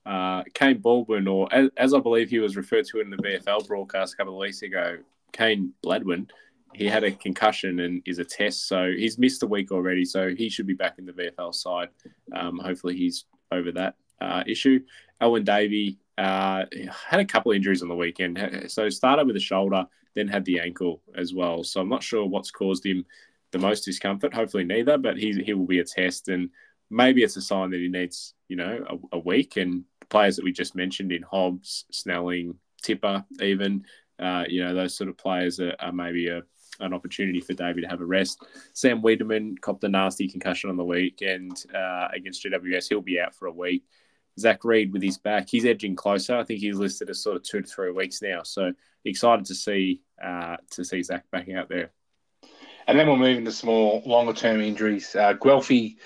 Uh, 0.05 0.43
Kaine 0.53 0.77
Baldwin, 0.77 1.27
or 1.27 1.51
as, 1.51 1.69
as, 1.77 1.93
I 1.93 1.99
believe 1.99 2.29
he 2.29 2.39
was 2.39 2.55
referred 2.55 2.85
to 2.87 2.99
in 2.99 3.09
the 3.09 3.17
VFL 3.17 3.65
broadcast 3.67 4.13
a 4.13 4.17
couple 4.17 4.33
of 4.33 4.39
weeks 4.39 4.61
ago, 4.61 4.97
Kane 5.31 5.73
Bladwin, 5.83 6.29
he 6.73 6.87
had 6.87 7.03
a 7.03 7.11
concussion 7.11 7.79
and 7.79 8.01
is 8.05 8.19
a 8.19 8.25
test. 8.25 8.67
So 8.67 8.91
he's 8.91 9.17
missed 9.17 9.41
a 9.43 9.47
week 9.47 9.71
already. 9.71 10.05
So 10.05 10.35
he 10.35 10.49
should 10.49 10.67
be 10.67 10.73
back 10.73 10.99
in 10.99 11.05
the 11.05 11.13
VFL 11.13 11.55
side. 11.55 11.89
Um, 12.35 12.59
hopefully, 12.59 12.95
he's 12.95 13.25
over 13.51 13.71
that 13.71 13.95
uh, 14.21 14.43
issue. 14.45 14.81
Alwyn 15.19 15.45
Davey 15.45 15.97
uh, 16.17 16.65
had 17.09 17.19
a 17.19 17.25
couple 17.25 17.51
of 17.51 17.55
injuries 17.55 17.81
on 17.81 17.87
the 17.87 17.95
weekend. 17.95 18.65
So 18.67 18.89
started 18.89 19.25
with 19.25 19.35
a 19.35 19.39
shoulder, 19.39 19.85
then 20.15 20.27
had 20.27 20.45
the 20.45 20.59
ankle 20.59 21.01
as 21.15 21.33
well. 21.33 21.63
So 21.63 21.81
I'm 21.81 21.89
not 21.89 22.03
sure 22.03 22.25
what's 22.25 22.51
caused 22.51 22.85
him 22.85 23.05
the 23.51 23.59
most 23.59 23.85
discomfort. 23.85 24.33
Hopefully 24.33 24.63
neither, 24.63 24.97
but 24.97 25.17
he 25.17 25.33
he 25.43 25.53
will 25.53 25.65
be 25.65 25.79
a 25.79 25.85
test, 25.85 26.27
and 26.27 26.49
maybe 26.89 27.23
it's 27.23 27.37
a 27.37 27.41
sign 27.41 27.71
that 27.71 27.79
he 27.79 27.87
needs 27.87 28.33
you 28.47 28.55
know 28.55 28.83
a, 28.89 29.17
a 29.17 29.19
week. 29.19 29.57
And 29.57 29.85
players 30.09 30.35
that 30.35 30.45
we 30.45 30.51
just 30.51 30.75
mentioned 30.75 31.11
in 31.11 31.23
Hobbs, 31.23 31.85
Snelling, 31.91 32.55
Tipper, 32.81 33.23
even 33.41 33.85
uh, 34.19 34.45
you 34.47 34.63
know 34.63 34.73
those 34.73 34.95
sort 34.95 35.09
of 35.09 35.17
players 35.17 35.59
are, 35.59 35.75
are 35.79 35.91
maybe 35.91 36.27
a 36.27 36.41
an 36.79 36.93
opportunity 36.93 37.39
for 37.39 37.53
Davey 37.53 37.81
to 37.81 37.87
have 37.87 38.01
a 38.01 38.05
rest. 38.05 38.43
Sam 38.73 39.01
Weideman 39.01 39.59
copped 39.61 39.83
a 39.83 39.89
nasty 39.89 40.27
concussion 40.27 40.69
on 40.69 40.77
the 40.77 40.83
weekend 40.83 41.63
uh, 41.73 42.07
against 42.13 42.43
GWS. 42.43 42.89
He'll 42.89 43.01
be 43.01 43.19
out 43.19 43.35
for 43.35 43.45
a 43.45 43.51
week. 43.51 43.83
Zach 44.39 44.63
Reid 44.63 44.91
with 44.91 45.01
his 45.01 45.17
back, 45.17 45.47
he's 45.49 45.65
edging 45.65 45.95
closer. 45.95 46.37
I 46.37 46.43
think 46.43 46.59
he's 46.59 46.77
listed 46.77 47.09
as 47.09 47.21
sort 47.21 47.35
of 47.35 47.43
two 47.43 47.61
to 47.61 47.67
three 47.67 47.91
weeks 47.91 48.21
now. 48.21 48.43
So 48.43 48.73
excited 49.05 49.45
to 49.45 49.55
see 49.55 50.01
uh, 50.23 50.57
to 50.71 50.83
see 50.83 51.03
Zach 51.03 51.29
back 51.31 51.49
out 51.49 51.69
there. 51.69 51.91
And 52.87 52.99
then 52.99 53.07
we'll 53.07 53.17
move 53.17 53.37
into 53.37 53.51
some 53.51 53.69
more 53.69 54.01
longer 54.05 54.33
term 54.33 54.61
injuries. 54.61 55.15
Uh, 55.15 55.33
Guelfi 55.33 55.97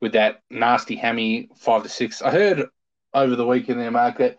with 0.00 0.12
that 0.12 0.42
nasty 0.50 0.96
hammy 0.96 1.48
five 1.56 1.82
to 1.82 1.88
six. 1.88 2.20
I 2.22 2.30
heard 2.30 2.66
over 3.14 3.36
the 3.36 3.46
weekend 3.46 3.80
there, 3.80 3.90
Mark, 3.90 4.18
that 4.18 4.36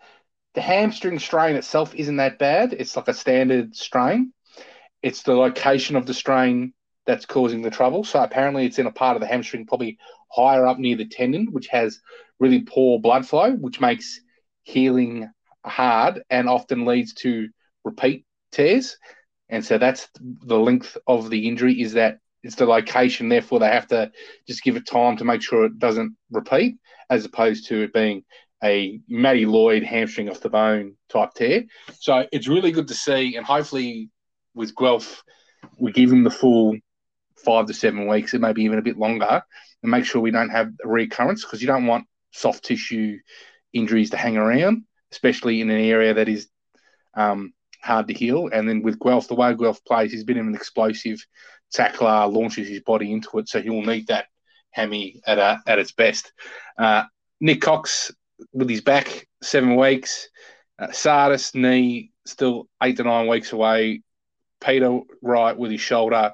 the 0.54 0.60
hamstring 0.60 1.18
strain 1.18 1.56
itself 1.56 1.94
isn't 1.94 2.16
that 2.16 2.38
bad. 2.38 2.72
It's 2.72 2.96
like 2.96 3.08
a 3.08 3.14
standard 3.14 3.74
strain. 3.74 4.32
It's 5.02 5.22
the 5.22 5.34
location 5.34 5.96
of 5.96 6.06
the 6.06 6.14
strain 6.14 6.72
that's 7.06 7.26
causing 7.26 7.62
the 7.62 7.70
trouble. 7.70 8.04
So 8.04 8.22
apparently, 8.22 8.66
it's 8.66 8.78
in 8.78 8.86
a 8.86 8.92
part 8.92 9.16
of 9.16 9.20
the 9.20 9.26
hamstring, 9.26 9.66
probably 9.66 9.98
higher 10.30 10.66
up 10.66 10.78
near 10.78 10.96
the 10.96 11.06
tendon, 11.06 11.48
which 11.52 11.68
has 11.68 12.00
really 12.40 12.60
poor 12.60 12.98
blood 12.98 13.26
flow, 13.26 13.52
which 13.52 13.80
makes 13.80 14.20
healing 14.62 15.30
hard 15.64 16.22
and 16.30 16.48
often 16.48 16.84
leads 16.84 17.14
to 17.14 17.48
repeat 17.84 18.24
tears. 18.52 18.96
and 19.48 19.64
so 19.64 19.78
that's 19.78 20.08
the 20.14 20.58
length 20.58 20.96
of 21.06 21.30
the 21.30 21.48
injury. 21.48 21.80
Is 21.80 21.94
that 21.94 22.18
it's 22.42 22.54
the 22.54 22.66
location, 22.66 23.28
therefore 23.28 23.58
they 23.58 23.68
have 23.68 23.88
to 23.88 24.10
just 24.46 24.62
give 24.62 24.76
it 24.76 24.86
time 24.86 25.16
to 25.16 25.24
make 25.24 25.42
sure 25.42 25.64
it 25.64 25.78
doesn't 25.78 26.16
repeat, 26.30 26.76
as 27.10 27.24
opposed 27.24 27.66
to 27.68 27.82
it 27.82 27.92
being 27.92 28.24
a 28.62 29.00
Matty 29.08 29.46
Lloyd 29.46 29.82
hamstring 29.82 30.28
off 30.28 30.40
the 30.40 30.50
bone 30.50 30.96
type 31.08 31.30
tear. 31.34 31.64
So 31.98 32.26
it's 32.32 32.48
really 32.48 32.72
good 32.72 32.88
to 32.88 32.94
see, 32.94 33.36
and 33.36 33.46
hopefully 33.46 34.10
with 34.54 34.74
Guelph, 34.76 35.22
we 35.78 35.92
give 35.92 36.12
him 36.12 36.24
the 36.24 36.30
full 36.30 36.76
five 37.44 37.66
to 37.66 37.74
seven 37.74 38.06
weeks, 38.06 38.32
and 38.32 38.42
maybe 38.42 38.62
even 38.64 38.78
a 38.78 38.82
bit 38.82 38.98
longer, 38.98 39.42
and 39.82 39.90
make 39.90 40.04
sure 40.04 40.20
we 40.20 40.30
don't 40.30 40.50
have 40.50 40.72
a 40.84 40.88
recurrence 40.88 41.44
because 41.44 41.60
you 41.60 41.68
don't 41.68 41.86
want 41.86 42.06
soft 42.30 42.64
tissue 42.64 43.18
injuries 43.72 44.10
to 44.10 44.16
hang 44.16 44.36
around, 44.36 44.84
especially 45.12 45.60
in 45.60 45.70
an 45.70 45.80
area 45.80 46.14
that 46.14 46.28
is 46.28 46.48
um, 47.14 47.52
hard 47.82 48.08
to 48.08 48.14
heal. 48.14 48.48
And 48.52 48.68
then 48.68 48.82
with 48.82 48.98
Guelph, 48.98 49.28
the 49.28 49.34
way 49.34 49.54
Guelph 49.54 49.84
plays, 49.84 50.12
he's 50.12 50.24
been 50.24 50.38
an 50.38 50.54
explosive 50.54 51.24
tackler, 51.72 52.26
launches 52.26 52.68
his 52.68 52.80
body 52.80 53.12
into 53.12 53.38
it, 53.38 53.48
so 53.48 53.60
he 53.60 53.70
will 53.70 53.84
need 53.84 54.06
that 54.08 54.26
hammy 54.70 55.20
at 55.26 55.38
a, 55.38 55.60
at 55.66 55.78
its 55.78 55.92
best. 55.92 56.32
Uh, 56.78 57.04
Nick 57.40 57.60
Cox 57.60 58.12
with 58.52 58.68
his 58.68 58.80
back, 58.80 59.26
seven 59.42 59.76
weeks. 59.76 60.28
Uh, 60.78 60.92
Sardis 60.92 61.54
knee 61.54 62.12
still 62.24 62.68
eight 62.82 62.96
to 62.96 63.04
nine 63.04 63.26
weeks 63.26 63.52
away. 63.52 64.02
Peter 64.60 65.00
Wright 65.22 65.56
with 65.56 65.70
his 65.70 65.80
shoulder, 65.80 66.32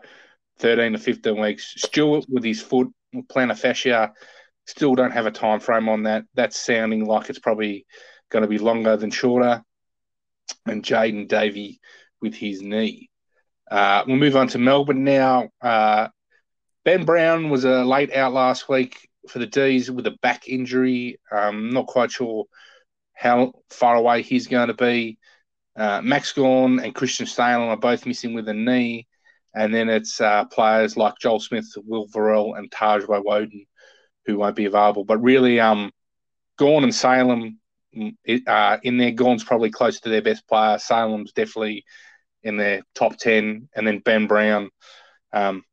13 0.59 0.92
to 0.92 0.99
15 0.99 1.40
weeks. 1.40 1.74
Stewart 1.76 2.24
with 2.28 2.45
his 2.45 2.61
foot, 2.61 2.88
plantar 3.14 3.59
fascia, 3.59 4.12
still 4.66 4.94
don't 4.94 5.12
have 5.12 5.26
a 5.26 5.30
time 5.30 5.60
frame 5.60 5.88
on 5.88 6.04
that. 6.04 6.24
That's 6.34 6.58
sounding 6.58 7.04
like 7.04 7.30
it's 7.30 7.38
probably 7.38 7.86
going 8.30 8.42
to 8.42 8.48
be 8.48 8.58
longer 8.58 8.96
than 8.96 9.10
shorter. 9.10 9.62
And 10.66 10.82
Jayden 10.82 11.28
Davey 11.28 11.80
with 12.20 12.34
his 12.34 12.62
knee. 12.62 13.10
Uh, 13.70 14.04
we'll 14.06 14.16
move 14.16 14.36
on 14.36 14.48
to 14.48 14.58
Melbourne 14.58 15.04
now. 15.04 15.48
Uh, 15.60 16.08
ben 16.84 17.04
Brown 17.04 17.50
was 17.50 17.64
a 17.64 17.84
late 17.84 18.14
out 18.14 18.32
last 18.32 18.68
week 18.68 19.08
for 19.28 19.38
the 19.38 19.46
D's 19.46 19.90
with 19.90 20.06
a 20.06 20.16
back 20.22 20.48
injury. 20.48 21.18
Um, 21.32 21.70
not 21.70 21.86
quite 21.86 22.10
sure 22.10 22.44
how 23.14 23.52
far 23.70 23.96
away 23.96 24.22
he's 24.22 24.46
going 24.46 24.68
to 24.68 24.74
be. 24.74 25.18
Uh, 25.76 26.02
Max 26.02 26.32
Gawn 26.32 26.78
and 26.78 26.94
Christian 26.94 27.26
Salem 27.26 27.68
are 27.68 27.76
both 27.76 28.06
missing 28.06 28.34
with 28.34 28.48
a 28.48 28.54
knee. 28.54 29.06
And 29.54 29.72
then 29.72 29.88
it's 29.88 30.20
uh, 30.20 30.44
players 30.46 30.96
like 30.96 31.14
Joel 31.20 31.40
Smith, 31.40 31.70
Will 31.76 32.08
Verrall, 32.08 32.58
and 32.58 32.70
Taj 32.70 33.04
Woewodin 33.04 33.66
who 34.27 34.39
won't 34.39 34.57
be 34.57 34.64
available. 34.64 35.05
But 35.05 35.22
really, 35.22 35.61
um, 35.61 35.91
Gawn 36.59 36.85
and 36.85 36.95
Salem 36.95 37.59
mm, 37.97 38.14
uh, 38.47 38.79
in 38.83 38.97
there. 38.97 39.11
Gawn's 39.11 39.45
probably 39.45 39.70
close 39.70 40.01
to 40.01 40.09
their 40.09 40.22
best 40.22 40.47
player. 40.49 40.79
Salem's 40.79 41.33
definitely 41.33 41.85
in 42.43 42.57
their 42.57 42.83
top 42.95 43.16
10. 43.16 43.68
And 43.75 43.87
then 43.87 43.99
Ben 44.01 44.27
Brown, 44.27 44.70
um, 45.33 45.64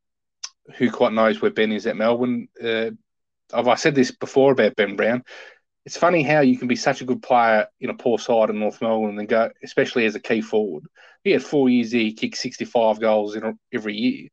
who 0.78 0.90
quite 0.90 1.14
knows 1.14 1.42
where 1.42 1.52
Ben 1.52 1.72
is 1.72 1.88
at 1.88 1.98
Melbourne. 1.98 2.48
Uh, 2.62 2.92
I've 3.54 3.68
I 3.68 3.76
said 3.76 3.96
this 3.96 4.12
before 4.12 4.52
about 4.52 4.76
Ben 4.76 4.96
Brown. 4.96 5.24
It's 5.86 5.98
funny 5.98 6.22
how 6.22 6.42
you 6.42 6.58
can 6.58 6.68
be 6.68 6.76
such 6.76 7.02
a 7.02 7.06
good 7.06 7.24
player 7.24 7.68
in 7.80 7.90
a 7.90 7.96
poor 7.96 8.20
side 8.20 8.50
in 8.50 8.60
North 8.60 8.82
Melbourne 8.82 9.18
and 9.18 9.28
go, 9.28 9.50
especially 9.64 10.06
as 10.06 10.16
a 10.16 10.20
key 10.20 10.42
forward. 10.42 10.84
He 11.24 11.32
had 11.32 11.44
four 11.44 11.70
years 11.70 11.92
there, 11.92 12.02
he 12.02 12.14
kicked 12.14 12.38
65 12.38 13.00
goals 13.00 13.36
in 13.36 13.44
a, 13.44 13.54
every 13.74 13.96
year, 13.96 14.30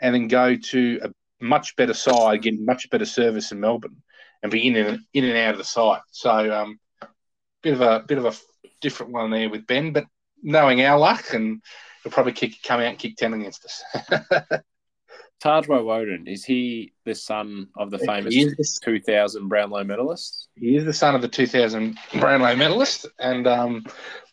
and 0.00 0.14
then 0.14 0.26
go 0.26 0.56
to 0.56 1.00
a 1.04 1.10
much 1.40 1.76
better 1.76 1.94
side, 1.94 2.42
getting 2.42 2.64
much 2.64 2.88
better 2.90 3.04
service 3.04 3.52
in 3.52 3.60
Melbourne, 3.60 4.02
and 4.42 4.52
be 4.52 4.66
in 4.66 4.76
and 4.76 5.00
in 5.12 5.24
and 5.24 5.36
out 5.36 5.52
of 5.52 5.58
the 5.58 5.64
side. 5.64 6.00
So, 6.10 6.52
um, 6.52 6.78
bit 7.62 7.74
of 7.74 7.80
a 7.80 8.04
bit 8.06 8.18
of 8.18 8.24
a 8.24 8.34
different 8.80 9.12
one 9.12 9.30
there 9.30 9.50
with 9.50 9.66
Ben, 9.66 9.92
but 9.92 10.04
knowing 10.42 10.82
our 10.82 10.98
luck, 10.98 11.32
and 11.32 11.62
he'll 12.02 12.12
probably 12.12 12.32
kick, 12.32 12.54
come 12.62 12.80
out 12.80 12.86
and 12.86 12.98
kick 12.98 13.16
ten 13.16 13.34
against 13.34 13.64
us. 13.64 13.82
Taj 15.40 15.66
Woewodin, 15.66 16.26
is 16.26 16.44
he 16.44 16.92
the 17.04 17.14
son 17.14 17.68
of 17.76 17.92
the 17.92 17.98
famous 17.98 18.34
the, 18.34 18.80
2000 18.82 19.48
Brownlow 19.48 19.84
medalist? 19.84 20.48
He 20.56 20.76
is 20.76 20.84
the 20.84 20.92
son 20.92 21.14
of 21.14 21.22
the 21.22 21.28
2000 21.28 21.96
Brownlow 22.18 22.56
medalist, 22.56 23.06
and 23.20 23.46
um, 23.46 23.84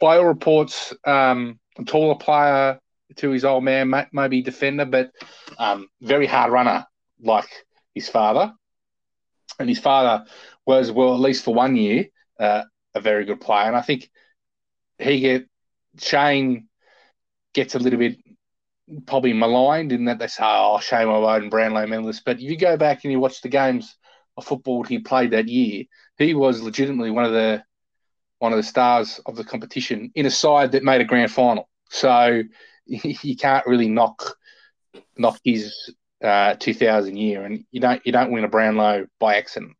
by 0.02 0.18
all 0.18 0.26
reports, 0.26 0.94
um, 1.06 1.60
a 1.78 1.84
taller 1.84 2.16
player 2.16 2.80
to 3.18 3.30
his 3.30 3.46
old 3.46 3.64
man, 3.64 3.94
maybe 4.14 4.42
defender, 4.42 4.86
but 4.86 5.12
um, 5.60 5.88
very 6.02 6.26
hard 6.26 6.52
runner 6.52 6.88
like 7.26 7.50
his 7.94 8.10
father. 8.10 8.54
And 9.60 9.70
his 9.70 9.80
father 9.80 10.26
was, 10.66 10.92
well, 10.92 11.14
at 11.14 11.20
least 11.20 11.44
for 11.44 11.54
one 11.54 11.76
year, 11.76 12.06
uh, 12.40 12.64
a 12.94 13.02
very 13.02 13.26
good 13.26 13.42
player. 13.42 13.68
And 13.68 13.76
I 13.76 13.82
think 13.82 14.10
he 15.00 15.20
get 15.20 15.48
Shane 16.00 16.68
gets 17.54 17.76
a 17.76 17.80
little 17.80 18.00
bit 18.00 18.18
probably 19.06 19.34
maligned 19.34 19.92
in 19.92 20.06
that 20.06 20.20
they 20.20 20.28
say, 20.28 20.44
oh, 20.44 20.80
shame 20.80 21.08
Shane 21.08 21.42
and 21.42 21.52
Brownlow 21.52 21.88
medalist. 21.88 22.24
But 22.26 22.38
if 22.38 22.44
you 22.44 22.58
go 22.58 22.78
back 22.78 23.04
and 23.04 23.12
you 23.12 23.20
watch 23.20 23.42
the 23.42 23.50
games 23.50 23.96
of 24.38 24.46
football 24.46 24.84
he 24.84 25.00
played 25.00 25.32
that 25.32 25.48
year, 25.48 25.86
he 26.18 26.34
was 26.34 26.62
legitimately 26.62 27.12
one 27.12 27.26
of 27.26 27.32
the 27.32 27.64
one 28.40 28.52
of 28.52 28.58
the 28.58 28.64
stars 28.64 29.20
of 29.26 29.36
the 29.36 29.44
competition 29.44 30.12
in 30.14 30.26
a 30.26 30.32
side 30.32 30.74
that 30.74 30.84
made 30.84 31.02
a 31.02 31.06
grand 31.06 31.32
final. 31.32 31.70
So 31.90 32.44
you 32.86 33.36
can't 33.36 33.66
really 33.66 33.90
knock 33.90 34.36
knock 35.18 35.40
his 35.44 35.74
uh, 36.24 36.56
2000 36.56 37.18
year, 37.18 37.44
and 37.46 37.66
you 37.72 37.80
don't 37.80 38.02
you 38.06 38.12
don't 38.12 38.32
win 38.32 38.44
a 38.44 38.48
Brownlow 38.48 39.08
by 39.20 39.36
accident. 39.36 39.74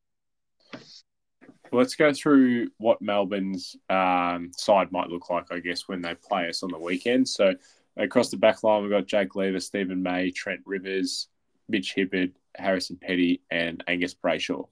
Let's 1.72 1.96
go 1.96 2.14
through 2.14 2.70
what 2.78 3.02
Melbourne's 3.02 3.76
um, 3.90 4.52
side 4.56 4.92
might 4.92 5.10
look 5.10 5.30
like, 5.30 5.52
I 5.52 5.60
guess, 5.60 5.88
when 5.88 6.02
they 6.02 6.16
play 6.16 6.48
us 6.48 6.64
on 6.64 6.72
the 6.72 6.80
weekend. 6.80 7.28
So 7.28 7.54
across 7.98 8.30
the 8.30 8.38
back 8.38 8.64
line, 8.64 8.82
we've 8.82 8.92
got 8.92 9.08
Jake 9.08 9.36
Lever, 9.36 9.60
Stephen 9.60 10.02
May, 10.02 10.32
Trent 10.32 10.62
Rivers, 10.66 11.28
Mitch 11.68 11.94
Hibberd, 11.96 12.34
Harrison 12.56 12.98
Petty, 12.98 13.42
and 13.50 13.84
Angus 13.88 14.14
Brayshaw. 14.14 14.68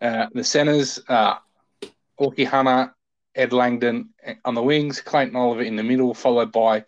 Uh, 0.00 0.26
the 0.32 0.44
centres 0.44 1.00
are 1.08 1.40
Orky 2.20 2.46
Hunter, 2.46 2.94
Ed 3.34 3.52
Langdon 3.52 4.10
on 4.44 4.54
the 4.54 4.62
wings, 4.62 5.00
Clayton 5.00 5.36
Oliver 5.36 5.62
in 5.62 5.76
the 5.76 5.82
middle, 5.82 6.12
followed 6.12 6.52
by 6.52 6.84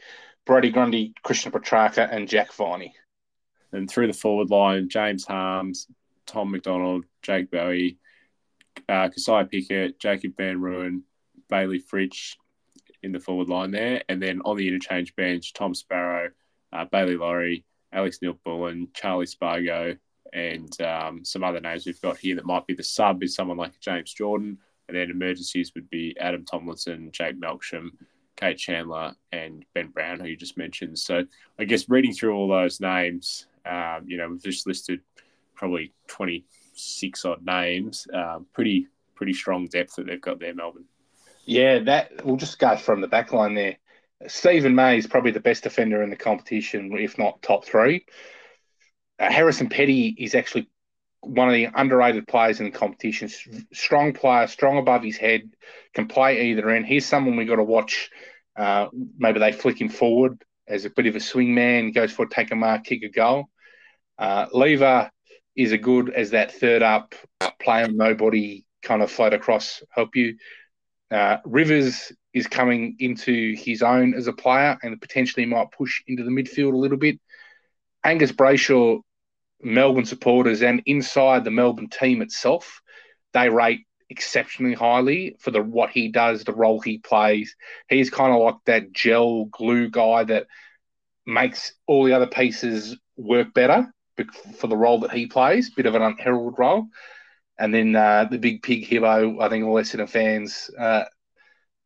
Brodie 0.47 0.71
Grundy, 0.71 1.15
Christian 1.23 1.53
Petracca, 1.53 2.09
and 2.11 2.29
Jack 2.29 2.53
Viney. 2.53 2.95
And 3.73 3.89
through 3.89 4.09
the 4.09 4.13
forward 4.13 4.51
line, 4.51 4.89
James 4.89 5.25
Harmes, 5.25 5.87
Tom 6.27 6.51
McDonald, 6.51 7.05
Jake 7.23 7.51
Bowey, 7.51 7.99
uh, 8.89 9.09
Kysaiah 9.09 9.51
Pickett, 9.51 9.99
Jacob 9.99 10.37
Van 10.37 10.59
Rooyen, 10.59 11.03
Bayley 11.49 11.81
Fritsch 11.81 12.37
in 13.03 13.13
the 13.13 13.21
forward 13.21 13.49
line 13.49 13.71
there. 13.71 14.03
And 14.09 14.21
then 14.23 14.41
on 14.45 14.57
the 14.57 14.69
interchange 14.69 15.15
bench, 15.17 15.53
Tom 15.53 15.75
Sparrow, 15.75 16.31
uh, 16.73 16.85
Bailey 16.85 17.17
Laurie, 17.17 17.65
Alex 17.93 18.19
Neal-Bullen, 18.23 18.89
Charlie 18.95 19.27
Spargo, 19.27 19.97
and 20.33 20.81
um, 20.81 21.25
some 21.25 21.43
other 21.43 21.61
names 21.61 21.87
we've 21.87 22.01
got 22.01 22.17
here 22.17 22.37
that 22.37 22.47
might 22.47 22.67
be 22.67 22.75
the 22.75 22.83
sub 22.83 23.23
is 23.23 23.35
someone 23.35 23.57
like 23.57 23.81
James 23.81 24.13
Jordan. 24.13 24.59
And 24.87 24.97
then 24.97 25.11
emergencies 25.11 25.73
would 25.75 25.89
be 25.91 26.17
Adam 26.19 26.45
Tomlinson, 26.45 27.11
Jake 27.13 27.41
Melksham, 27.41 27.91
Kade 28.37 28.57
Chandler, 28.57 29.15
and 29.33 29.65
Ben 29.75 29.89
Brown, 29.89 30.21
who 30.21 30.27
you 30.27 30.37
just 30.37 30.57
mentioned. 30.57 30.99
So 30.99 31.25
I 31.59 31.65
guess 31.65 31.89
reading 31.89 32.13
through 32.13 32.35
all 32.35 32.49
those 32.49 32.81
names, 32.81 33.47
um, 33.65 34.05
you 34.07 34.17
know, 34.17 34.29
we've 34.29 34.43
just 34.43 34.67
listed 34.67 35.01
probably 35.55 35.93
26 36.09 37.25
odd 37.25 37.45
names. 37.45 38.07
Um, 38.13 38.47
pretty 38.53 38.89
pretty 39.15 39.33
strong 39.35 39.67
depth 39.67 39.97
that 39.97 40.07
they've 40.07 40.21
got 40.21 40.41
there, 40.41 40.55
Melbourne. 40.55 40.87
Yeah, 41.45 41.81
that 41.81 42.25
we'll 42.25 42.37
just 42.37 42.59
go 42.59 42.77
from 42.77 43.01
the 43.01 43.09
back 43.09 43.33
line 43.33 43.55
there. 43.55 43.77
Stephen 44.27 44.75
May 44.75 44.99
is 44.99 45.07
probably 45.07 45.31
the 45.31 45.41
best 45.41 45.63
defender 45.63 46.03
in 46.03 46.11
the 46.11 46.17
competition, 46.17 46.93
if 46.99 47.19
not 47.19 47.43
top 47.43 47.65
three. 47.65 48.07
Uh, 49.19 49.31
Harrison 49.31 49.69
Petty 49.69 50.15
is 50.19 50.35
actually 50.35 50.69
one 51.21 51.49
of 51.49 51.55
the 51.55 51.69
underrated 51.75 52.27
players 52.27 52.61
in 52.61 52.67
the 52.67 52.79
competition. 52.79 53.29
Strong 53.73 54.15
player, 54.15 54.47
strong 54.47 54.79
above 54.79 55.03
his 55.03 55.17
head, 55.17 55.51
can 55.95 56.07
play 56.07 56.51
either 56.51 56.71
end. 56.71 56.87
Here's 56.87 57.07
someone 57.07 57.37
we 57.37 57.45
got 57.45 57.57
to 57.57 57.65
watch. 57.65 58.11
Uh, 58.57 58.89
maybe 59.19 59.39
they 59.39 59.53
flick 59.53 59.81
him 59.81 59.89
forward 59.89 60.43
as 60.71 60.85
a 60.85 60.91
bit 60.91 61.07
of 61.07 61.17
a 61.17 61.21
swing 61.21 61.55
man, 61.55 61.93
goes 61.93 62.13
for 62.13 62.25
a 62.25 62.29
take 62.29 62.51
a 62.51 62.57
mark, 62.57 62.85
kick 62.85 63.03
a 63.03 63.09
goal. 63.09 63.47
Uh, 64.19 64.47
Lever 64.53 65.11
is 65.57 65.73
a 65.73 65.79
good 65.79 66.11
as 66.11 66.31
that 66.31 66.53
third 66.53 66.83
up 66.83 67.15
player, 67.61 67.89
nobody 67.89 68.65
kind 68.83 69.03
of 69.03 69.11
float 69.11 69.35
across, 69.35 69.83
help 69.91 70.17
you. 70.17 70.37
Uh, 71.11 71.39
Rivers 71.45 72.13
is 72.33 72.47
coming 72.47 72.97
into 73.01 73.55
his 73.57 73.83
own 73.83 74.15
as 74.15 74.29
a 74.29 74.33
player 74.33 74.79
and 74.83 75.01
potentially 75.01 75.45
might 75.45 75.73
push 75.73 76.03
into 76.07 76.23
the 76.23 76.31
midfield 76.31 76.73
a 76.73 76.77
little 76.77 76.97
bit. 76.97 77.19
Angus 78.05 78.33
Brayshaw 78.33 79.01
Melbourne 79.63 80.07
supporters 80.07 80.63
and 80.63 80.83
inside 80.87 81.45
the 81.45 81.51
Melbourne 81.51 81.89
team 81.89 82.23
itself, 82.23 82.81
they 83.33 83.49
rate 83.49 83.87
exceptionally 84.11 84.75
highly 84.75 85.37
for 85.39 85.53
the 85.53 85.63
what 85.63 85.91
he 85.91 86.09
does, 86.09 86.45
the 86.45 86.53
role 86.53 86.81
he 86.81 86.99
plays. 86.99 87.55
He's 87.89 88.11
kind 88.11 88.35
of 88.35 88.41
like 88.41 88.57
that 88.67 88.93
gel 88.93 89.47
glue 89.47 89.89
guy 89.89 90.25
that 90.25 90.47
makes 91.25 91.73
all 91.87 92.05
the 92.05 92.13
other 92.13 92.27
pieces 92.27 92.97
work 93.17 93.55
better 93.55 93.93
for 94.57 94.67
the 94.67 94.77
role 94.77 95.01
that 95.01 95.13
he 95.13 95.27
plays, 95.27 95.71
bit 95.71 95.87
of 95.87 95.95
an 95.95 96.03
unheralded 96.03 96.59
role. 96.59 96.87
And 97.59 97.73
then 97.73 97.95
uh, 97.95 98.27
the 98.31 98.39
big 98.39 98.63
pig 98.63 98.87
Hibbo, 98.87 99.41
I 99.41 99.49
think 99.49 99.65
all 99.65 99.75
Essendon 99.75 100.09
fans 100.09 100.71
uh, 100.79 101.05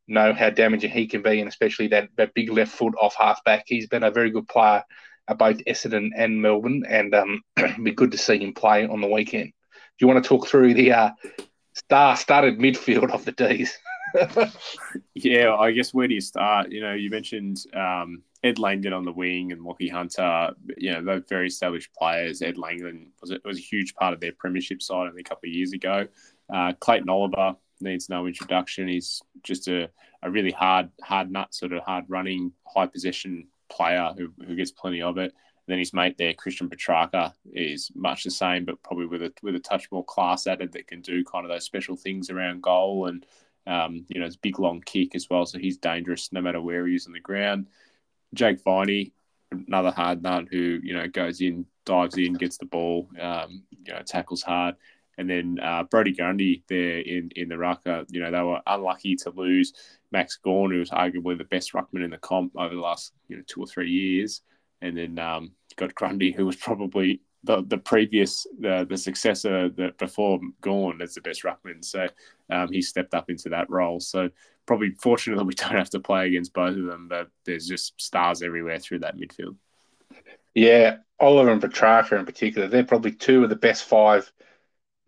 know 0.09 0.33
how 0.33 0.51
damaging 0.51 0.91
he 0.91 1.07
can 1.07 1.22
be, 1.22 1.41
and 1.41 1.49
especially 1.49 1.89
that, 1.89 2.09
that 2.16 2.35
big 2.35 2.51
left 2.51 2.72
foot 2.72 2.95
off 3.01 3.16
halfback. 3.16 3.64
He's 3.66 3.89
been 3.89 4.05
a 4.05 4.11
very 4.11 4.31
good 4.31 4.49
player 4.49 4.83
at 5.29 5.39
both 5.39 5.59
Essendon 5.66 6.11
and 6.16 6.41
Melbourne, 6.41 6.85
and 6.89 7.14
um, 7.14 7.43
be 7.83 7.93
good 7.93 8.12
to 8.12 8.18
see 8.18 8.39
him 8.39 8.55
play 8.55 8.87
on 8.87 9.01
the 9.01 9.09
weekend. 9.09 9.53
Do 9.99 10.07
you 10.07 10.09
want 10.09 10.22
to 10.22 10.29
talk 10.29 10.47
through 10.47 10.75
the 10.75 10.93
uh, 10.93 11.11
star-studded 11.75 12.59
midfield 12.59 13.11
of 13.11 13.25
the 13.25 13.33
D's? 13.33 13.77
yeah, 15.14 15.55
I 15.55 15.72
guess 15.72 15.93
where 15.93 16.09
do 16.09 16.14
you 16.14 16.20
start? 16.20 16.70
You 16.70 16.81
know, 16.81 16.95
you 16.95 17.11
mentioned 17.11 17.64
um, 17.75 18.22
Ed 18.43 18.59
Langdon 18.59 18.93
on 18.93 19.05
the 19.05 19.12
wing 19.12 19.53
and 19.53 19.61
Lachie 19.62 19.91
Hunter. 19.91 20.51
You 20.77 20.93
know, 20.93 21.05
they're 21.05 21.25
very 21.29 21.49
established 21.49 21.93
players. 21.95 22.43
Ed 22.43 22.59
Langdon 22.59 23.11
was 23.20 23.31
a, 23.31 23.41
was 23.45 23.59
a 23.59 23.62
huge 23.62 23.95
part 23.95 24.14
of 24.14 24.20
their 24.20 24.33
premiership 24.33 24.83
side 24.83 25.09
only 25.09 25.20
a 25.20 25.25
couple 25.25 25.49
of 25.49 25.55
years 25.55 25.72
ago. 25.72 26.07
Uh, 26.53 26.72
Clayton 26.79 27.09
Oliver 27.09 27.57
needs 27.81 28.09
no 28.09 28.27
introduction. 28.27 28.89
He's 28.89 29.22
just 29.43 29.68
a, 29.68 29.91
a 30.22 30.31
really 30.31 30.53
hard 30.53 30.91
hard 31.03 31.31
nut, 31.31 31.55
sort 31.55 31.72
of 31.72 31.83
hard 31.83 32.05
running, 32.09 32.53
high 32.66 32.87
possession 32.87 33.49
player 33.70 34.12
who, 34.16 34.29
who 34.47 34.55
gets 34.55 34.70
plenty 34.70 35.03
of 35.03 35.18
it. 35.18 35.33
Then 35.67 35.79
his 35.79 35.95
mate 35.95 36.19
there, 36.19 36.35
Christian 36.35 36.69
Petracca, 36.69 37.33
is 37.53 37.91
much 37.95 38.25
the 38.25 38.31
same, 38.31 38.65
but 38.65 38.83
probably 38.83 39.07
with 39.07 39.23
a 39.23 39.33
with 39.43 39.55
a 39.55 39.61
touch 39.61 39.91
more 39.91 40.05
class 40.05 40.47
added 40.47 40.73
that 40.73 40.87
can 40.87 41.01
do 41.01 41.25
kind 41.25 41.45
of 41.45 41.51
those 41.51 41.65
special 41.65 41.97
things 41.97 42.31
around 42.31 42.62
goal 42.62 43.07
and 43.07 43.25
um, 43.67 44.05
you 44.09 44.21
know, 44.21 44.27
it's 44.27 44.37
big 44.37 44.59
long 44.59 44.83
kick 44.83 45.15
as 45.15 45.29
well, 45.31 45.47
so 45.47 45.59
he's 45.59 45.79
dangerous 45.79 46.33
no 46.33 46.41
matter 46.41 46.61
where 46.61 46.87
he 46.87 46.95
is 46.95 47.07
on 47.07 47.12
the 47.12 47.21
ground. 47.21 47.69
Jake 48.35 48.62
Viney, 48.62 49.12
another 49.51 49.91
hard 49.91 50.23
nut 50.23 50.47
who 50.51 50.81
you 50.83 50.95
know 50.95 51.09
goes 51.09 51.41
in, 51.41 51.67
dives 51.85 52.19
in, 52.19 52.35
gets 52.35 52.59
the 52.59 52.67
ball, 52.67 53.09
um, 53.21 53.62
you 53.71 53.93
know, 53.93 54.03
tackles 54.05 54.43
hard. 54.43 54.77
And 55.17 55.31
then 55.31 55.59
uh, 55.62 55.85
Brodie 55.85 56.12
Grundy 56.12 56.65
there 56.69 56.99
in, 56.99 57.31
in 57.37 57.49
the 57.49 57.57
rucker, 57.57 58.05
you 58.09 58.21
know, 58.21 58.33
they 58.33 58.43
were 58.43 58.61
unlucky 58.67 59.15
to 59.17 59.31
lose 59.31 59.73
Max 60.11 60.37
Gawn, 60.37 60.73
who 60.73 60.81
was 60.81 60.91
arguably 60.91 61.39
the 61.39 61.45
best 61.45 61.73
ruckman 61.73 62.05
in 62.05 62.11
the 62.11 62.19
comp 62.19 62.53
over 62.57 62.75
the 62.75 62.81
last 62.81 63.12
you 63.29 63.37
know 63.37 63.43
two 63.47 63.61
or 63.61 63.67
three 63.67 63.91
years. 63.91 64.43
And 64.85 64.97
then 64.97 65.18
um, 65.18 65.53
got 65.76 65.95
Grundy, 65.95 66.30
who 66.30 66.47
was 66.47 66.57
probably 66.57 67.20
the, 67.45 67.62
the 67.66 67.78
previous 67.78 68.47
the, 68.59 68.87
the 68.89 68.97
successor 68.97 69.68
that 69.70 69.99
before 69.99 70.41
Gawn 70.61 71.01
as 71.03 71.14
the 71.14 71.20
best 71.20 71.43
ruckman. 71.43 71.85
So 71.85 72.07
um, 72.51 72.72
he 72.72 72.82
stepped 72.82 73.14
up 73.14 73.30
into 73.30 73.51
that 73.51 73.70
role. 73.70 74.01
So 74.01 74.30
probably 74.66 74.93
fortunately 75.01 75.45
we 75.47 75.55
don't 75.55 75.72
have 75.72 75.91
to 75.91 76.01
play 76.01 76.26
against 76.26 76.55
both 76.55 76.76
of 76.76 76.87
them, 76.87 77.09
but 77.09 77.28
there's 77.45 77.66
just 77.66 78.01
stars 78.01 78.43
everywhere 78.43 78.78
through 78.78 79.01
that 79.01 79.16
midfield. 79.16 79.57
Yeah, 80.55 80.99
Oliver 81.20 81.51
and 81.51 81.61
Petracca 81.61 82.18
in 82.18 82.24
particular, 82.26 82.68
they're 82.68 82.85
probably 82.85 83.12
two 83.12 83.43
of 83.43 83.51
the 83.51 83.57
best 83.57 83.85
five 83.85 84.30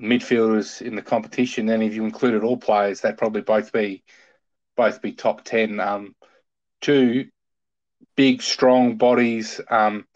midfielders 0.01 0.83
in 0.83 0.95
the 0.95 1.03
competition. 1.03 1.69
And 1.69 1.83
if 1.83 1.95
you 1.95 2.05
included 2.05 2.43
all 2.43 2.57
players, 2.57 3.01
they'd 3.01 3.17
probably 3.17 3.43
both 3.43 3.73
be 3.73 4.03
both 4.77 5.01
be 5.01 5.13
top 5.13 5.45
ten. 5.45 5.81
Um, 5.81 6.15
two 6.81 7.29
big, 8.17 8.43
strong 8.43 8.97
bodies, 8.97 9.61
um, 9.71 10.07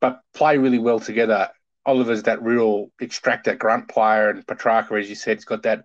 but 0.00 0.20
play 0.34 0.58
really 0.58 0.78
well 0.78 1.00
together. 1.00 1.50
Oliver's 1.86 2.24
that 2.24 2.42
real 2.42 2.90
extractor 3.00 3.54
grunt 3.54 3.88
player, 3.88 4.30
and 4.30 4.46
Petracca, 4.46 4.98
as 4.98 5.08
you 5.08 5.14
said, 5.14 5.36
he's 5.36 5.44
got 5.44 5.62
that 5.62 5.84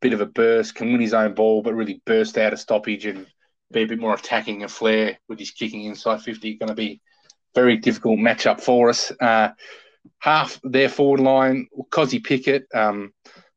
bit 0.00 0.12
of 0.12 0.20
a 0.20 0.26
burst, 0.26 0.74
can 0.74 0.92
win 0.92 1.00
his 1.00 1.14
own 1.14 1.34
ball, 1.34 1.62
but 1.62 1.74
really 1.74 2.00
burst 2.04 2.38
out 2.38 2.52
of 2.52 2.60
stoppage 2.60 3.06
and 3.06 3.26
be 3.70 3.82
a 3.82 3.86
bit 3.86 3.98
more 3.98 4.14
attacking 4.14 4.62
and 4.62 4.70
flair 4.70 5.18
with 5.28 5.38
his 5.38 5.50
kicking 5.50 5.84
inside 5.84 6.22
50. 6.22 6.56
Going 6.56 6.68
to 6.68 6.74
be 6.74 7.00
very 7.54 7.76
difficult 7.76 8.18
matchup 8.18 8.60
for 8.60 8.88
us. 8.88 9.10
Uh, 9.20 9.50
half 10.18 10.60
their 10.62 10.88
forward 10.88 11.20
line, 11.20 11.66
Kozzy 11.90 12.22
Pickett, 12.22 12.66
um, 12.74 13.12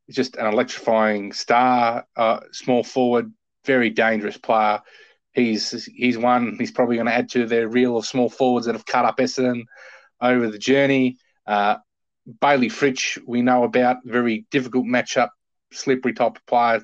just 0.09 0.35
an 0.35 0.47
electrifying 0.47 1.31
star, 1.31 2.05
uh, 2.15 2.39
small 2.51 2.83
forward, 2.83 3.31
very 3.65 3.89
dangerous 3.89 4.37
player. 4.37 4.81
He's 5.33 5.85
he's 5.85 6.17
one. 6.17 6.57
He's 6.59 6.71
probably 6.71 6.97
going 6.97 7.07
to 7.07 7.13
add 7.13 7.29
to 7.31 7.45
their 7.45 7.67
reel 7.67 7.97
of 7.97 8.05
small 8.05 8.29
forwards 8.29 8.65
that 8.65 8.75
have 8.75 8.85
cut 8.85 9.05
up 9.05 9.17
Essendon 9.17 9.63
over 10.19 10.47
the 10.47 10.57
journey. 10.57 11.17
Uh, 11.47 11.77
Bayley 12.39 12.69
Fritsch, 12.69 13.17
we 13.25 13.41
know 13.41 13.63
about 13.63 13.97
very 14.05 14.45
difficult 14.51 14.85
matchup 14.85 15.29
slippery 15.71 16.13
type 16.13 16.37
of 16.37 16.45
player, 16.45 16.81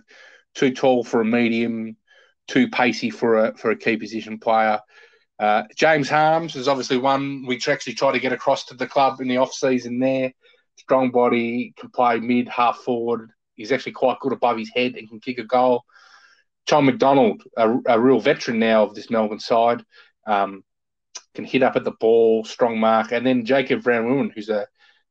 too 0.56 0.74
tall 0.74 1.04
for 1.04 1.22
a 1.22 1.26
medium, 1.26 1.98
too 2.48 2.70
pacey 2.70 3.10
for 3.10 3.38
a 3.46 3.58
for 3.58 3.72
a 3.72 3.78
key 3.78 3.98
position 3.98 4.40
player. 4.40 4.80
Uh, 5.40 5.64
James 5.76 6.10
Harmes 6.10 6.56
is 6.56 6.68
obviously 6.68 6.98
one 6.98 7.46
we 7.46 7.60
actually 7.68 7.94
try 7.94 8.12
to 8.12 8.20
get 8.20 8.34
across 8.34 8.66
to 8.66 8.74
the 8.74 8.88
club 8.88 9.22
in 9.22 9.28
the 9.28 9.38
off 9.38 9.54
season. 9.54 10.00
There, 10.00 10.32
strong 10.78 11.12
body, 11.12 11.74
can 11.78 11.90
play 11.90 12.20
mid, 12.20 12.48
half 12.48 12.78
forward. 12.78 13.30
He's 13.56 13.72
actually 13.72 13.92
quite 13.92 14.20
good 14.20 14.34
above 14.34 14.58
his 14.58 14.72
head 14.74 14.96
and 14.96 15.08
can 15.10 15.20
kick 15.20 15.38
a 15.38 15.44
goal. 15.44 15.84
Tom 16.68 16.86
McDonald, 16.86 17.44
a, 17.56 17.78
a 17.88 18.00
real 18.00 18.20
veteran 18.20 18.60
now 18.60 18.84
of 18.84 18.94
this 18.94 19.10
Melbourne 19.10 19.40
side, 19.40 19.84
um, 20.28 20.64
can 21.34 21.46
hit 21.46 21.64
up 21.64 21.76
at 21.76 21.84
the 21.84 21.92
ball, 21.92 22.44
strong 22.44 22.80
mark. 22.80 23.12
And 23.12 23.26
then 23.26 23.46
Jacob 23.46 23.84
Rooyen, 23.84 24.32
who's 24.34 24.50
a 24.50 24.68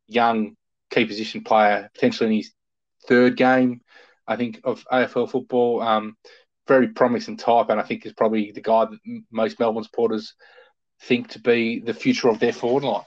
young 0.06 0.56
key 0.90 1.06
position 1.06 1.42
player, 1.42 1.90
potentially 1.94 2.30
in 2.30 2.36
his 2.36 2.52
third 3.08 3.36
game, 3.36 3.80
I 4.26 4.36
think, 4.36 4.60
of 4.64 4.84
AFL 4.92 5.30
football. 5.30 5.80
Um, 5.80 6.16
very 6.66 6.88
promising 6.88 7.36
type, 7.36 7.70
and 7.70 7.80
I 7.80 7.84
think 7.84 8.04
is 8.04 8.12
probably 8.12 8.50
the 8.52 8.60
guy 8.60 8.86
that 8.86 9.22
most 9.30 9.58
Melbourne 9.60 9.84
supporters 9.84 10.34
think 11.02 11.28
to 11.28 11.40
be 11.40 11.80
the 11.80 11.94
future 11.94 12.28
of 12.28 12.40
their 12.40 12.52
forward 12.52 12.82
line. 12.82 13.04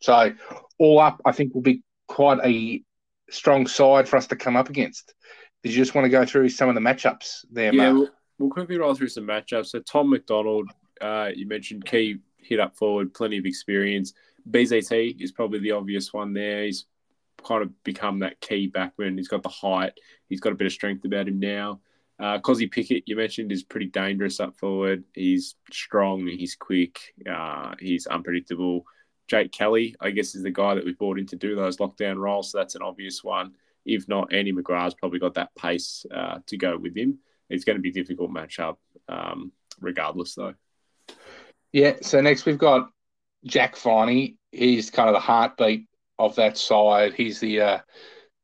So, 0.00 0.32
all 0.78 1.00
up, 1.00 1.20
I 1.24 1.32
think 1.32 1.54
will 1.54 1.62
be 1.62 1.82
quite 2.06 2.38
a 2.44 2.82
strong 3.30 3.66
side 3.66 4.08
for 4.08 4.16
us 4.16 4.28
to 4.28 4.36
come 4.36 4.56
up 4.56 4.68
against. 4.68 5.14
Did 5.62 5.72
you 5.72 5.78
just 5.78 5.94
want 5.94 6.06
to 6.06 6.10
go 6.10 6.24
through 6.24 6.48
some 6.48 6.68
of 6.68 6.74
the 6.74 6.80
matchups 6.80 7.44
there, 7.50 7.74
yeah? 7.74 7.92
We'll, 7.92 8.08
we'll 8.38 8.50
quickly 8.50 8.78
roll 8.78 8.94
through 8.94 9.08
some 9.08 9.26
matchups. 9.26 9.66
So, 9.66 9.80
Tom 9.80 10.10
McDonald, 10.10 10.70
uh, 11.00 11.30
you 11.34 11.46
mentioned 11.46 11.84
key 11.84 12.18
hit 12.38 12.60
up 12.60 12.76
forward, 12.76 13.12
plenty 13.12 13.38
of 13.38 13.44
experience. 13.46 14.14
BZT 14.50 15.20
is 15.20 15.32
probably 15.32 15.58
the 15.58 15.72
obvious 15.72 16.12
one 16.12 16.32
there. 16.32 16.64
He's 16.64 16.86
kind 17.46 17.62
of 17.62 17.84
become 17.84 18.20
that 18.20 18.40
key 18.40 18.70
backman. 18.70 19.16
He's 19.16 19.28
got 19.28 19.42
the 19.42 19.48
height. 19.48 19.92
He's 20.28 20.40
got 20.40 20.52
a 20.52 20.56
bit 20.56 20.66
of 20.66 20.72
strength 20.72 21.04
about 21.04 21.28
him 21.28 21.38
now. 21.38 21.80
Uh, 22.18 22.38
Kozzy 22.38 22.70
Pickett, 22.70 23.04
you 23.06 23.16
mentioned, 23.16 23.50
is 23.50 23.62
pretty 23.62 23.86
dangerous 23.86 24.40
up 24.40 24.54
forward. 24.56 25.04
He's 25.14 25.54
strong. 25.72 26.26
He's 26.26 26.54
quick. 26.54 27.00
Uh, 27.28 27.74
he's 27.78 28.06
unpredictable. 28.06 28.84
Jake 29.26 29.52
Kelly, 29.52 29.94
I 30.00 30.10
guess, 30.10 30.34
is 30.34 30.42
the 30.42 30.50
guy 30.50 30.74
that 30.74 30.84
we 30.84 30.92
brought 30.92 31.18
in 31.18 31.26
to 31.26 31.36
do 31.36 31.54
those 31.54 31.78
lockdown 31.78 32.18
roles. 32.18 32.52
So 32.52 32.58
that's 32.58 32.74
an 32.74 32.82
obvious 32.82 33.24
one. 33.24 33.52
If 33.84 34.08
not, 34.08 34.32
Andy 34.32 34.52
McGrath's 34.52 34.94
probably 34.94 35.18
got 35.18 35.34
that 35.34 35.54
pace 35.54 36.04
uh, 36.14 36.38
to 36.46 36.56
go 36.56 36.76
with 36.76 36.96
him. 36.96 37.18
It's 37.48 37.64
going 37.64 37.76
to 37.76 37.82
be 37.82 37.90
a 37.90 37.92
difficult 37.92 38.30
matchup, 38.30 38.76
um, 39.08 39.52
regardless, 39.80 40.34
though. 40.34 40.54
Yeah. 41.72 41.96
So 42.02 42.20
next 42.20 42.46
we've 42.46 42.58
got 42.58 42.90
Jack 43.44 43.76
Viney. 43.76 44.36
He's 44.52 44.90
kind 44.90 45.08
of 45.08 45.14
the 45.14 45.20
heartbeat 45.20 45.86
of 46.18 46.36
that 46.36 46.58
side. 46.58 47.14
He's 47.14 47.40
the 47.40 47.60
uh, 47.60 47.78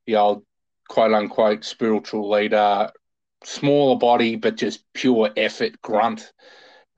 the 0.07 0.17
old 0.17 0.45
quote 0.89 1.13
unquote 1.13 1.65
spiritual 1.65 2.31
leader, 2.31 2.91
smaller 3.45 3.99
body 3.99 4.37
but 4.37 4.57
just 4.57 4.85
pure 4.95 5.31
effort, 5.37 5.81
grunt. 5.83 6.33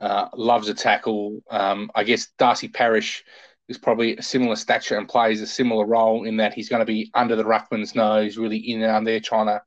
Uh, 0.01 0.29
loves 0.37 0.69
a 0.69 0.75
tackle. 0.75 1.43
Um, 1.51 1.91
I 1.93 2.05
guess 2.05 2.29
Darcy 2.39 2.69
Parish 2.69 3.25
is 3.69 3.79
probably 3.79 4.17
a 4.17 4.23
similar 4.23 4.57
stature 4.57 4.97
and 4.97 5.09
plays 5.09 5.41
a 5.41 5.47
similar 5.47 5.87
role 5.87 6.25
in 6.25 6.39
that 6.39 6.55
he's 6.55 6.69
going 6.69 6.81
to 6.81 6.87
be 6.87 7.11
under 7.15 7.37
the 7.37 7.45
ruckman's 7.45 7.95
nose, 7.95 8.37
really 8.37 8.57
in 8.57 8.83
and 8.83 9.07
there 9.07 9.21
trying 9.21 9.47
to 9.47 9.61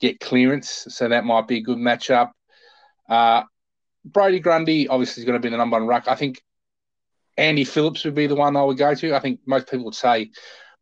get 0.00 0.20
clearance. 0.20 0.86
So 0.88 1.08
that 1.08 1.24
might 1.24 1.48
be 1.48 1.58
a 1.58 1.62
good 1.62 1.78
matchup. 1.78 2.30
Uh, 3.08 3.42
Brodie 4.04 4.40
Grundy 4.40 4.88
obviously 4.88 5.22
is 5.22 5.26
going 5.26 5.40
to 5.40 5.44
be 5.44 5.50
the 5.50 5.56
number 5.56 5.78
one 5.78 5.86
ruck. 5.86 6.06
I 6.06 6.14
think 6.14 6.40
Andy 7.36 7.64
Phillips 7.64 8.04
would 8.04 8.14
be 8.14 8.26
the 8.26 8.34
one 8.34 8.56
I 8.56 8.62
would 8.62 8.78
go 8.78 8.94
to. 8.94 9.14
I 9.14 9.20
think 9.20 9.40
most 9.46 9.68
people 9.68 9.86
would 9.86 9.94
say, 9.94 10.30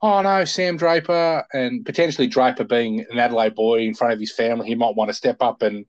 oh 0.03 0.21
no, 0.23 0.45
Sam 0.45 0.77
Draper, 0.77 1.45
and 1.53 1.85
potentially 1.85 2.27
Draper 2.27 2.65
being 2.65 3.07
an 3.11 3.19
Adelaide 3.19 3.55
boy 3.55 3.81
in 3.81 3.95
front 3.95 4.13
of 4.13 4.21
his 4.21 4.35
family, 4.35 4.67
he 4.67 4.75
might 4.75 4.97
want 4.97 5.09
to 5.09 5.15
step 5.15 5.37
up 5.41 5.63
and, 5.63 5.87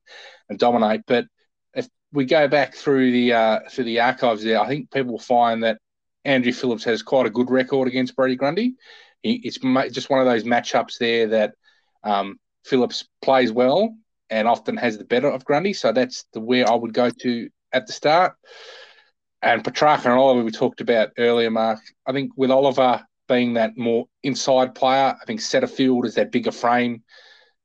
and 0.49 0.57
dominate. 0.57 1.01
But 1.05 1.25
if 1.73 1.87
we 2.13 2.25
go 2.25 2.47
back 2.47 2.75
through 2.75 3.11
the 3.11 3.33
uh, 3.33 3.59
through 3.69 3.85
the 3.85 3.99
archives 3.99 4.43
there, 4.43 4.61
I 4.61 4.67
think 4.67 4.91
people 4.91 5.11
will 5.11 5.19
find 5.19 5.63
that 5.63 5.79
Andrew 6.27 6.51
Phillips 6.51 6.83
has 6.83 7.01
quite 7.01 7.25
a 7.25 7.31
good 7.31 7.49
record 7.49 7.87
against 7.87 8.15
Brodie 8.15 8.35
Grundy. 8.35 8.75
He, 9.23 9.41
it's 9.43 9.57
just 9.91 10.09
one 10.09 10.19
of 10.19 10.27
those 10.27 10.43
matchups 10.43 10.99
there 10.99 11.27
that 11.27 11.53
um, 12.03 12.39
Phillips 12.65 13.07
plays 13.23 13.51
well 13.51 13.95
and 14.29 14.47
often 14.47 14.77
has 14.77 14.97
the 14.97 15.05
better 15.05 15.29
of 15.29 15.45
Grundy. 15.45 15.73
So 15.73 15.91
that's 15.91 16.25
the 16.33 16.39
where 16.39 16.69
I 16.69 16.75
would 16.75 16.93
go 16.93 17.09
to 17.09 17.49
at 17.73 17.87
the 17.87 17.93
start 17.93 18.35
and 19.41 19.63
Petracca 19.63 20.05
and 20.05 20.13
Oliver 20.13 20.43
we 20.43 20.51
talked 20.51 20.81
about 20.81 21.11
earlier, 21.17 21.51
Mark. 21.51 21.79
I 22.05 22.11
think 22.11 22.31
with 22.35 22.51
Oliver 22.51 23.05
being 23.27 23.53
that 23.53 23.77
more 23.77 24.07
inside 24.23 24.75
player, 24.75 25.15
I 25.21 25.25
think 25.25 25.39
Setterfield 25.39 26.05
is 26.05 26.15
that 26.15 26.31
bigger 26.31 26.51
frame, 26.51 27.03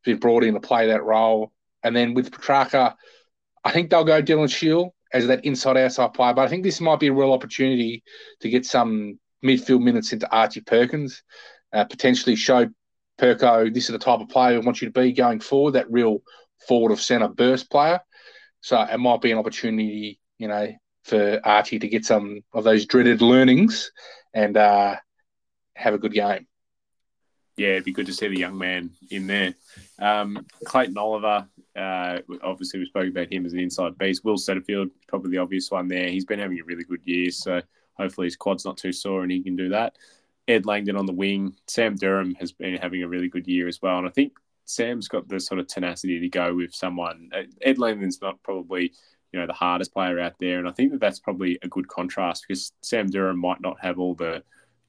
been 0.04 0.18
brought 0.18 0.44
in 0.44 0.54
to 0.54 0.60
play 0.60 0.88
that 0.88 1.04
role. 1.04 1.52
And 1.82 1.96
then 1.96 2.14
with 2.14 2.30
Petracca, 2.30 2.94
I 3.64 3.72
think 3.72 3.90
they'll 3.90 4.04
go 4.04 4.22
Dylan 4.22 4.52
Shiel 4.52 4.94
as 5.12 5.26
that 5.26 5.44
inside 5.44 5.76
outside 5.76 6.14
player. 6.14 6.34
But 6.34 6.42
I 6.42 6.48
think 6.48 6.62
this 6.62 6.80
might 6.80 7.00
be 7.00 7.08
a 7.08 7.12
real 7.12 7.32
opportunity 7.32 8.02
to 8.40 8.48
get 8.48 8.64
some 8.66 9.18
midfield 9.44 9.82
minutes 9.82 10.12
into 10.12 10.30
Archie 10.30 10.60
Perkins, 10.60 11.22
uh, 11.72 11.84
potentially 11.84 12.36
show 12.36 12.68
Perko 13.18 13.72
this 13.72 13.84
is 13.84 13.92
the 13.92 13.98
type 13.98 14.20
of 14.20 14.28
player 14.28 14.58
we 14.58 14.64
want 14.64 14.80
you 14.80 14.88
to 14.88 15.00
be 15.00 15.12
going 15.12 15.40
forward, 15.40 15.72
that 15.72 15.90
real 15.90 16.22
forward 16.66 16.92
of 16.92 17.00
centre 17.00 17.28
burst 17.28 17.70
player. 17.70 18.00
So 18.60 18.80
it 18.80 18.98
might 18.98 19.20
be 19.20 19.32
an 19.32 19.38
opportunity, 19.38 20.20
you 20.38 20.48
know, 20.48 20.72
for 21.04 21.40
Archie 21.44 21.80
to 21.80 21.88
get 21.88 22.04
some 22.04 22.40
of 22.52 22.64
those 22.64 22.86
dreaded 22.86 23.20
learnings 23.20 23.90
and 24.32 24.56
uh, 24.56 24.96
have 25.74 25.94
a 25.94 25.98
good 25.98 26.12
game. 26.12 26.46
Yeah, 27.57 27.68
it'd 27.68 27.84
be 27.84 27.92
good 27.92 28.07
to 28.07 28.14
see 28.14 28.28
the 28.28 28.38
young 28.38 28.57
man 28.57 28.90
in 29.11 29.26
there. 29.26 29.55
Um, 29.98 30.46
Clayton 30.64 30.96
Oliver, 30.96 31.46
uh, 31.76 32.18
obviously 32.42 32.80
we 32.80 32.86
spoke 32.86 33.09
about 33.09 33.32
him 33.32 33.44
as 33.44 33.53
an 33.53 33.59
inside 33.59 33.98
beast. 33.98 34.24
Will 34.24 34.36
Setterfield, 34.36 34.90
probably 35.07 35.32
the 35.32 35.38
obvious 35.38 35.70
one 35.70 35.88
there. 35.88 36.09
He's 36.09 36.24
been 36.24 36.38
having 36.38 36.61
a 36.61 36.64
really 36.64 36.84
good 36.84 37.03
year, 37.05 37.30
so 37.30 37.61
hopefully 37.94 38.26
his 38.26 38.36
quad's 38.36 38.64
not 38.64 38.78
too 38.78 38.92
sore 38.92 39.22
and 39.22 39.30
he 39.30 39.42
can 39.42 39.57
do 39.57 39.68
that. 39.68 39.96
Ed 40.48 40.66
Langdon 40.66 40.96
on 40.96 41.07
the 41.07 41.12
wing. 41.12 41.55
Sam 41.66 41.94
Durham 41.94 42.34
has 42.36 42.53
been 42.53 42.76
having 42.76 43.03
a 43.03 43.09
really 43.09 43.28
good 43.28 43.46
year 43.46 43.68
as 43.68 43.80
well, 43.82 43.98
and 43.98 44.07
I 44.07 44.11
think 44.11 44.32
Sam's 44.64 45.09
got 45.09 45.28
the 45.28 45.38
sort 45.38 45.61
of 45.61 45.66
tenacity 45.66 46.20
to 46.20 46.28
go 46.28 46.55
with 46.55 46.74
someone. 46.74 47.30
Uh, 47.34 47.42
Ed 47.61 47.78
Langdon's 47.78 48.20
not 48.20 48.42
probably 48.42 48.92
you 49.32 49.40
know 49.40 49.46
the 49.46 49.53
hardest 49.53 49.92
player 49.92 50.20
out 50.20 50.34
there, 50.40 50.59
and 50.59 50.68
I 50.68 50.72
think 50.72 50.92
that 50.92 51.00
that's 51.00 51.20
probably 51.20 51.59
a 51.62 51.68
good 51.68 51.88
contrast 51.88 52.44
because 52.46 52.72
Sam 52.82 53.09
Durham 53.09 53.38
might 53.38 53.61
not 53.61 53.80
have 53.80 53.98
all 53.98 54.14
the 54.14 54.42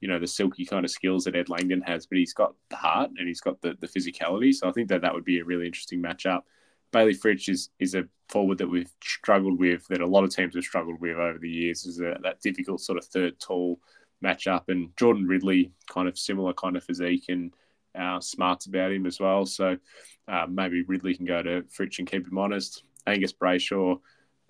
you 0.04 0.10
know 0.10 0.18
the 0.18 0.26
silky 0.26 0.66
kind 0.66 0.84
of 0.84 0.90
skills 0.90 1.24
that 1.24 1.34
Ed 1.34 1.48
Langdon 1.48 1.80
has, 1.80 2.04
but 2.04 2.18
he's 2.18 2.34
got 2.34 2.52
the 2.68 2.76
heart 2.76 3.12
and 3.16 3.26
he's 3.26 3.40
got 3.40 3.58
the, 3.62 3.74
the 3.80 3.88
physicality. 3.88 4.52
So 4.52 4.68
I 4.68 4.72
think 4.72 4.90
that 4.90 5.00
that 5.00 5.14
would 5.14 5.24
be 5.24 5.38
a 5.38 5.44
really 5.46 5.64
interesting 5.64 6.02
matchup. 6.02 6.42
Bayley 6.92 7.14
Fritsch 7.14 7.48
is 7.48 7.70
is 7.78 7.94
a 7.94 8.04
forward 8.28 8.58
that 8.58 8.68
we've 8.68 8.92
struggled 9.02 9.58
with, 9.58 9.86
that 9.88 10.02
a 10.02 10.06
lot 10.06 10.22
of 10.22 10.28
teams 10.28 10.56
have 10.56 10.64
struggled 10.64 11.00
with 11.00 11.16
over 11.16 11.38
the 11.38 11.48
years, 11.48 11.86
is 11.86 12.00
a, 12.00 12.18
that 12.22 12.42
difficult 12.42 12.82
sort 12.82 12.98
of 12.98 13.06
third 13.06 13.40
tall 13.40 13.80
matchup. 14.22 14.64
And 14.68 14.94
Jordan 14.98 15.26
Ridley, 15.26 15.72
kind 15.88 16.06
of 16.06 16.18
similar 16.18 16.52
kind 16.52 16.76
of 16.76 16.84
physique 16.84 17.24
and 17.30 17.54
uh, 17.98 18.20
smarts 18.20 18.66
about 18.66 18.92
him 18.92 19.06
as 19.06 19.18
well. 19.18 19.46
So 19.46 19.78
uh, 20.28 20.46
maybe 20.50 20.82
Ridley 20.82 21.14
can 21.14 21.24
go 21.24 21.42
to 21.42 21.62
Fritsch 21.62 21.98
and 21.98 22.10
keep 22.10 22.28
him 22.28 22.36
honest. 22.36 22.82
Angus 23.06 23.32
Brayshaw 23.32 24.00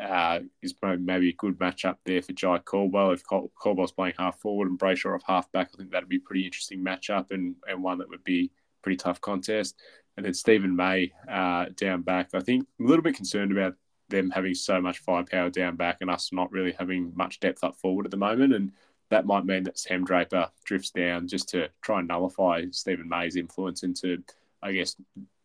uh, 0.01 0.41
is 0.63 0.75
maybe 0.83 1.29
a 1.29 1.35
good 1.35 1.59
matchup 1.59 1.97
there 2.05 2.23
for 2.23 2.33
Jai 2.33 2.59
Caldwell. 2.59 3.13
If 3.13 3.23
Caldwell's 3.25 3.93
playing 3.93 4.15
half 4.19 4.41
forward 4.41 4.69
and 4.69 4.79
Brayshaw 4.79 5.15
off 5.15 5.23
half 5.27 5.51
back, 5.53 5.71
I 5.73 5.77
think 5.77 5.91
that'd 5.91 6.09
be 6.09 6.17
a 6.17 6.21
pretty 6.21 6.45
interesting 6.45 6.85
matchup 6.85 7.31
and, 7.31 7.55
and 7.69 7.83
one 7.83 7.99
that 7.99 8.09
would 8.09 8.25
be 8.25 8.51
pretty 8.83 8.97
tough 8.97 9.21
contest. 9.21 9.77
And 10.17 10.27
then 10.27 10.35
Stephen 10.35 10.75
May 10.75 11.13
uh, 11.29 11.67
down 11.77 12.03
back. 12.03 12.31
I 12.35 12.41
think 12.41 12.67
I'm 12.79 12.87
a 12.87 12.89
little 12.89 13.03
bit 13.03 13.17
concerned 13.17 13.53
about 13.53 13.75
them 14.09 14.31
having 14.31 14.55
so 14.55 14.81
much 14.81 14.99
firepower 14.99 15.51
down 15.51 15.77
back 15.77 15.99
and 16.01 16.11
us 16.11 16.33
not 16.33 16.53
really 16.53 16.73
having 16.73 17.13
much 17.15 17.41
depth 17.41 17.65
up 17.65 17.77
forward 17.77 18.07
at 18.07 18.11
the 18.11 18.17
moment. 18.17 18.55
And 18.55 18.73
that 19.11 19.27
might 19.27 19.45
mean 19.45 19.65
that 19.65 19.79
Sam 19.79 20.05
Draper 20.05 20.51
drifts 20.65 20.91
down 20.91 21.29
just 21.29 21.49
to 21.51 21.69
try 21.83 22.01
and 22.01 22.09
nullify 22.09 22.65
Stephen 22.71 23.09
May's 23.09 23.37
influence 23.37 23.83
and 23.83 23.97
to, 23.97 24.23
I 24.63 24.73
guess, 24.73 24.97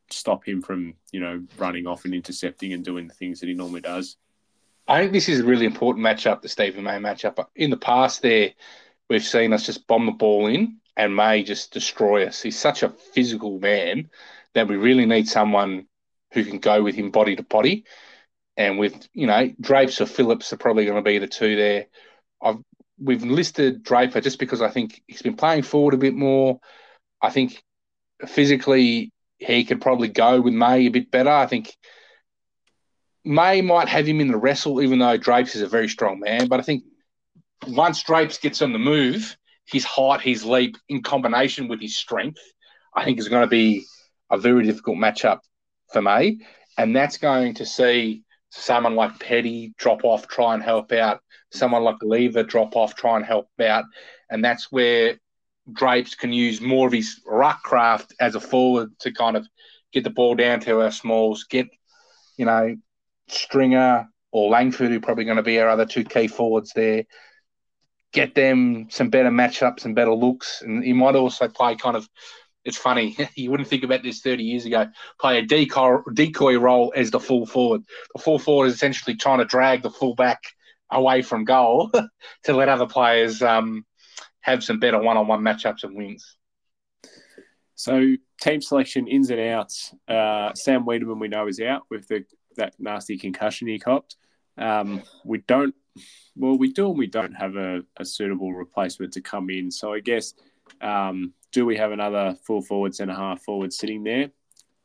stop 0.09 0.47
him 0.47 0.61
from, 0.61 0.95
you 1.11 1.19
know, 1.19 1.43
running 1.57 1.87
off 1.87 2.05
and 2.05 2.13
intercepting 2.13 2.73
and 2.73 2.83
doing 2.83 3.07
the 3.07 3.13
things 3.13 3.39
that 3.39 3.47
he 3.47 3.53
normally 3.53 3.81
does. 3.81 4.17
I 4.89 4.99
think 4.99 5.13
this 5.13 5.29
is 5.29 5.41
a 5.41 5.43
really 5.43 5.67
important 5.67 6.03
matchup, 6.03 6.41
the 6.41 6.49
Stephen 6.49 6.83
May 6.83 6.97
matchup. 6.97 7.45
In 7.55 7.69
the 7.69 7.77
past, 7.77 8.23
there 8.23 8.53
we've 9.07 9.23
seen 9.23 9.53
us 9.53 9.67
just 9.67 9.85
bomb 9.85 10.07
the 10.07 10.11
ball 10.11 10.47
in 10.47 10.77
and 10.97 11.15
May 11.15 11.43
just 11.43 11.71
destroy 11.71 12.25
us. 12.25 12.41
He's 12.41 12.57
such 12.57 12.81
a 12.81 12.89
physical 12.89 13.59
man 13.59 14.09
that 14.55 14.67
we 14.67 14.77
really 14.77 15.05
need 15.05 15.27
someone 15.27 15.85
who 16.33 16.43
can 16.43 16.57
go 16.57 16.81
with 16.81 16.95
him 16.95 17.11
body 17.11 17.35
to 17.35 17.43
body. 17.43 17.85
And 18.57 18.79
with 18.79 19.07
you 19.13 19.27
know 19.27 19.53
Drapes 19.61 20.01
or 20.01 20.07
Phillips 20.07 20.51
are 20.53 20.57
probably 20.57 20.85
going 20.85 20.97
to 20.97 21.03
be 21.03 21.19
the 21.19 21.27
two 21.27 21.55
there. 21.55 21.85
I've 22.41 22.57
we've 22.97 23.23
listed 23.23 23.83
Draper 23.83 24.21
just 24.21 24.39
because 24.39 24.61
I 24.61 24.69
think 24.69 25.03
he's 25.07 25.21
been 25.21 25.37
playing 25.37 25.63
forward 25.63 25.93
a 25.93 25.97
bit 25.97 26.15
more. 26.15 26.59
I 27.21 27.29
think 27.29 27.63
physically 28.25 29.13
he 29.37 29.65
could 29.65 29.81
probably 29.81 30.07
go 30.07 30.41
with 30.41 30.55
May 30.55 30.87
a 30.87 30.89
bit 30.89 31.11
better. 31.11 31.29
I 31.29 31.45
think 31.45 31.77
May 33.25 33.61
might 33.61 33.89
have 33.89 34.07
him 34.07 34.21
in 34.21 34.29
the 34.29 34.37
wrestle, 34.37 34.81
even 34.81 34.99
though 34.99 35.17
Drapes 35.17 35.55
is 35.55 35.61
a 35.61 35.67
very 35.67 35.89
strong 35.89 36.19
man. 36.19 36.47
But 36.47 36.59
I 36.59 36.63
think 36.63 36.83
once 37.67 38.03
Drapes 38.03 38.37
gets 38.37 38.61
on 38.61 38.73
the 38.73 38.79
move, 38.79 39.35
his 39.65 39.83
height, 39.83 40.21
his 40.21 40.45
leap, 40.45 40.77
in 40.87 41.03
combination 41.03 41.67
with 41.67 41.81
his 41.81 41.97
strength, 41.97 42.41
I 42.95 43.03
think 43.03 43.19
is 43.19 43.29
going 43.29 43.43
to 43.43 43.47
be 43.47 43.85
a 44.31 44.37
very 44.37 44.63
difficult 44.63 44.97
matchup 44.97 45.39
for 45.91 46.01
May. 46.01 46.37
And 46.77 46.95
that's 46.95 47.17
going 47.17 47.55
to 47.55 47.65
see 47.65 48.23
someone 48.51 48.95
like 48.95 49.19
Petty 49.19 49.73
drop 49.77 50.03
off, 50.03 50.27
try 50.27 50.53
and 50.53 50.63
help 50.63 50.91
out. 50.91 51.19
Someone 51.51 51.83
like 51.83 51.97
Lever 52.01 52.43
drop 52.43 52.75
off, 52.75 52.95
try 52.95 53.15
and 53.15 53.25
help 53.25 53.49
out. 53.59 53.85
And 54.29 54.43
that's 54.43 54.71
where 54.71 55.19
Drapes 55.71 56.15
can 56.15 56.31
use 56.31 56.61
more 56.61 56.87
of 56.87 56.93
his 56.93 57.21
ruck 57.25 57.61
craft 57.63 58.13
as 58.19 58.35
a 58.35 58.39
forward 58.39 58.91
to 58.99 59.11
kind 59.11 59.35
of 59.35 59.47
get 59.91 60.03
the 60.03 60.09
ball 60.09 60.35
down 60.35 60.59
to 60.61 60.81
our 60.81 60.91
smalls, 60.91 61.43
get, 61.43 61.67
you 62.37 62.45
know, 62.45 62.75
Stringer 63.31 64.07
or 64.31 64.49
Langford, 64.49 64.89
who 64.89 64.97
are 64.97 65.01
probably 65.01 65.25
going 65.25 65.37
to 65.37 65.43
be 65.43 65.59
our 65.59 65.69
other 65.69 65.85
two 65.85 66.03
key 66.03 66.27
forwards 66.27 66.71
there. 66.75 67.05
Get 68.11 68.35
them 68.35 68.87
some 68.89 69.09
better 69.09 69.29
matchups 69.29 69.85
and 69.85 69.95
better 69.95 70.13
looks. 70.13 70.61
And 70.61 70.83
he 70.83 70.93
might 70.93 71.15
also 71.15 71.47
play 71.47 71.75
kind 71.75 71.95
of, 71.95 72.07
it's 72.65 72.77
funny, 72.77 73.17
you 73.35 73.51
wouldn't 73.51 73.69
think 73.69 73.83
about 73.83 74.03
this 74.03 74.21
30 74.21 74.43
years 74.43 74.65
ago, 74.65 74.87
play 75.19 75.39
a 75.39 75.41
decoy, 75.41 75.97
decoy 76.13 76.57
role 76.57 76.93
as 76.95 77.11
the 77.11 77.19
full 77.19 77.45
forward. 77.45 77.83
The 78.15 78.21
full 78.21 78.39
forward 78.39 78.67
is 78.67 78.75
essentially 78.75 79.15
trying 79.15 79.39
to 79.39 79.45
drag 79.45 79.83
the 79.83 79.91
full 79.91 80.15
back 80.15 80.41
away 80.91 81.21
from 81.21 81.45
goal 81.45 81.91
to 82.43 82.53
let 82.53 82.69
other 82.69 82.87
players 82.87 83.41
um, 83.41 83.85
have 84.41 84.63
some 84.63 84.79
better 84.79 84.99
one 84.99 85.17
on 85.17 85.27
one 85.27 85.41
matchups 85.41 85.83
and 85.83 85.95
wins. 85.95 86.35
So, 87.75 88.15
team 88.41 88.61
selection 88.61 89.07
ins 89.07 89.29
and 89.29 89.39
outs. 89.39 89.93
Uh, 90.05 90.53
Sam 90.53 90.83
Weideman, 90.85 91.19
we 91.19 91.29
know, 91.29 91.47
is 91.47 91.61
out 91.61 91.83
with 91.89 92.07
the 92.09 92.25
that 92.59 92.75
nasty 92.79 93.17
concussion 93.17 93.67
he 93.67 93.79
copped. 93.79 94.15
Um, 94.57 95.01
we 95.25 95.39
don't, 95.39 95.73
well, 96.35 96.57
we 96.57 96.71
do 96.71 96.89
and 96.89 96.97
we 96.97 97.07
don't 97.07 97.33
have 97.33 97.55
a, 97.55 97.81
a, 97.97 98.05
suitable 98.05 98.53
replacement 98.53 99.13
to 99.13 99.21
come 99.21 99.49
in. 99.49 99.71
So 99.71 99.93
I 99.93 100.01
guess, 100.01 100.33
um, 100.81 101.33
do 101.51 101.65
we 101.65 101.77
have 101.77 101.91
another 101.91 102.35
full 102.45 102.61
forward, 102.61 102.93
centre 102.93 103.13
half 103.13 103.41
forward 103.41 103.73
sitting 103.73 104.03
there? 104.03 104.29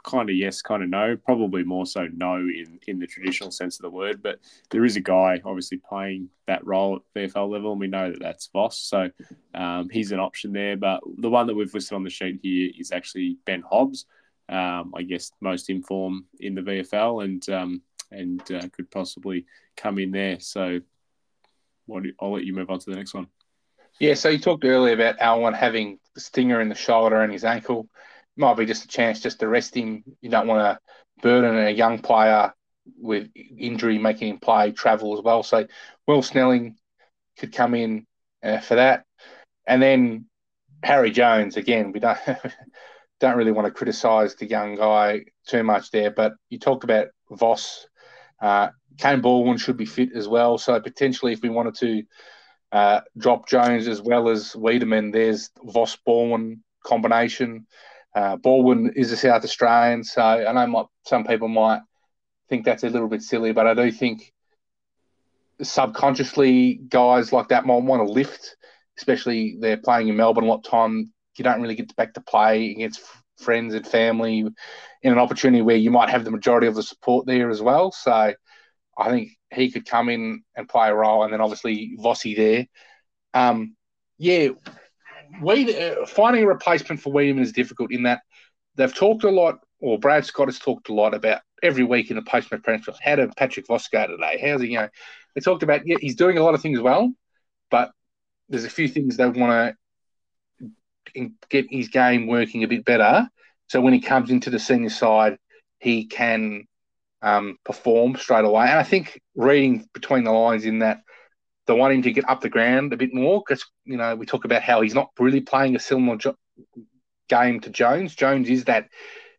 Kind 0.05 0.31
of 0.31 0.37
yes, 0.37 0.63
kind 0.63 0.83
of 0.83 0.91
no. 0.91 1.17
Probably 1.17 1.65
more 1.65 1.87
so 1.87 2.09
no 2.15 2.37
in, 2.37 2.79
in 2.87 2.99
the 2.99 3.07
traditional 3.07 3.51
sense 3.51 3.79
of 3.79 3.83
the 3.83 3.91
word. 3.91 4.23
But 4.23 4.39
there 4.71 4.85
is 4.85 4.97
a 4.97 5.01
guy 5.01 5.41
obviously 5.45 5.79
playing 5.79 6.29
that 6.47 6.65
role 6.67 6.97
at 6.97 7.03
VFL 7.21 7.51
level, 7.51 7.73
and 7.73 7.81
we 7.81 7.87
know 7.87 8.11
that 8.11 8.21
that's 8.21 8.49
Voss. 8.53 8.79
So 8.79 9.11
um, 9.55 9.89
he's 9.89 10.13
an 10.13 10.21
option 10.21 10.53
there. 10.53 10.77
But 10.77 11.01
the 11.19 11.31
one 11.31 11.47
that 11.47 11.55
we've 11.55 11.73
listed 11.73 11.97
on 11.97 12.05
the 12.05 12.11
sheet 12.11 12.41
here 12.43 12.71
is 12.79 12.93
actually 12.93 13.39
Ben 13.47 13.63
Hobbs 13.63 14.05
um, 14.49 14.93
I 14.97 15.03
guess, 15.03 15.31
most 15.41 15.71
informed 15.71 16.25
in 16.41 16.55
the 16.55 16.63
VFL 16.63 17.25
and 17.25 17.49
um, 17.49 17.83
and 18.11 18.41
uh, 18.53 18.69
could 18.73 18.91
possibly 18.91 19.47
come 19.77 19.99
in 19.99 20.11
there. 20.11 20.39
So 20.41 20.81
what, 21.87 22.05
I'll 22.21 22.33
let 22.33 22.45
you 22.45 22.55
move 22.55 22.71
on 22.71 22.79
to 22.79 22.91
the 22.91 22.97
next 22.97 23.15
one. 23.15 23.27
Yeah, 24.01 24.15
so 24.15 24.29
you 24.29 24.39
talked 24.39 24.65
earlier 24.65 24.95
about 24.95 25.21
Alwyn 25.21 25.55
having 25.55 25.99
the 26.15 26.21
stinger 26.21 26.61
in 26.61 26.69
the 26.69 26.75
shoulder 26.75 27.21
and 27.23 27.33
his 27.33 27.45
ankle. 27.45 27.89
Might 28.37 28.57
be 28.57 28.67
just 28.67 28.85
a 28.85 28.89
chance 28.89 29.21
just 29.21 29.41
to 29.41 29.49
rest 29.49 29.77
him. 29.77 30.03
You 30.21 30.31
don't 30.31 30.49
want 30.49 30.61
to 30.61 31.23
burden 31.23 31.57
a 31.57 31.71
young 31.71 32.01
player 32.01 32.53
with 32.99 33.31
injury, 33.57 33.99
making 33.99 34.29
him 34.29 34.41
play 34.41 34.73
travel 34.73 35.17
as 35.17 35.23
well. 35.23 35.43
So 35.43 35.67
Will 36.07 36.23
Snelling 36.23 36.77
could 37.39 37.53
come 37.53 37.75
in 37.75 38.07
uh, 38.43 38.59
for 38.59 38.75
that. 38.75 39.05
And 39.67 39.81
then 39.81 40.27
Harry 40.83 41.11
Jones, 41.11 41.57
again, 41.57 41.93
we 41.93 42.01
don't 42.01 42.19
don't 43.25 43.39
really 43.39 43.53
want 43.53 43.67
to 43.67 43.73
criticise 43.73 44.35
the 44.35 44.47
young 44.47 44.77
guy 44.77 45.25
too 45.47 45.63
much 45.63 45.91
there, 45.91 46.11
but 46.11 46.35
you 46.51 46.59
talk 46.59 46.85
about 46.85 47.07
Voss. 47.31 47.87
Uh, 48.39 48.69
Kaine 48.99 49.23
Baldwin 49.23 49.57
should 49.57 49.79
be 49.79 49.87
fit 49.87 50.11
as 50.15 50.29
well. 50.29 50.59
So 50.59 50.79
potentially, 50.79 51.33
if 51.33 51.41
we 51.41 51.49
wanted 51.49 51.75
to 51.77 52.03
uh, 52.71 53.01
drop 53.17 53.49
Jones 53.49 53.89
as 53.89 54.03
well 54.03 54.29
as 54.29 54.53
Weideman, 54.53 55.11
there's 55.11 55.51
Voss 55.63 55.97
Baldwin 56.05 56.63
combination. 56.85 57.67
Uh, 58.15 58.37
Baldwin 58.37 58.93
is 58.95 59.11
a 59.11 59.17
South 59.17 59.43
Australian, 59.43 60.05
so 60.05 60.21
I 60.21 60.53
know 60.53 60.67
my, 60.67 60.85
some 61.07 61.25
people 61.25 61.49
might 61.49 61.81
think 62.51 62.67
that's 62.67 62.85
a 62.85 62.91
little 62.91 63.09
bit 63.09 63.23
silly, 63.23 63.53
but 63.53 63.67
I 63.67 63.73
do 63.73 63.91
think 63.91 64.35
subconsciously 65.63 66.75
guys 66.91 67.33
like 67.33 67.49
that 67.49 67.65
might 67.65 67.83
want 67.85 68.07
to 68.07 68.13
lift, 68.13 68.57
especially 68.99 69.57
they're 69.61 69.79
playing 69.79 70.09
in 70.09 70.17
Melbourne 70.17 70.45
a 70.45 70.49
lot 70.49 70.59
of 70.59 70.71
time 70.71 71.15
you 71.39 71.45
don't 71.45 71.61
really 71.61 71.75
get 71.75 71.95
back 71.97 72.15
to 72.15 72.21
play 72.21 72.71
against 72.71 73.01
friends 73.39 73.75
and 73.75 73.87
family 73.87 74.41
in 75.03 75.13
an 75.13 75.19
opportunity 75.19 75.63
where 75.63 75.77
you 75.77 75.91
might 75.91 76.11
have 76.11 76.25
the 76.25 76.31
majority 76.31 76.67
of 76.67 76.75
the 76.75 76.83
support 76.83 77.27
there 77.27 77.51
as 77.51 77.61
well. 77.61 77.93
So 77.93 78.35
I 78.97 79.11
think 79.11 79.31
he 79.53 79.71
could 79.71 79.87
come 79.87 80.09
in 80.09 80.43
and 80.57 80.69
play 80.69 80.89
a 80.89 80.95
role, 80.95 81.25
and 81.25 81.33
then 81.33 81.41
obviously 81.41 81.97
Vossi 81.99 82.37
there. 82.37 82.67
Um, 83.35 83.77
yeah, 84.19 84.51
we 85.43 85.77
uh, 85.77 86.07
finding 86.07 86.45
a 86.45 86.47
replacement 86.47 87.01
for 87.01 87.13
William 87.13 87.41
is 87.41 87.53
difficult 87.53 87.93
in 87.93 88.05
that 88.05 88.21
they've 88.77 88.95
talked 88.95 89.25
a 89.25 89.31
lot, 89.31 89.59
or 89.81 89.99
Brad 89.99 90.25
Scott 90.25 90.49
has 90.49 90.59
talked 90.59 90.89
a 90.89 90.95
lot 90.95 91.15
about 91.15 91.43
every 91.63 91.85
week 91.85 92.11
in 92.11 92.17
the 92.17 92.23
post 92.23 92.53
match 92.53 92.89
How 93.03 93.17
did 93.17 93.35
Patrick 93.37 93.67
Voss 93.67 93.89
go 93.89 94.07
today? 94.07 94.39
How's 94.43 94.61
he? 94.63 94.69
You 94.69 94.79
know, 94.79 94.89
they 95.35 95.41
talked 95.41 95.63
about 95.63 95.87
yeah, 95.87 95.97
he's 96.01 96.17
doing 96.17 96.39
a 96.39 96.43
lot 96.43 96.55
of 96.55 96.63
things 96.63 96.81
well, 96.81 97.13
but 97.71 97.91
there's 98.49 98.65
a 98.65 98.71
few 98.71 98.89
things 98.89 99.17
they 99.17 99.27
want 99.27 99.37
to 99.37 99.77
get 101.51 101.67
his 101.71 101.89
game 101.89 102.27
working 102.27 102.65
a 102.65 102.69
bit 102.69 102.85
better. 102.85 103.29
So 103.69 103.81
when 103.81 103.93
he 103.93 104.01
comes 104.01 104.31
into 104.31 104.51
the 104.51 104.59
senior 104.59 104.91
side, 104.91 105.39
he 105.79 106.07
can 106.07 106.65
um, 107.23 107.59
perform 107.65 108.17
straight 108.17 108.45
away. 108.45 108.67
And 108.67 108.79
I 108.79 108.83
think 108.83 109.21
reading 109.35 109.89
between 109.95 110.25
the 110.25 110.33
lines 110.33 110.65
in 110.65 110.81
that 110.81 111.01
they 111.67 111.75
want 111.75 111.95
him 111.95 112.03
to 112.03 112.13
get 112.13 112.29
up 112.29 112.43
the 112.43 112.51
ground 112.51 112.93
a 112.93 112.97
bit 112.97 113.15
more 113.15 113.43
because 113.47 113.65
you 113.85 113.97
know 113.97 114.15
we 114.15 114.27
talk 114.27 114.45
about 114.45 114.63
how 114.63 114.83
he's 114.83 114.95
not 114.95 115.09
really 115.19 115.41
playing 115.41 115.75
a 115.77 115.79
similar 115.79 116.17
jo- 116.17 116.37
game 117.29 117.61
to 117.61 117.71
Jones. 117.71 118.15
Jones 118.15 118.51
is 118.51 118.65
that 118.65 118.89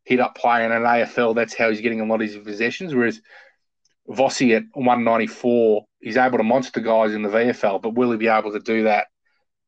hit 0.04 0.20
up 0.20 0.36
player 0.36 0.66
in 0.66 0.72
an 0.72 0.84
AFL. 0.84 1.36
That's 1.36 1.56
how 1.56 1.70
he's 1.70 1.82
getting 1.82 2.02
a 2.02 2.06
lot 2.06 2.22
of 2.22 2.28
his 2.28 2.38
possessions. 2.38 2.94
Whereas 2.94 3.22
Vossi 4.10 4.56
at 4.56 4.64
194, 4.74 5.86
he's 6.02 6.18
able 6.18 6.38
to 6.38 6.44
monster 6.44 6.80
guys 6.80 7.14
in 7.14 7.24
the 7.24 7.30
VFL, 7.30 7.82
but 7.82 7.96
will 7.96 8.12
he 8.12 8.18
be 8.18 8.28
able 8.28 8.52
to 8.52 8.60
do 8.60 8.84
that 8.84 9.08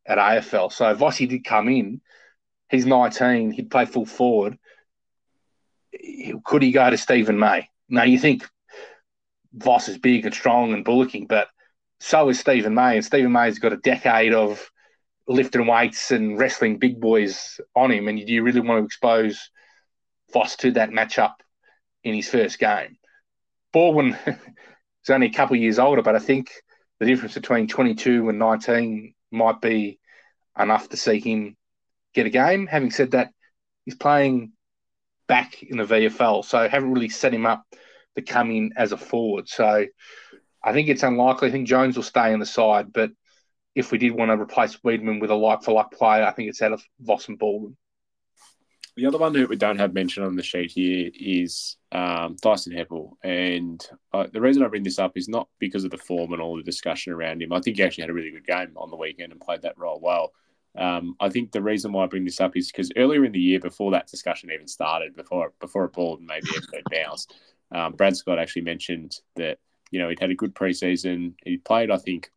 at 0.08 0.18
AFL? 0.18 0.72
So 0.72 0.96
Vossi 0.96 1.28
did 1.28 1.44
come 1.44 1.70
in. 1.70 2.02
He's 2.70 2.86
19. 2.86 3.52
He'd 3.52 3.72
play 3.72 3.86
full 3.86 4.06
forward. 4.06 4.58
Could 6.44 6.62
he 6.62 6.72
go 6.72 6.90
to 6.90 6.98
Stephen 6.98 7.40
May? 7.40 7.70
Now 7.90 8.04
you 8.04 8.20
think 8.20 8.48
Voss 9.54 9.88
is 9.90 9.98
big 9.98 10.26
and 10.26 10.34
strong 10.34 10.74
and 10.74 10.86
bullocking, 10.86 11.26
but 11.28 11.48
so 12.00 12.30
is 12.30 12.40
Stephen 12.40 12.76
May, 12.76 12.96
and 12.96 13.06
Stephen 13.06 13.32
May's 13.32 13.60
got 13.60 13.74
a 13.74 13.78
decade 13.78 14.34
of 14.34 14.70
lifting 15.28 15.66
weights 15.66 16.12
and 16.12 16.38
wrestling 16.38 16.78
big 16.78 17.00
boys 17.00 17.60
on 17.76 17.92
him, 17.92 18.08
and 18.08 18.26
do 18.26 18.32
you 18.32 18.44
really 18.44 18.60
want 18.60 18.82
to 18.82 18.86
expose 18.86 19.50
Voss 20.32 20.56
to 20.58 20.72
that 20.72 20.92
matchup 20.92 21.34
in 22.04 22.14
his 22.14 22.30
first 22.30 22.60
game? 22.60 22.98
Baldwin 23.74 24.18
is 24.28 25.10
only 25.10 25.28
a 25.28 25.34
couple 25.34 25.56
of 25.56 25.62
years 25.62 25.80
older, 25.80 26.02
but 26.02 26.16
I 26.16 26.20
think 26.20 26.52
the 27.00 27.06
difference 27.06 27.34
between 27.34 27.68
22 27.68 28.30
and 28.30 28.40
19 28.40 29.14
might 29.32 29.62
be 29.62 30.00
enough 30.58 30.90
to 30.90 30.98
see 30.98 31.20
him 31.20 31.56
get 32.14 32.26
a 32.26 32.30
game. 32.30 32.68
Having 32.68 32.92
said 32.92 33.12
that, 33.12 33.32
he's 33.86 33.96
playing 33.96 34.52
back 35.28 35.62
in 35.64 35.78
the 35.78 35.84
VFL, 35.84 36.44
so 36.44 36.68
haven't 36.68 36.94
really 36.94 37.10
set 37.10 37.34
him 37.34 37.46
up 37.46 37.64
to 38.16 38.22
come 38.22 38.52
in 38.52 38.74
as 38.78 38.92
a 38.92 38.98
forward. 38.98 39.48
So 39.48 39.86
I 40.64 40.74
think 40.74 40.90
it's 40.90 41.04
unlikely. 41.04 41.50
I 41.50 41.52
think 41.52 41.68
Jones 41.68 41.96
will 41.96 42.04
stay 42.04 42.34
on 42.34 42.40
the 42.40 42.46
side, 42.46 42.92
but 42.92 43.12
if 43.76 43.92
we 43.92 44.00
did 44.00 44.14
want 44.14 44.32
to 44.32 44.42
replace 44.42 44.78
Weideman 44.78 45.22
with 45.22 45.30
a 45.30 45.36
like 45.36 45.62
for 45.62 45.72
like 45.72 45.92
player, 45.92 46.24
I 46.24 46.32
think 46.32 46.50
it's 46.50 46.62
out 46.62 46.74
of 46.74 46.84
Voss 47.00 47.28
and 47.28 47.38
Baldwin. 47.38 47.78
The 48.98 49.06
other 49.06 49.20
one 49.20 49.32
that 49.34 49.48
we 49.48 49.56
don't 49.56 49.78
have 49.78 49.94
mentioned 49.94 50.26
on 50.26 50.36
the 50.36 50.42
sheet 50.42 50.72
here 50.72 51.12
is 51.14 51.78
um, 51.92 52.36
Dyson 52.42 52.74
Heppell. 52.74 53.12
And 53.24 53.86
uh, 54.12 54.26
the 54.34 54.42
reason 54.42 54.64
I 54.64 54.70
bring 54.70 54.82
this 54.82 54.98
up 54.98 55.16
is 55.16 55.30
not 55.30 55.48
because 55.60 55.84
of 55.84 55.92
the 55.92 56.00
form 56.00 56.34
and 56.34 56.42
all 56.42 56.58
the 56.58 56.64
discussion 56.64 57.14
around 57.14 57.44
him. 57.44 57.54
I 57.54 57.62
think 57.62 57.78
he 57.78 57.84
actually 57.84 58.02
had 58.02 58.10
a 58.10 58.14
really 58.14 58.32
good 58.32 58.48
game 58.48 58.74
on 58.76 58.90
the 58.90 58.98
weekend 58.98 59.32
and 59.32 59.40
played 59.40 59.62
that 59.62 59.78
role 59.78 60.00
well. 60.02 60.34
Um, 60.76 61.16
I 61.20 61.30
think 61.30 61.52
the 61.52 61.62
reason 61.62 61.92
why 61.92 62.06
I 62.06 62.08
bring 62.08 62.26
this 62.26 62.42
up 62.42 62.58
is 62.58 62.72
because 62.72 62.92
earlier 62.98 63.24
in 63.24 63.34
the 63.34 63.40
year, 63.40 63.60
before 63.60 63.92
that 63.92 64.08
discussion 64.08 64.50
even 64.52 64.68
started, 64.68 65.16
before 65.16 65.54
before 65.60 65.84
a 65.84 65.90
ball 65.90 66.18
maybe 66.20 66.48
episode 66.56 66.84
bounced, 66.92 67.36
um, 67.72 67.94
Brad 67.94 68.18
Scott 68.18 68.40
actually 68.40 68.64
mentioned 68.64 69.20
that 69.36 69.60
you 69.92 70.00
know 70.00 70.10
he'd 70.10 70.20
had 70.20 70.32
a 70.32 70.36
good 70.36 70.56
preseason. 70.56 71.36
He 71.44 71.58
played, 71.58 71.92
I 71.92 71.98
think, 71.98 72.32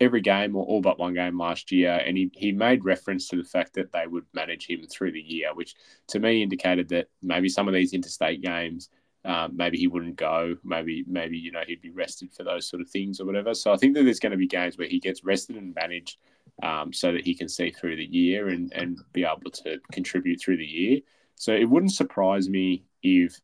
every 0.00 0.20
game 0.20 0.56
or 0.56 0.64
all 0.64 0.80
but 0.80 0.98
one 0.98 1.14
game 1.14 1.38
last 1.38 1.70
year, 1.70 1.92
and 1.92 2.16
he, 2.16 2.30
he 2.34 2.52
made 2.52 2.84
reference 2.84 3.28
to 3.28 3.36
the 3.36 3.44
fact 3.44 3.74
that 3.74 3.92
they 3.92 4.06
would 4.06 4.24
manage 4.32 4.66
him 4.66 4.82
through 4.86 5.12
the 5.12 5.20
year, 5.20 5.54
which 5.54 5.74
to 6.08 6.18
me 6.18 6.42
indicated 6.42 6.88
that 6.88 7.08
maybe 7.22 7.48
some 7.48 7.68
of 7.68 7.74
these 7.74 7.92
interstate 7.92 8.40
games, 8.40 8.88
um, 9.26 9.54
maybe 9.54 9.76
he 9.76 9.86
wouldn't 9.86 10.16
go, 10.16 10.56
maybe 10.64 11.04
maybe 11.06 11.36
you 11.36 11.52
know 11.52 11.62
he'd 11.66 11.82
be 11.82 11.90
rested 11.90 12.32
for 12.32 12.42
those 12.42 12.66
sort 12.66 12.80
of 12.80 12.88
things 12.88 13.20
or 13.20 13.26
whatever. 13.26 13.52
So 13.52 13.72
I 13.72 13.76
think 13.76 13.94
that 13.94 14.04
there's 14.04 14.20
going 14.20 14.32
to 14.32 14.38
be 14.38 14.46
games 14.46 14.78
where 14.78 14.88
he 14.88 14.98
gets 14.98 15.22
rested 15.22 15.56
and 15.56 15.74
managed, 15.74 16.16
um, 16.62 16.92
so 16.92 17.12
that 17.12 17.24
he 17.24 17.34
can 17.34 17.48
see 17.48 17.70
through 17.70 17.96
the 17.96 18.04
year 18.04 18.48
and 18.48 18.72
and 18.72 18.98
be 19.12 19.24
able 19.24 19.50
to 19.50 19.78
contribute 19.92 20.40
through 20.40 20.56
the 20.56 20.64
year. 20.64 21.00
So 21.34 21.52
it 21.52 21.68
wouldn't 21.68 21.92
surprise 21.92 22.48
me 22.48 22.84
if 23.02 23.38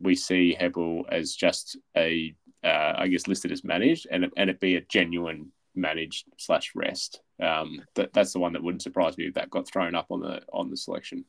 we 0.00 0.14
see 0.14 0.56
Heppell 0.58 1.02
as 1.10 1.34
just 1.34 1.76
a, 1.96 2.34
uh, 2.64 2.94
I 2.96 3.08
guess, 3.08 3.26
listed 3.26 3.52
as 3.52 3.64
managed, 3.64 4.06
and 4.10 4.30
and 4.38 4.48
it 4.48 4.60
be 4.60 4.76
a 4.76 4.80
genuine 4.80 5.52
managed 5.78 6.26
slash 6.36 6.72
rest. 6.74 7.20
Um, 7.40 7.82
that 7.94 8.12
that's 8.12 8.32
the 8.32 8.40
one 8.40 8.52
that 8.54 8.62
wouldn't 8.62 8.82
surprise 8.82 9.16
me 9.16 9.26
if 9.26 9.34
that 9.34 9.50
got 9.50 9.68
thrown 9.68 9.94
up 9.94 10.06
on 10.10 10.20
the 10.20 10.42
on 10.52 10.70
the 10.70 10.76
selection. 10.76 11.24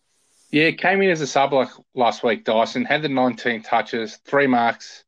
Yeah, 0.51 0.71
came 0.71 1.01
in 1.01 1.11
as 1.11 1.21
a 1.21 1.27
sub 1.27 1.53
like 1.53 1.69
last 1.93 2.23
week. 2.23 2.43
Dyson 2.43 2.83
had 2.83 3.03
the 3.03 3.09
19 3.09 3.61
touches, 3.61 4.17
three 4.25 4.47
marks, 4.47 5.03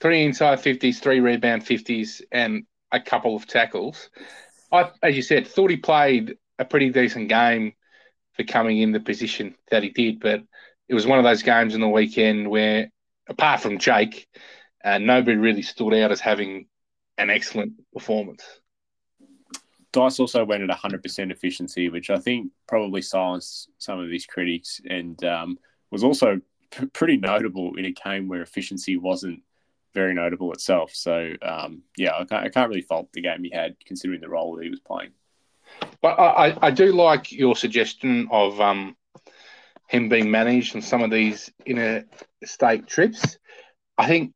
three 0.00 0.24
inside 0.24 0.60
50s, 0.60 1.00
three 1.00 1.18
rebound 1.18 1.64
50s, 1.66 2.22
and 2.30 2.64
a 2.92 3.00
couple 3.00 3.34
of 3.34 3.46
tackles. 3.46 4.08
I, 4.70 4.90
as 5.02 5.16
you 5.16 5.22
said, 5.22 5.48
thought 5.48 5.70
he 5.70 5.76
played 5.78 6.36
a 6.60 6.64
pretty 6.64 6.90
decent 6.90 7.28
game 7.28 7.72
for 8.34 8.44
coming 8.44 8.78
in 8.78 8.92
the 8.92 9.00
position 9.00 9.56
that 9.70 9.82
he 9.82 9.90
did, 9.90 10.20
but 10.20 10.42
it 10.88 10.94
was 10.94 11.06
one 11.06 11.18
of 11.18 11.24
those 11.24 11.42
games 11.42 11.74
in 11.74 11.80
the 11.80 11.88
weekend 11.88 12.48
where, 12.48 12.90
apart 13.28 13.60
from 13.60 13.78
Jake, 13.78 14.28
uh, 14.84 14.98
nobody 14.98 15.36
really 15.36 15.62
stood 15.62 15.94
out 15.94 16.12
as 16.12 16.20
having 16.20 16.66
an 17.18 17.30
excellent 17.30 17.72
performance. 17.92 18.44
Dice 19.92 20.18
also 20.20 20.44
went 20.44 20.62
at 20.62 20.70
100% 20.70 21.30
efficiency, 21.30 21.88
which 21.90 22.08
I 22.08 22.18
think 22.18 22.50
probably 22.66 23.02
silenced 23.02 23.68
some 23.78 24.00
of 24.00 24.10
his 24.10 24.24
critics 24.24 24.80
and 24.88 25.22
um, 25.24 25.58
was 25.90 26.02
also 26.02 26.40
p- 26.70 26.86
pretty 26.86 27.18
notable 27.18 27.76
in 27.76 27.84
a 27.84 27.92
game 27.92 28.26
where 28.26 28.40
efficiency 28.40 28.96
wasn't 28.96 29.42
very 29.92 30.14
notable 30.14 30.52
itself. 30.52 30.94
So, 30.94 31.34
um, 31.42 31.82
yeah, 31.96 32.14
I 32.14 32.24
can't, 32.24 32.46
I 32.46 32.48
can't, 32.48 32.70
really 32.70 32.80
fault 32.80 33.12
the 33.12 33.20
game 33.20 33.44
he 33.44 33.50
had 33.50 33.76
considering 33.84 34.22
the 34.22 34.30
role 34.30 34.56
that 34.56 34.64
he 34.64 34.70
was 34.70 34.80
playing. 34.80 35.10
But 36.00 36.18
I, 36.18 36.56
I 36.60 36.70
do 36.70 36.92
like 36.92 37.30
your 37.30 37.54
suggestion 37.54 38.28
of 38.30 38.60
um, 38.60 38.96
him 39.88 40.08
being 40.08 40.30
managed 40.30 40.74
on 40.74 40.82
some 40.82 41.02
of 41.02 41.10
these 41.10 41.50
interstate 41.66 42.86
trips. 42.86 43.36
I 43.98 44.06
think 44.06 44.32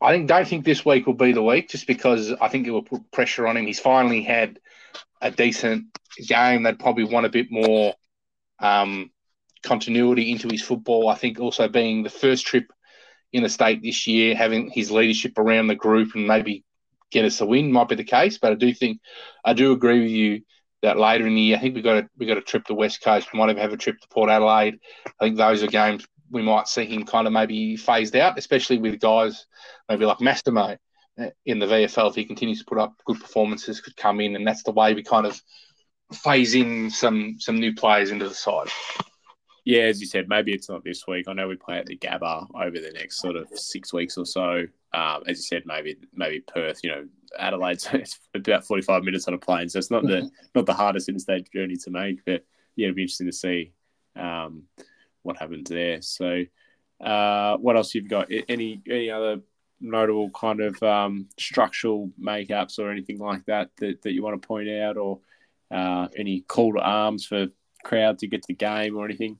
I 0.00 0.12
think 0.12 0.28
don't 0.28 0.46
think 0.46 0.64
this 0.64 0.84
week 0.84 1.06
will 1.06 1.14
be 1.14 1.32
the 1.32 1.42
week 1.42 1.70
just 1.70 1.86
because 1.86 2.32
I 2.40 2.48
think 2.48 2.66
it 2.66 2.70
will 2.70 2.82
put 2.82 3.10
pressure 3.10 3.46
on 3.46 3.56
him. 3.56 3.66
He's 3.66 3.80
finally 3.80 4.22
had 4.22 4.58
a 5.20 5.30
decent 5.30 5.86
game. 6.26 6.62
They'd 6.62 6.78
probably 6.78 7.04
want 7.04 7.26
a 7.26 7.30
bit 7.30 7.46
more 7.50 7.94
um, 8.58 9.10
continuity 9.62 10.30
into 10.30 10.48
his 10.48 10.62
football. 10.62 11.08
I 11.08 11.14
think 11.14 11.40
also 11.40 11.68
being 11.68 12.02
the 12.02 12.10
first 12.10 12.46
trip 12.46 12.70
in 13.32 13.42
the 13.42 13.48
state 13.48 13.82
this 13.82 14.06
year, 14.06 14.34
having 14.34 14.70
his 14.70 14.90
leadership 14.90 15.38
around 15.38 15.68
the 15.68 15.74
group 15.74 16.14
and 16.14 16.26
maybe 16.26 16.64
get 17.10 17.24
us 17.24 17.40
a 17.40 17.46
win 17.46 17.72
might 17.72 17.88
be 17.88 17.94
the 17.94 18.04
case. 18.04 18.38
But 18.38 18.52
I 18.52 18.56
do 18.56 18.74
think 18.74 19.00
I 19.44 19.54
do 19.54 19.72
agree 19.72 20.02
with 20.02 20.10
you 20.10 20.42
that 20.82 20.98
later 20.98 21.26
in 21.26 21.34
the 21.34 21.40
year, 21.40 21.56
I 21.56 21.60
think 21.60 21.76
we 21.76 21.82
got 21.82 22.04
a, 22.04 22.08
we 22.18 22.26
got 22.26 22.38
a 22.38 22.42
trip 22.42 22.66
to 22.66 22.74
West 22.74 23.02
Coast. 23.02 23.32
We 23.32 23.38
might 23.38 23.50
even 23.50 23.62
have 23.62 23.72
a 23.72 23.76
trip 23.76 24.00
to 24.00 24.08
Port 24.08 24.28
Adelaide. 24.28 24.80
I 25.06 25.24
think 25.24 25.36
those 25.36 25.62
are 25.62 25.68
games 25.68 26.06
we 26.32 26.42
might 26.42 26.66
see 26.66 26.86
him 26.86 27.04
kind 27.04 27.26
of 27.26 27.32
maybe 27.32 27.76
phased 27.76 28.16
out, 28.16 28.38
especially 28.38 28.78
with 28.78 28.98
guys 28.98 29.46
maybe 29.88 30.06
like 30.06 30.20
Massimo 30.20 30.76
uh, 31.18 31.26
in 31.44 31.58
the 31.58 31.66
VFL. 31.66 32.10
If 32.10 32.16
he 32.16 32.24
continues 32.24 32.60
to 32.60 32.64
put 32.64 32.78
up 32.78 32.94
good 33.04 33.20
performances, 33.20 33.80
could 33.80 33.96
come 33.96 34.20
in, 34.20 34.34
and 34.34 34.46
that's 34.46 34.62
the 34.62 34.72
way 34.72 34.94
we 34.94 35.02
kind 35.02 35.26
of 35.26 35.40
phase 36.12 36.54
in 36.54 36.90
some 36.90 37.36
some 37.38 37.56
new 37.56 37.74
players 37.74 38.10
into 38.10 38.28
the 38.28 38.34
side. 38.34 38.68
Yeah, 39.64 39.82
as 39.82 40.00
you 40.00 40.06
said, 40.06 40.28
maybe 40.28 40.52
it's 40.52 40.68
not 40.68 40.82
this 40.82 41.06
week. 41.06 41.28
I 41.28 41.34
know 41.34 41.46
we 41.46 41.54
play 41.54 41.78
at 41.78 41.86
the 41.86 41.96
Gabba 41.96 42.48
over 42.54 42.80
the 42.80 42.90
next 42.94 43.20
sort 43.20 43.36
of 43.36 43.46
six 43.54 43.92
weeks 43.92 44.16
or 44.16 44.26
so. 44.26 44.64
Um, 44.92 45.22
as 45.26 45.38
you 45.38 45.42
said, 45.42 45.62
maybe 45.66 45.96
maybe 46.14 46.40
Perth. 46.40 46.80
You 46.82 46.90
know, 46.90 47.08
Adelaide's 47.38 47.88
about 48.34 48.66
forty 48.66 48.82
five 48.82 49.04
minutes 49.04 49.28
on 49.28 49.34
a 49.34 49.38
plane, 49.38 49.68
so 49.68 49.78
it's 49.78 49.90
not 49.90 50.04
the 50.04 50.30
not 50.54 50.66
the 50.66 50.74
hardest 50.74 51.08
interstate 51.08 51.52
journey 51.52 51.76
to 51.76 51.90
make. 51.90 52.24
But 52.24 52.44
yeah, 52.74 52.86
it'd 52.86 52.96
be 52.96 53.02
interesting 53.02 53.28
to 53.28 53.32
see. 53.32 53.72
Um, 54.16 54.64
what 55.22 55.36
happens 55.36 55.68
there. 55.68 56.02
So, 56.02 56.44
uh, 57.02 57.56
what 57.58 57.76
else 57.76 57.94
you've 57.94 58.08
got? 58.08 58.28
Any 58.48 58.82
any 58.88 59.10
other 59.10 59.40
notable 59.80 60.30
kind 60.30 60.60
of 60.60 60.82
um, 60.82 61.28
structural 61.38 62.10
makeups 62.20 62.78
or 62.78 62.90
anything 62.90 63.18
like 63.18 63.44
that, 63.46 63.70
that 63.78 64.02
that 64.02 64.12
you 64.12 64.22
want 64.22 64.40
to 64.40 64.46
point 64.46 64.68
out, 64.68 64.96
or 64.96 65.20
uh, 65.70 66.08
any 66.16 66.40
call 66.40 66.74
to 66.74 66.80
arms 66.80 67.26
for 67.26 67.48
crowd 67.82 68.18
to 68.18 68.26
get 68.26 68.42
to 68.42 68.48
the 68.48 68.54
game 68.54 68.96
or 68.96 69.04
anything? 69.04 69.38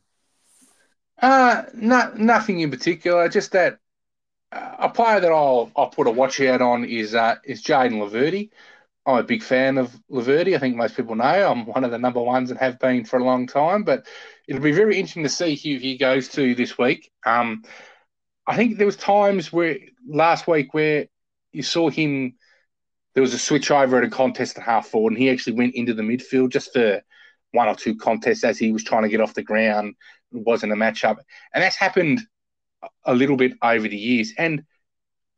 Uh, 1.20 1.64
not 1.74 2.18
nothing 2.18 2.60
in 2.60 2.70
particular. 2.70 3.28
Just 3.28 3.52
that 3.52 3.78
uh, 4.50 4.76
a 4.80 4.88
player 4.88 5.20
that 5.20 5.30
I'll 5.32 5.70
I'll 5.76 5.88
put 5.88 6.08
a 6.08 6.10
watch 6.10 6.40
out 6.40 6.60
on 6.60 6.84
is 6.84 7.14
uh, 7.14 7.36
is 7.44 7.62
Jayden 7.62 7.92
Laverde. 7.92 8.50
I'm 9.04 9.18
a 9.18 9.22
big 9.22 9.42
fan 9.42 9.78
of 9.78 9.94
Laverde. 10.10 10.54
I 10.54 10.58
think 10.58 10.76
most 10.76 10.96
people 10.96 11.16
know 11.16 11.24
I'm 11.24 11.66
one 11.66 11.84
of 11.84 11.90
the 11.90 11.98
number 11.98 12.20
ones 12.20 12.50
and 12.50 12.60
have 12.60 12.78
been 12.78 13.04
for 13.04 13.18
a 13.18 13.24
long 13.24 13.46
time. 13.46 13.82
But 13.84 14.06
it'll 14.48 14.62
be 14.62 14.72
very 14.72 14.96
interesting 14.96 15.22
to 15.22 15.28
see 15.28 15.54
who 15.54 15.78
he 15.78 15.96
goes 15.96 16.28
to 16.30 16.54
this 16.54 16.76
week. 16.78 17.10
Um, 17.24 17.64
I 18.46 18.56
think 18.56 18.76
there 18.76 18.86
was 18.86 18.96
times 18.96 19.52
where 19.52 19.78
last 20.06 20.46
week 20.46 20.74
where 20.74 21.06
you 21.52 21.62
saw 21.62 21.90
him. 21.90 22.34
There 23.14 23.22
was 23.22 23.34
a 23.34 23.38
switch 23.38 23.70
over 23.70 23.98
at 23.98 24.04
a 24.04 24.08
contest 24.08 24.56
at 24.56 24.64
half 24.64 24.86
forward, 24.88 25.12
and 25.12 25.20
he 25.20 25.28
actually 25.28 25.52
went 25.52 25.74
into 25.74 25.92
the 25.92 26.02
midfield 26.02 26.50
just 26.50 26.72
for 26.72 27.02
one 27.50 27.68
or 27.68 27.74
two 27.74 27.94
contests 27.94 28.42
as 28.42 28.58
he 28.58 28.72
was 28.72 28.84
trying 28.84 29.02
to 29.02 29.10
get 29.10 29.20
off 29.20 29.34
the 29.34 29.42
ground. 29.42 29.94
It 30.32 30.46
wasn't 30.46 30.72
a 30.72 30.76
matchup, 30.76 31.18
and 31.52 31.62
that's 31.62 31.76
happened 31.76 32.22
a 33.04 33.14
little 33.14 33.36
bit 33.36 33.52
over 33.62 33.86
the 33.86 33.96
years. 33.96 34.32
And 34.38 34.64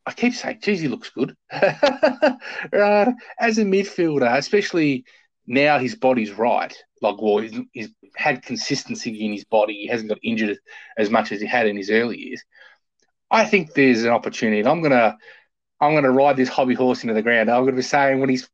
I 0.05 0.13
keep 0.13 0.33
saying, 0.33 0.59
geez, 0.61 0.81
he 0.81 0.87
looks 0.87 1.09
good. 1.09 1.35
As 1.51 1.67
a 2.71 3.63
midfielder, 3.63 4.37
especially 4.37 5.05
now 5.47 5.79
his 5.79 5.95
body's 5.95 6.31
right. 6.31 6.75
Like, 7.05 7.21
well, 7.21 7.37
he's, 7.39 7.59
he's, 7.71 7.89
had 8.15 8.43
consistency 8.43 9.25
in 9.25 9.33
his 9.33 9.43
body. 9.43 9.73
He 9.73 9.87
hasn't 9.87 10.09
got 10.09 10.19
injured 10.23 10.57
as 10.97 11.09
much 11.09 11.31
as 11.31 11.41
he 11.41 11.47
had 11.47 11.67
in 11.67 11.75
his 11.75 11.89
early 11.89 12.17
years. 12.17 12.41
I 13.29 13.45
think 13.45 13.73
there's 13.73 14.03
an 14.03 14.11
opportunity. 14.11 14.59
And 14.59 14.69
I'm 14.69 14.81
gonna 14.81 15.17
I'm 15.81 15.93
gonna 15.93 16.11
ride 16.11 16.37
this 16.37 16.49
hobby 16.49 16.75
horse 16.75 17.03
into 17.03 17.13
the 17.13 17.21
ground. 17.21 17.49
I'm 17.49 17.65
gonna 17.65 17.75
be 17.75 17.81
saying 17.81 18.19
when 18.19 18.29
he's 18.29 18.49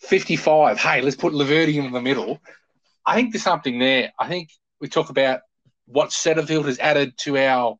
55, 0.00 0.78
hey, 0.78 1.00
let's 1.00 1.16
put 1.16 1.32
Laverde 1.32 1.74
in 1.74 1.92
the 1.92 2.00
middle. 2.00 2.40
I 3.06 3.14
think 3.14 3.32
there's 3.32 3.42
something 3.42 3.78
there. 3.78 4.12
I 4.18 4.28
think 4.28 4.50
we 4.80 4.88
talk 4.88 5.10
about 5.10 5.40
what 5.86 6.10
Setterfield 6.10 6.66
has 6.66 6.78
added 6.78 7.16
to 7.18 7.36
our 7.38 7.78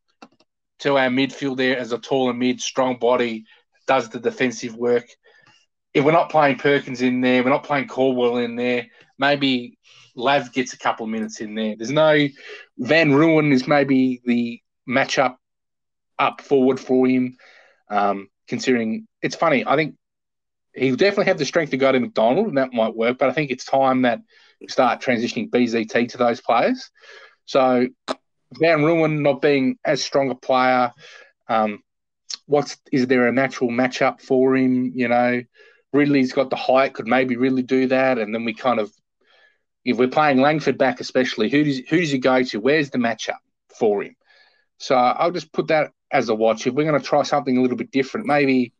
to 0.80 0.98
our 0.98 1.08
midfield 1.08 1.56
there 1.56 1.78
as 1.78 1.92
a 1.92 1.98
taller 1.98 2.34
mid, 2.34 2.60
strong 2.60 2.98
body, 2.98 3.44
does 3.86 4.08
the 4.08 4.18
defensive 4.18 4.74
work. 4.74 5.06
If 5.94 6.04
we're 6.04 6.12
not 6.12 6.30
playing 6.30 6.56
Perkins 6.58 7.02
in 7.02 7.20
there, 7.20 7.44
we're 7.44 7.50
not 7.50 7.64
playing 7.64 7.86
Caldwell 7.86 8.38
in 8.38 8.56
there, 8.56 8.86
maybe 9.18 9.78
Lav 10.14 10.52
gets 10.52 10.72
a 10.72 10.78
couple 10.78 11.04
of 11.04 11.10
minutes 11.10 11.40
in 11.40 11.54
there. 11.54 11.74
There's 11.76 11.90
no 11.90 12.26
Van 12.78 13.10
Rooyen 13.10 13.52
is 13.52 13.66
maybe 13.66 14.20
the 14.24 14.60
matchup 14.88 15.36
up 16.18 16.40
forward 16.40 16.78
for 16.78 17.06
him. 17.06 17.36
Um, 17.88 18.28
considering 18.48 19.06
it's 19.22 19.36
funny, 19.36 19.64
I 19.66 19.76
think 19.76 19.96
he'll 20.74 20.96
definitely 20.96 21.26
have 21.26 21.38
the 21.38 21.44
strength 21.44 21.70
to 21.70 21.76
go 21.76 21.92
to 21.92 22.00
McDonald, 22.00 22.48
and 22.48 22.58
that 22.58 22.72
might 22.72 22.94
work. 22.94 23.18
But 23.18 23.28
I 23.28 23.32
think 23.32 23.50
it's 23.50 23.64
time 23.64 24.02
that 24.02 24.20
we 24.60 24.68
start 24.68 25.00
transitioning 25.00 25.50
BZT 25.50 26.10
to 26.10 26.18
those 26.18 26.40
players. 26.40 26.90
So 27.44 27.88
Van 28.58 28.80
Rooyen 28.80 29.20
not 29.20 29.42
being 29.42 29.78
as 29.84 30.02
strong 30.02 30.30
a 30.30 30.34
player, 30.34 30.92
um, 31.48 31.82
what's 32.46 32.76
is 32.92 33.06
there 33.06 33.28
a 33.28 33.32
natural 33.32 33.70
matchup 33.70 34.20
for 34.20 34.56
him? 34.56 34.92
You 34.94 35.08
know, 35.08 35.42
Ridley's 35.92 36.32
got 36.32 36.50
the 36.50 36.56
height, 36.56 36.94
could 36.94 37.06
maybe 37.06 37.36
really 37.36 37.62
do 37.62 37.86
that, 37.88 38.18
and 38.18 38.34
then 38.34 38.44
we 38.44 38.54
kind 38.54 38.80
of, 38.80 38.92
if 39.84 39.96
we're 39.96 40.08
playing 40.08 40.40
Langford 40.40 40.78
back, 40.78 41.00
especially, 41.00 41.50
who 41.50 41.64
does 41.64 41.78
who 41.88 41.98
does 41.98 42.10
he 42.10 42.18
go 42.18 42.42
to? 42.42 42.60
Where's 42.60 42.90
the 42.90 42.98
matchup 42.98 43.38
for 43.78 44.02
him? 44.02 44.16
So 44.78 44.94
I'll 44.94 45.30
just 45.30 45.52
put 45.52 45.68
that 45.68 45.92
as 46.10 46.28
a 46.28 46.34
watch. 46.34 46.66
If 46.66 46.74
we're 46.74 46.88
going 46.88 47.00
to 47.00 47.06
try 47.06 47.22
something 47.22 47.56
a 47.56 47.62
little 47.62 47.76
bit 47.76 47.90
different, 47.90 48.26
maybe 48.26 48.72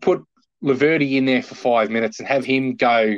put 0.00 0.24
Laverde 0.62 1.16
in 1.16 1.24
there 1.24 1.42
for 1.42 1.54
five 1.54 1.90
minutes 1.90 2.18
and 2.18 2.28
have 2.28 2.44
him 2.44 2.76
go 2.76 3.16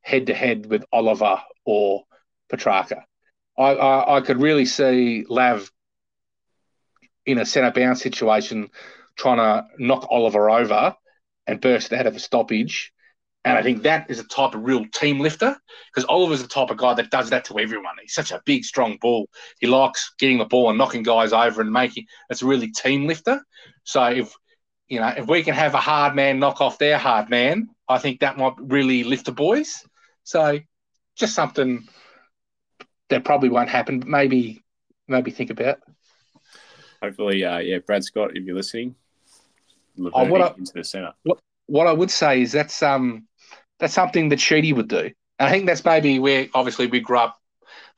head 0.00 0.26
to 0.26 0.34
head 0.34 0.66
with 0.66 0.84
Oliver 0.92 1.40
or 1.64 2.04
Petracca. 2.52 3.02
I, 3.58 3.62
I, 3.62 4.16
I 4.16 4.20
could 4.20 4.40
really 4.40 4.66
see 4.66 5.24
Lav 5.28 5.70
in 7.26 7.38
a 7.38 7.46
centre 7.46 7.70
bounce 7.70 8.02
situation 8.02 8.68
trying 9.16 9.38
to 9.38 9.66
knock 9.78 10.06
Oliver 10.10 10.50
over 10.50 10.94
and 11.46 11.60
burst 11.60 11.92
out 11.92 12.06
of 12.06 12.16
a 12.16 12.20
stoppage. 12.20 12.92
And 13.44 13.58
I 13.58 13.62
think 13.62 13.82
that 13.82 14.10
is 14.10 14.18
a 14.18 14.24
type 14.24 14.54
of 14.54 14.64
real 14.64 14.86
team 14.86 15.20
lifter 15.20 15.54
because 15.92 16.08
Oliver's 16.08 16.40
the 16.40 16.48
type 16.48 16.70
of 16.70 16.78
guy 16.78 16.94
that 16.94 17.10
does 17.10 17.28
that 17.30 17.44
to 17.46 17.58
everyone. 17.58 17.94
He's 18.00 18.14
such 18.14 18.32
a 18.32 18.40
big, 18.46 18.64
strong 18.64 18.96
bull. 19.02 19.28
He 19.60 19.66
likes 19.66 20.14
getting 20.18 20.38
the 20.38 20.46
ball 20.46 20.70
and 20.70 20.78
knocking 20.78 21.02
guys 21.02 21.32
over 21.32 21.60
and 21.60 21.70
making 21.70 22.06
it's 22.30 22.40
a 22.42 22.46
really 22.46 22.70
team 22.70 23.06
lifter. 23.06 23.44
So 23.84 24.04
if 24.04 24.34
you 24.88 25.00
know 25.00 25.08
if 25.08 25.26
we 25.26 25.42
can 25.42 25.54
have 25.54 25.74
a 25.74 25.80
hard 25.80 26.14
man 26.14 26.38
knock 26.38 26.60
off 26.62 26.78
their 26.78 26.96
hard 26.96 27.28
man, 27.28 27.68
I 27.86 27.98
think 27.98 28.20
that 28.20 28.38
might 28.38 28.54
really 28.58 29.04
lift 29.04 29.26
the 29.26 29.32
boys. 29.32 29.84
So 30.22 30.58
just 31.16 31.34
something 31.34 31.86
that 33.10 33.24
probably 33.24 33.50
won't 33.50 33.68
happen, 33.68 34.00
but 34.00 34.08
maybe 34.08 34.64
maybe 35.06 35.30
think 35.30 35.50
about. 35.50 35.80
Hopefully, 37.02 37.44
uh, 37.44 37.58
yeah, 37.58 37.78
Brad 37.78 38.02
Scott, 38.02 38.30
if 38.34 38.44
you're 38.44 38.56
listening, 38.56 38.94
Oh, 40.14 40.24
what 40.24 40.40
I- 40.40 40.54
into 40.56 40.72
the 40.72 40.82
centre. 40.84 41.12
What 41.24 41.38
what 41.66 41.86
I 41.86 41.92
would 41.92 42.10
say 42.10 42.42
is 42.42 42.52
that's 42.52 42.82
um 42.82 43.26
that's 43.84 43.92
something 43.92 44.30
that 44.30 44.40
Sheedy 44.40 44.72
would 44.72 44.88
do. 44.88 45.10
And 45.38 45.48
I 45.48 45.50
think 45.50 45.66
that's 45.66 45.84
maybe 45.84 46.18
where 46.18 46.48
obviously 46.54 46.86
we 46.86 47.00
grew 47.00 47.18
up 47.18 47.36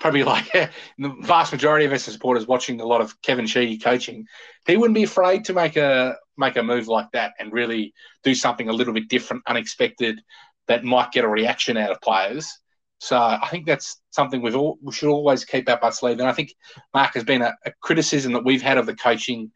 probably 0.00 0.24
like 0.24 0.50
the 0.98 1.14
vast 1.20 1.52
majority 1.52 1.86
of 1.86 1.92
us 1.92 2.02
supporters 2.02 2.48
watching 2.48 2.80
a 2.80 2.84
lot 2.84 3.00
of 3.00 3.22
Kevin 3.22 3.46
Sheedy 3.46 3.78
coaching. 3.78 4.26
He 4.66 4.76
wouldn't 4.76 4.96
be 4.96 5.04
afraid 5.04 5.44
to 5.44 5.52
make 5.52 5.76
a 5.76 6.16
make 6.36 6.56
a 6.56 6.62
move 6.64 6.88
like 6.88 7.06
that 7.12 7.34
and 7.38 7.52
really 7.52 7.94
do 8.24 8.34
something 8.34 8.68
a 8.68 8.72
little 8.72 8.92
bit 8.92 9.08
different, 9.08 9.44
unexpected, 9.46 10.20
that 10.66 10.82
might 10.82 11.12
get 11.12 11.24
a 11.24 11.28
reaction 11.28 11.76
out 11.76 11.92
of 11.92 12.00
players. 12.00 12.52
So 12.98 13.16
I 13.16 13.46
think 13.48 13.64
that's 13.64 14.00
something 14.10 14.42
we've 14.42 14.56
all, 14.56 14.78
we 14.82 14.92
should 14.92 15.08
always 15.08 15.44
keep 15.44 15.68
up 15.68 15.84
our 15.84 15.92
sleeve. 15.92 16.18
And 16.18 16.28
I 16.28 16.32
think 16.32 16.52
Mark 16.92 17.14
has 17.14 17.22
been 17.22 17.42
a, 17.42 17.54
a 17.64 17.72
criticism 17.80 18.32
that 18.32 18.44
we've 18.44 18.62
had 18.62 18.76
of 18.76 18.86
the 18.86 18.96
coaching 18.96 19.52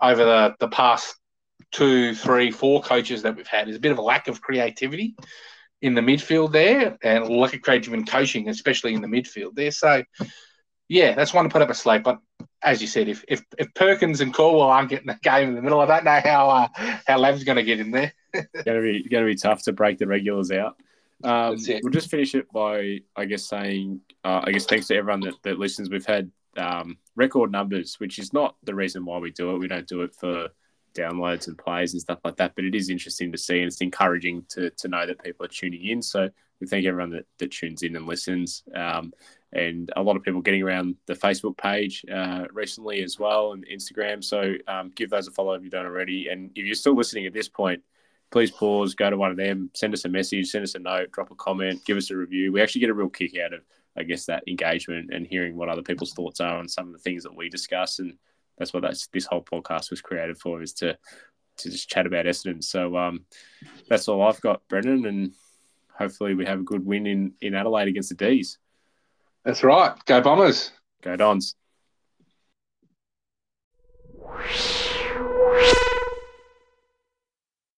over 0.00 0.24
the, 0.24 0.56
the 0.58 0.68
past 0.68 1.14
two, 1.70 2.14
three, 2.14 2.50
four 2.50 2.82
coaches 2.82 3.22
that 3.22 3.36
we've 3.36 3.46
had 3.46 3.68
is 3.68 3.76
a 3.76 3.80
bit 3.80 3.92
of 3.92 3.98
a 3.98 4.02
lack 4.02 4.26
of 4.26 4.42
creativity 4.42 5.14
in 5.82 5.94
the 5.94 6.00
midfield 6.00 6.52
there 6.52 6.98
and 7.02 7.24
a 7.24 7.32
lack 7.32 7.54
of 7.54 7.62
creativity 7.62 8.00
in 8.00 8.06
coaching, 8.06 8.48
especially 8.48 8.94
in 8.94 9.00
the 9.00 9.08
midfield 9.08 9.54
there. 9.54 9.70
So 9.70 10.02
yeah, 10.88 11.14
that's 11.14 11.32
one 11.32 11.44
to 11.44 11.50
put 11.50 11.62
up 11.62 11.70
a 11.70 11.74
slate. 11.74 12.02
But 12.02 12.18
as 12.62 12.80
you 12.80 12.88
said, 12.88 13.08
if 13.08 13.24
if, 13.28 13.42
if 13.58 13.72
Perkins 13.74 14.20
and 14.20 14.34
Caldwell 14.34 14.68
aren't 14.68 14.90
getting 14.90 15.06
the 15.06 15.18
game 15.22 15.50
in 15.50 15.54
the 15.54 15.62
middle, 15.62 15.80
I 15.80 15.86
don't 15.86 16.04
know 16.04 16.20
how 16.22 16.50
uh, 16.50 16.68
how 17.06 17.18
Lav's 17.18 17.44
going 17.44 17.56
to 17.56 17.62
get 17.62 17.80
in 17.80 17.90
there. 17.90 18.12
gonna 18.64 18.82
be 18.82 19.08
gonna 19.08 19.26
be 19.26 19.34
tough 19.34 19.62
to 19.64 19.72
break 19.72 19.98
the 19.98 20.06
regulars 20.06 20.50
out. 20.50 20.76
Um, 21.22 21.56
we'll 21.82 21.92
just 21.92 22.10
finish 22.10 22.34
it 22.34 22.50
by, 22.50 23.00
I 23.14 23.26
guess, 23.26 23.44
saying, 23.44 24.00
uh, 24.24 24.40
I 24.44 24.52
guess, 24.52 24.64
thanks 24.64 24.86
to 24.86 24.96
everyone 24.96 25.20
that, 25.20 25.34
that 25.42 25.58
listens. 25.58 25.90
We've 25.90 26.06
had 26.06 26.30
um, 26.56 26.96
record 27.14 27.52
numbers, 27.52 27.96
which 27.98 28.18
is 28.18 28.32
not 28.32 28.56
the 28.62 28.74
reason 28.74 29.04
why 29.04 29.18
we 29.18 29.30
do 29.30 29.54
it. 29.54 29.58
We 29.58 29.68
don't 29.68 29.86
do 29.86 30.02
it 30.02 30.14
for 30.14 30.48
downloads 30.94 31.48
and 31.48 31.58
plays 31.58 31.92
and 31.92 32.00
stuff 32.00 32.20
like 32.24 32.36
that. 32.36 32.52
But 32.54 32.64
it 32.64 32.74
is 32.74 32.90
interesting 32.90 33.32
to 33.32 33.38
see, 33.38 33.58
and 33.58 33.66
it's 33.66 33.80
encouraging 33.80 34.44
to 34.50 34.70
to 34.70 34.88
know 34.88 35.06
that 35.06 35.22
people 35.22 35.46
are 35.46 35.48
tuning 35.48 35.86
in. 35.86 36.02
So 36.02 36.28
we 36.60 36.66
thank 36.66 36.86
everyone 36.86 37.10
that, 37.10 37.26
that 37.38 37.50
tunes 37.50 37.82
in 37.82 37.96
and 37.96 38.06
listens. 38.06 38.62
Um, 38.74 39.12
and 39.52 39.90
a 39.96 40.02
lot 40.02 40.16
of 40.16 40.22
people 40.22 40.42
getting 40.42 40.62
around 40.62 40.96
the 41.06 41.14
Facebook 41.14 41.56
page 41.56 42.04
uh, 42.12 42.44
recently 42.52 43.02
as 43.02 43.18
well 43.18 43.52
and 43.52 43.66
Instagram. 43.66 44.22
So 44.22 44.54
um, 44.68 44.92
give 44.94 45.10
those 45.10 45.26
a 45.26 45.32
follow 45.32 45.54
if 45.54 45.64
you 45.64 45.70
don't 45.70 45.86
already. 45.86 46.28
And 46.28 46.50
if 46.54 46.64
you're 46.66 46.74
still 46.74 46.94
listening 46.94 47.26
at 47.26 47.32
this 47.32 47.48
point, 47.48 47.82
please 48.30 48.50
pause, 48.50 48.94
go 48.94 49.10
to 49.10 49.16
one 49.16 49.32
of 49.32 49.36
them, 49.36 49.70
send 49.74 49.92
us 49.92 50.04
a 50.04 50.08
message, 50.08 50.48
send 50.48 50.62
us 50.62 50.76
a 50.76 50.78
note, 50.78 51.10
drop 51.10 51.32
a 51.32 51.34
comment, 51.34 51.84
give 51.84 51.96
us 51.96 52.10
a 52.10 52.16
review. 52.16 52.52
We 52.52 52.62
actually 52.62 52.82
get 52.82 52.90
a 52.90 52.94
real 52.94 53.08
kick 53.08 53.36
out 53.38 53.52
of, 53.52 53.62
I 53.96 54.04
guess, 54.04 54.26
that 54.26 54.44
engagement 54.46 55.12
and 55.12 55.26
hearing 55.26 55.56
what 55.56 55.68
other 55.68 55.82
people's 55.82 56.12
thoughts 56.12 56.40
are 56.40 56.58
on 56.58 56.68
some 56.68 56.86
of 56.86 56.92
the 56.92 57.00
things 57.00 57.24
that 57.24 57.34
we 57.34 57.48
discuss. 57.48 57.98
And 57.98 58.16
that's 58.60 58.72
what 58.74 58.82
that's 58.82 59.08
this 59.08 59.26
whole 59.26 59.42
podcast 59.42 59.90
was 59.90 60.02
created 60.02 60.38
for 60.38 60.62
is 60.62 60.74
to 60.74 60.96
to 61.56 61.70
just 61.70 61.88
chat 61.88 62.06
about 62.06 62.26
Essendon. 62.26 62.62
So 62.62 62.96
um, 62.96 63.24
that's 63.88 64.06
all 64.06 64.22
I've 64.22 64.40
got, 64.40 64.62
Brendan, 64.68 65.06
and 65.06 65.32
hopefully 65.98 66.34
we 66.34 66.44
have 66.44 66.60
a 66.60 66.64
good 66.64 66.84
win 66.84 67.06
in 67.06 67.32
in 67.40 67.54
Adelaide 67.54 67.88
against 67.88 68.10
the 68.10 68.14
D's. 68.14 68.58
That's 69.44 69.64
right. 69.64 69.94
Go 70.04 70.20
Bombers. 70.20 70.70
Go 71.02 71.16
Dons. 71.16 71.56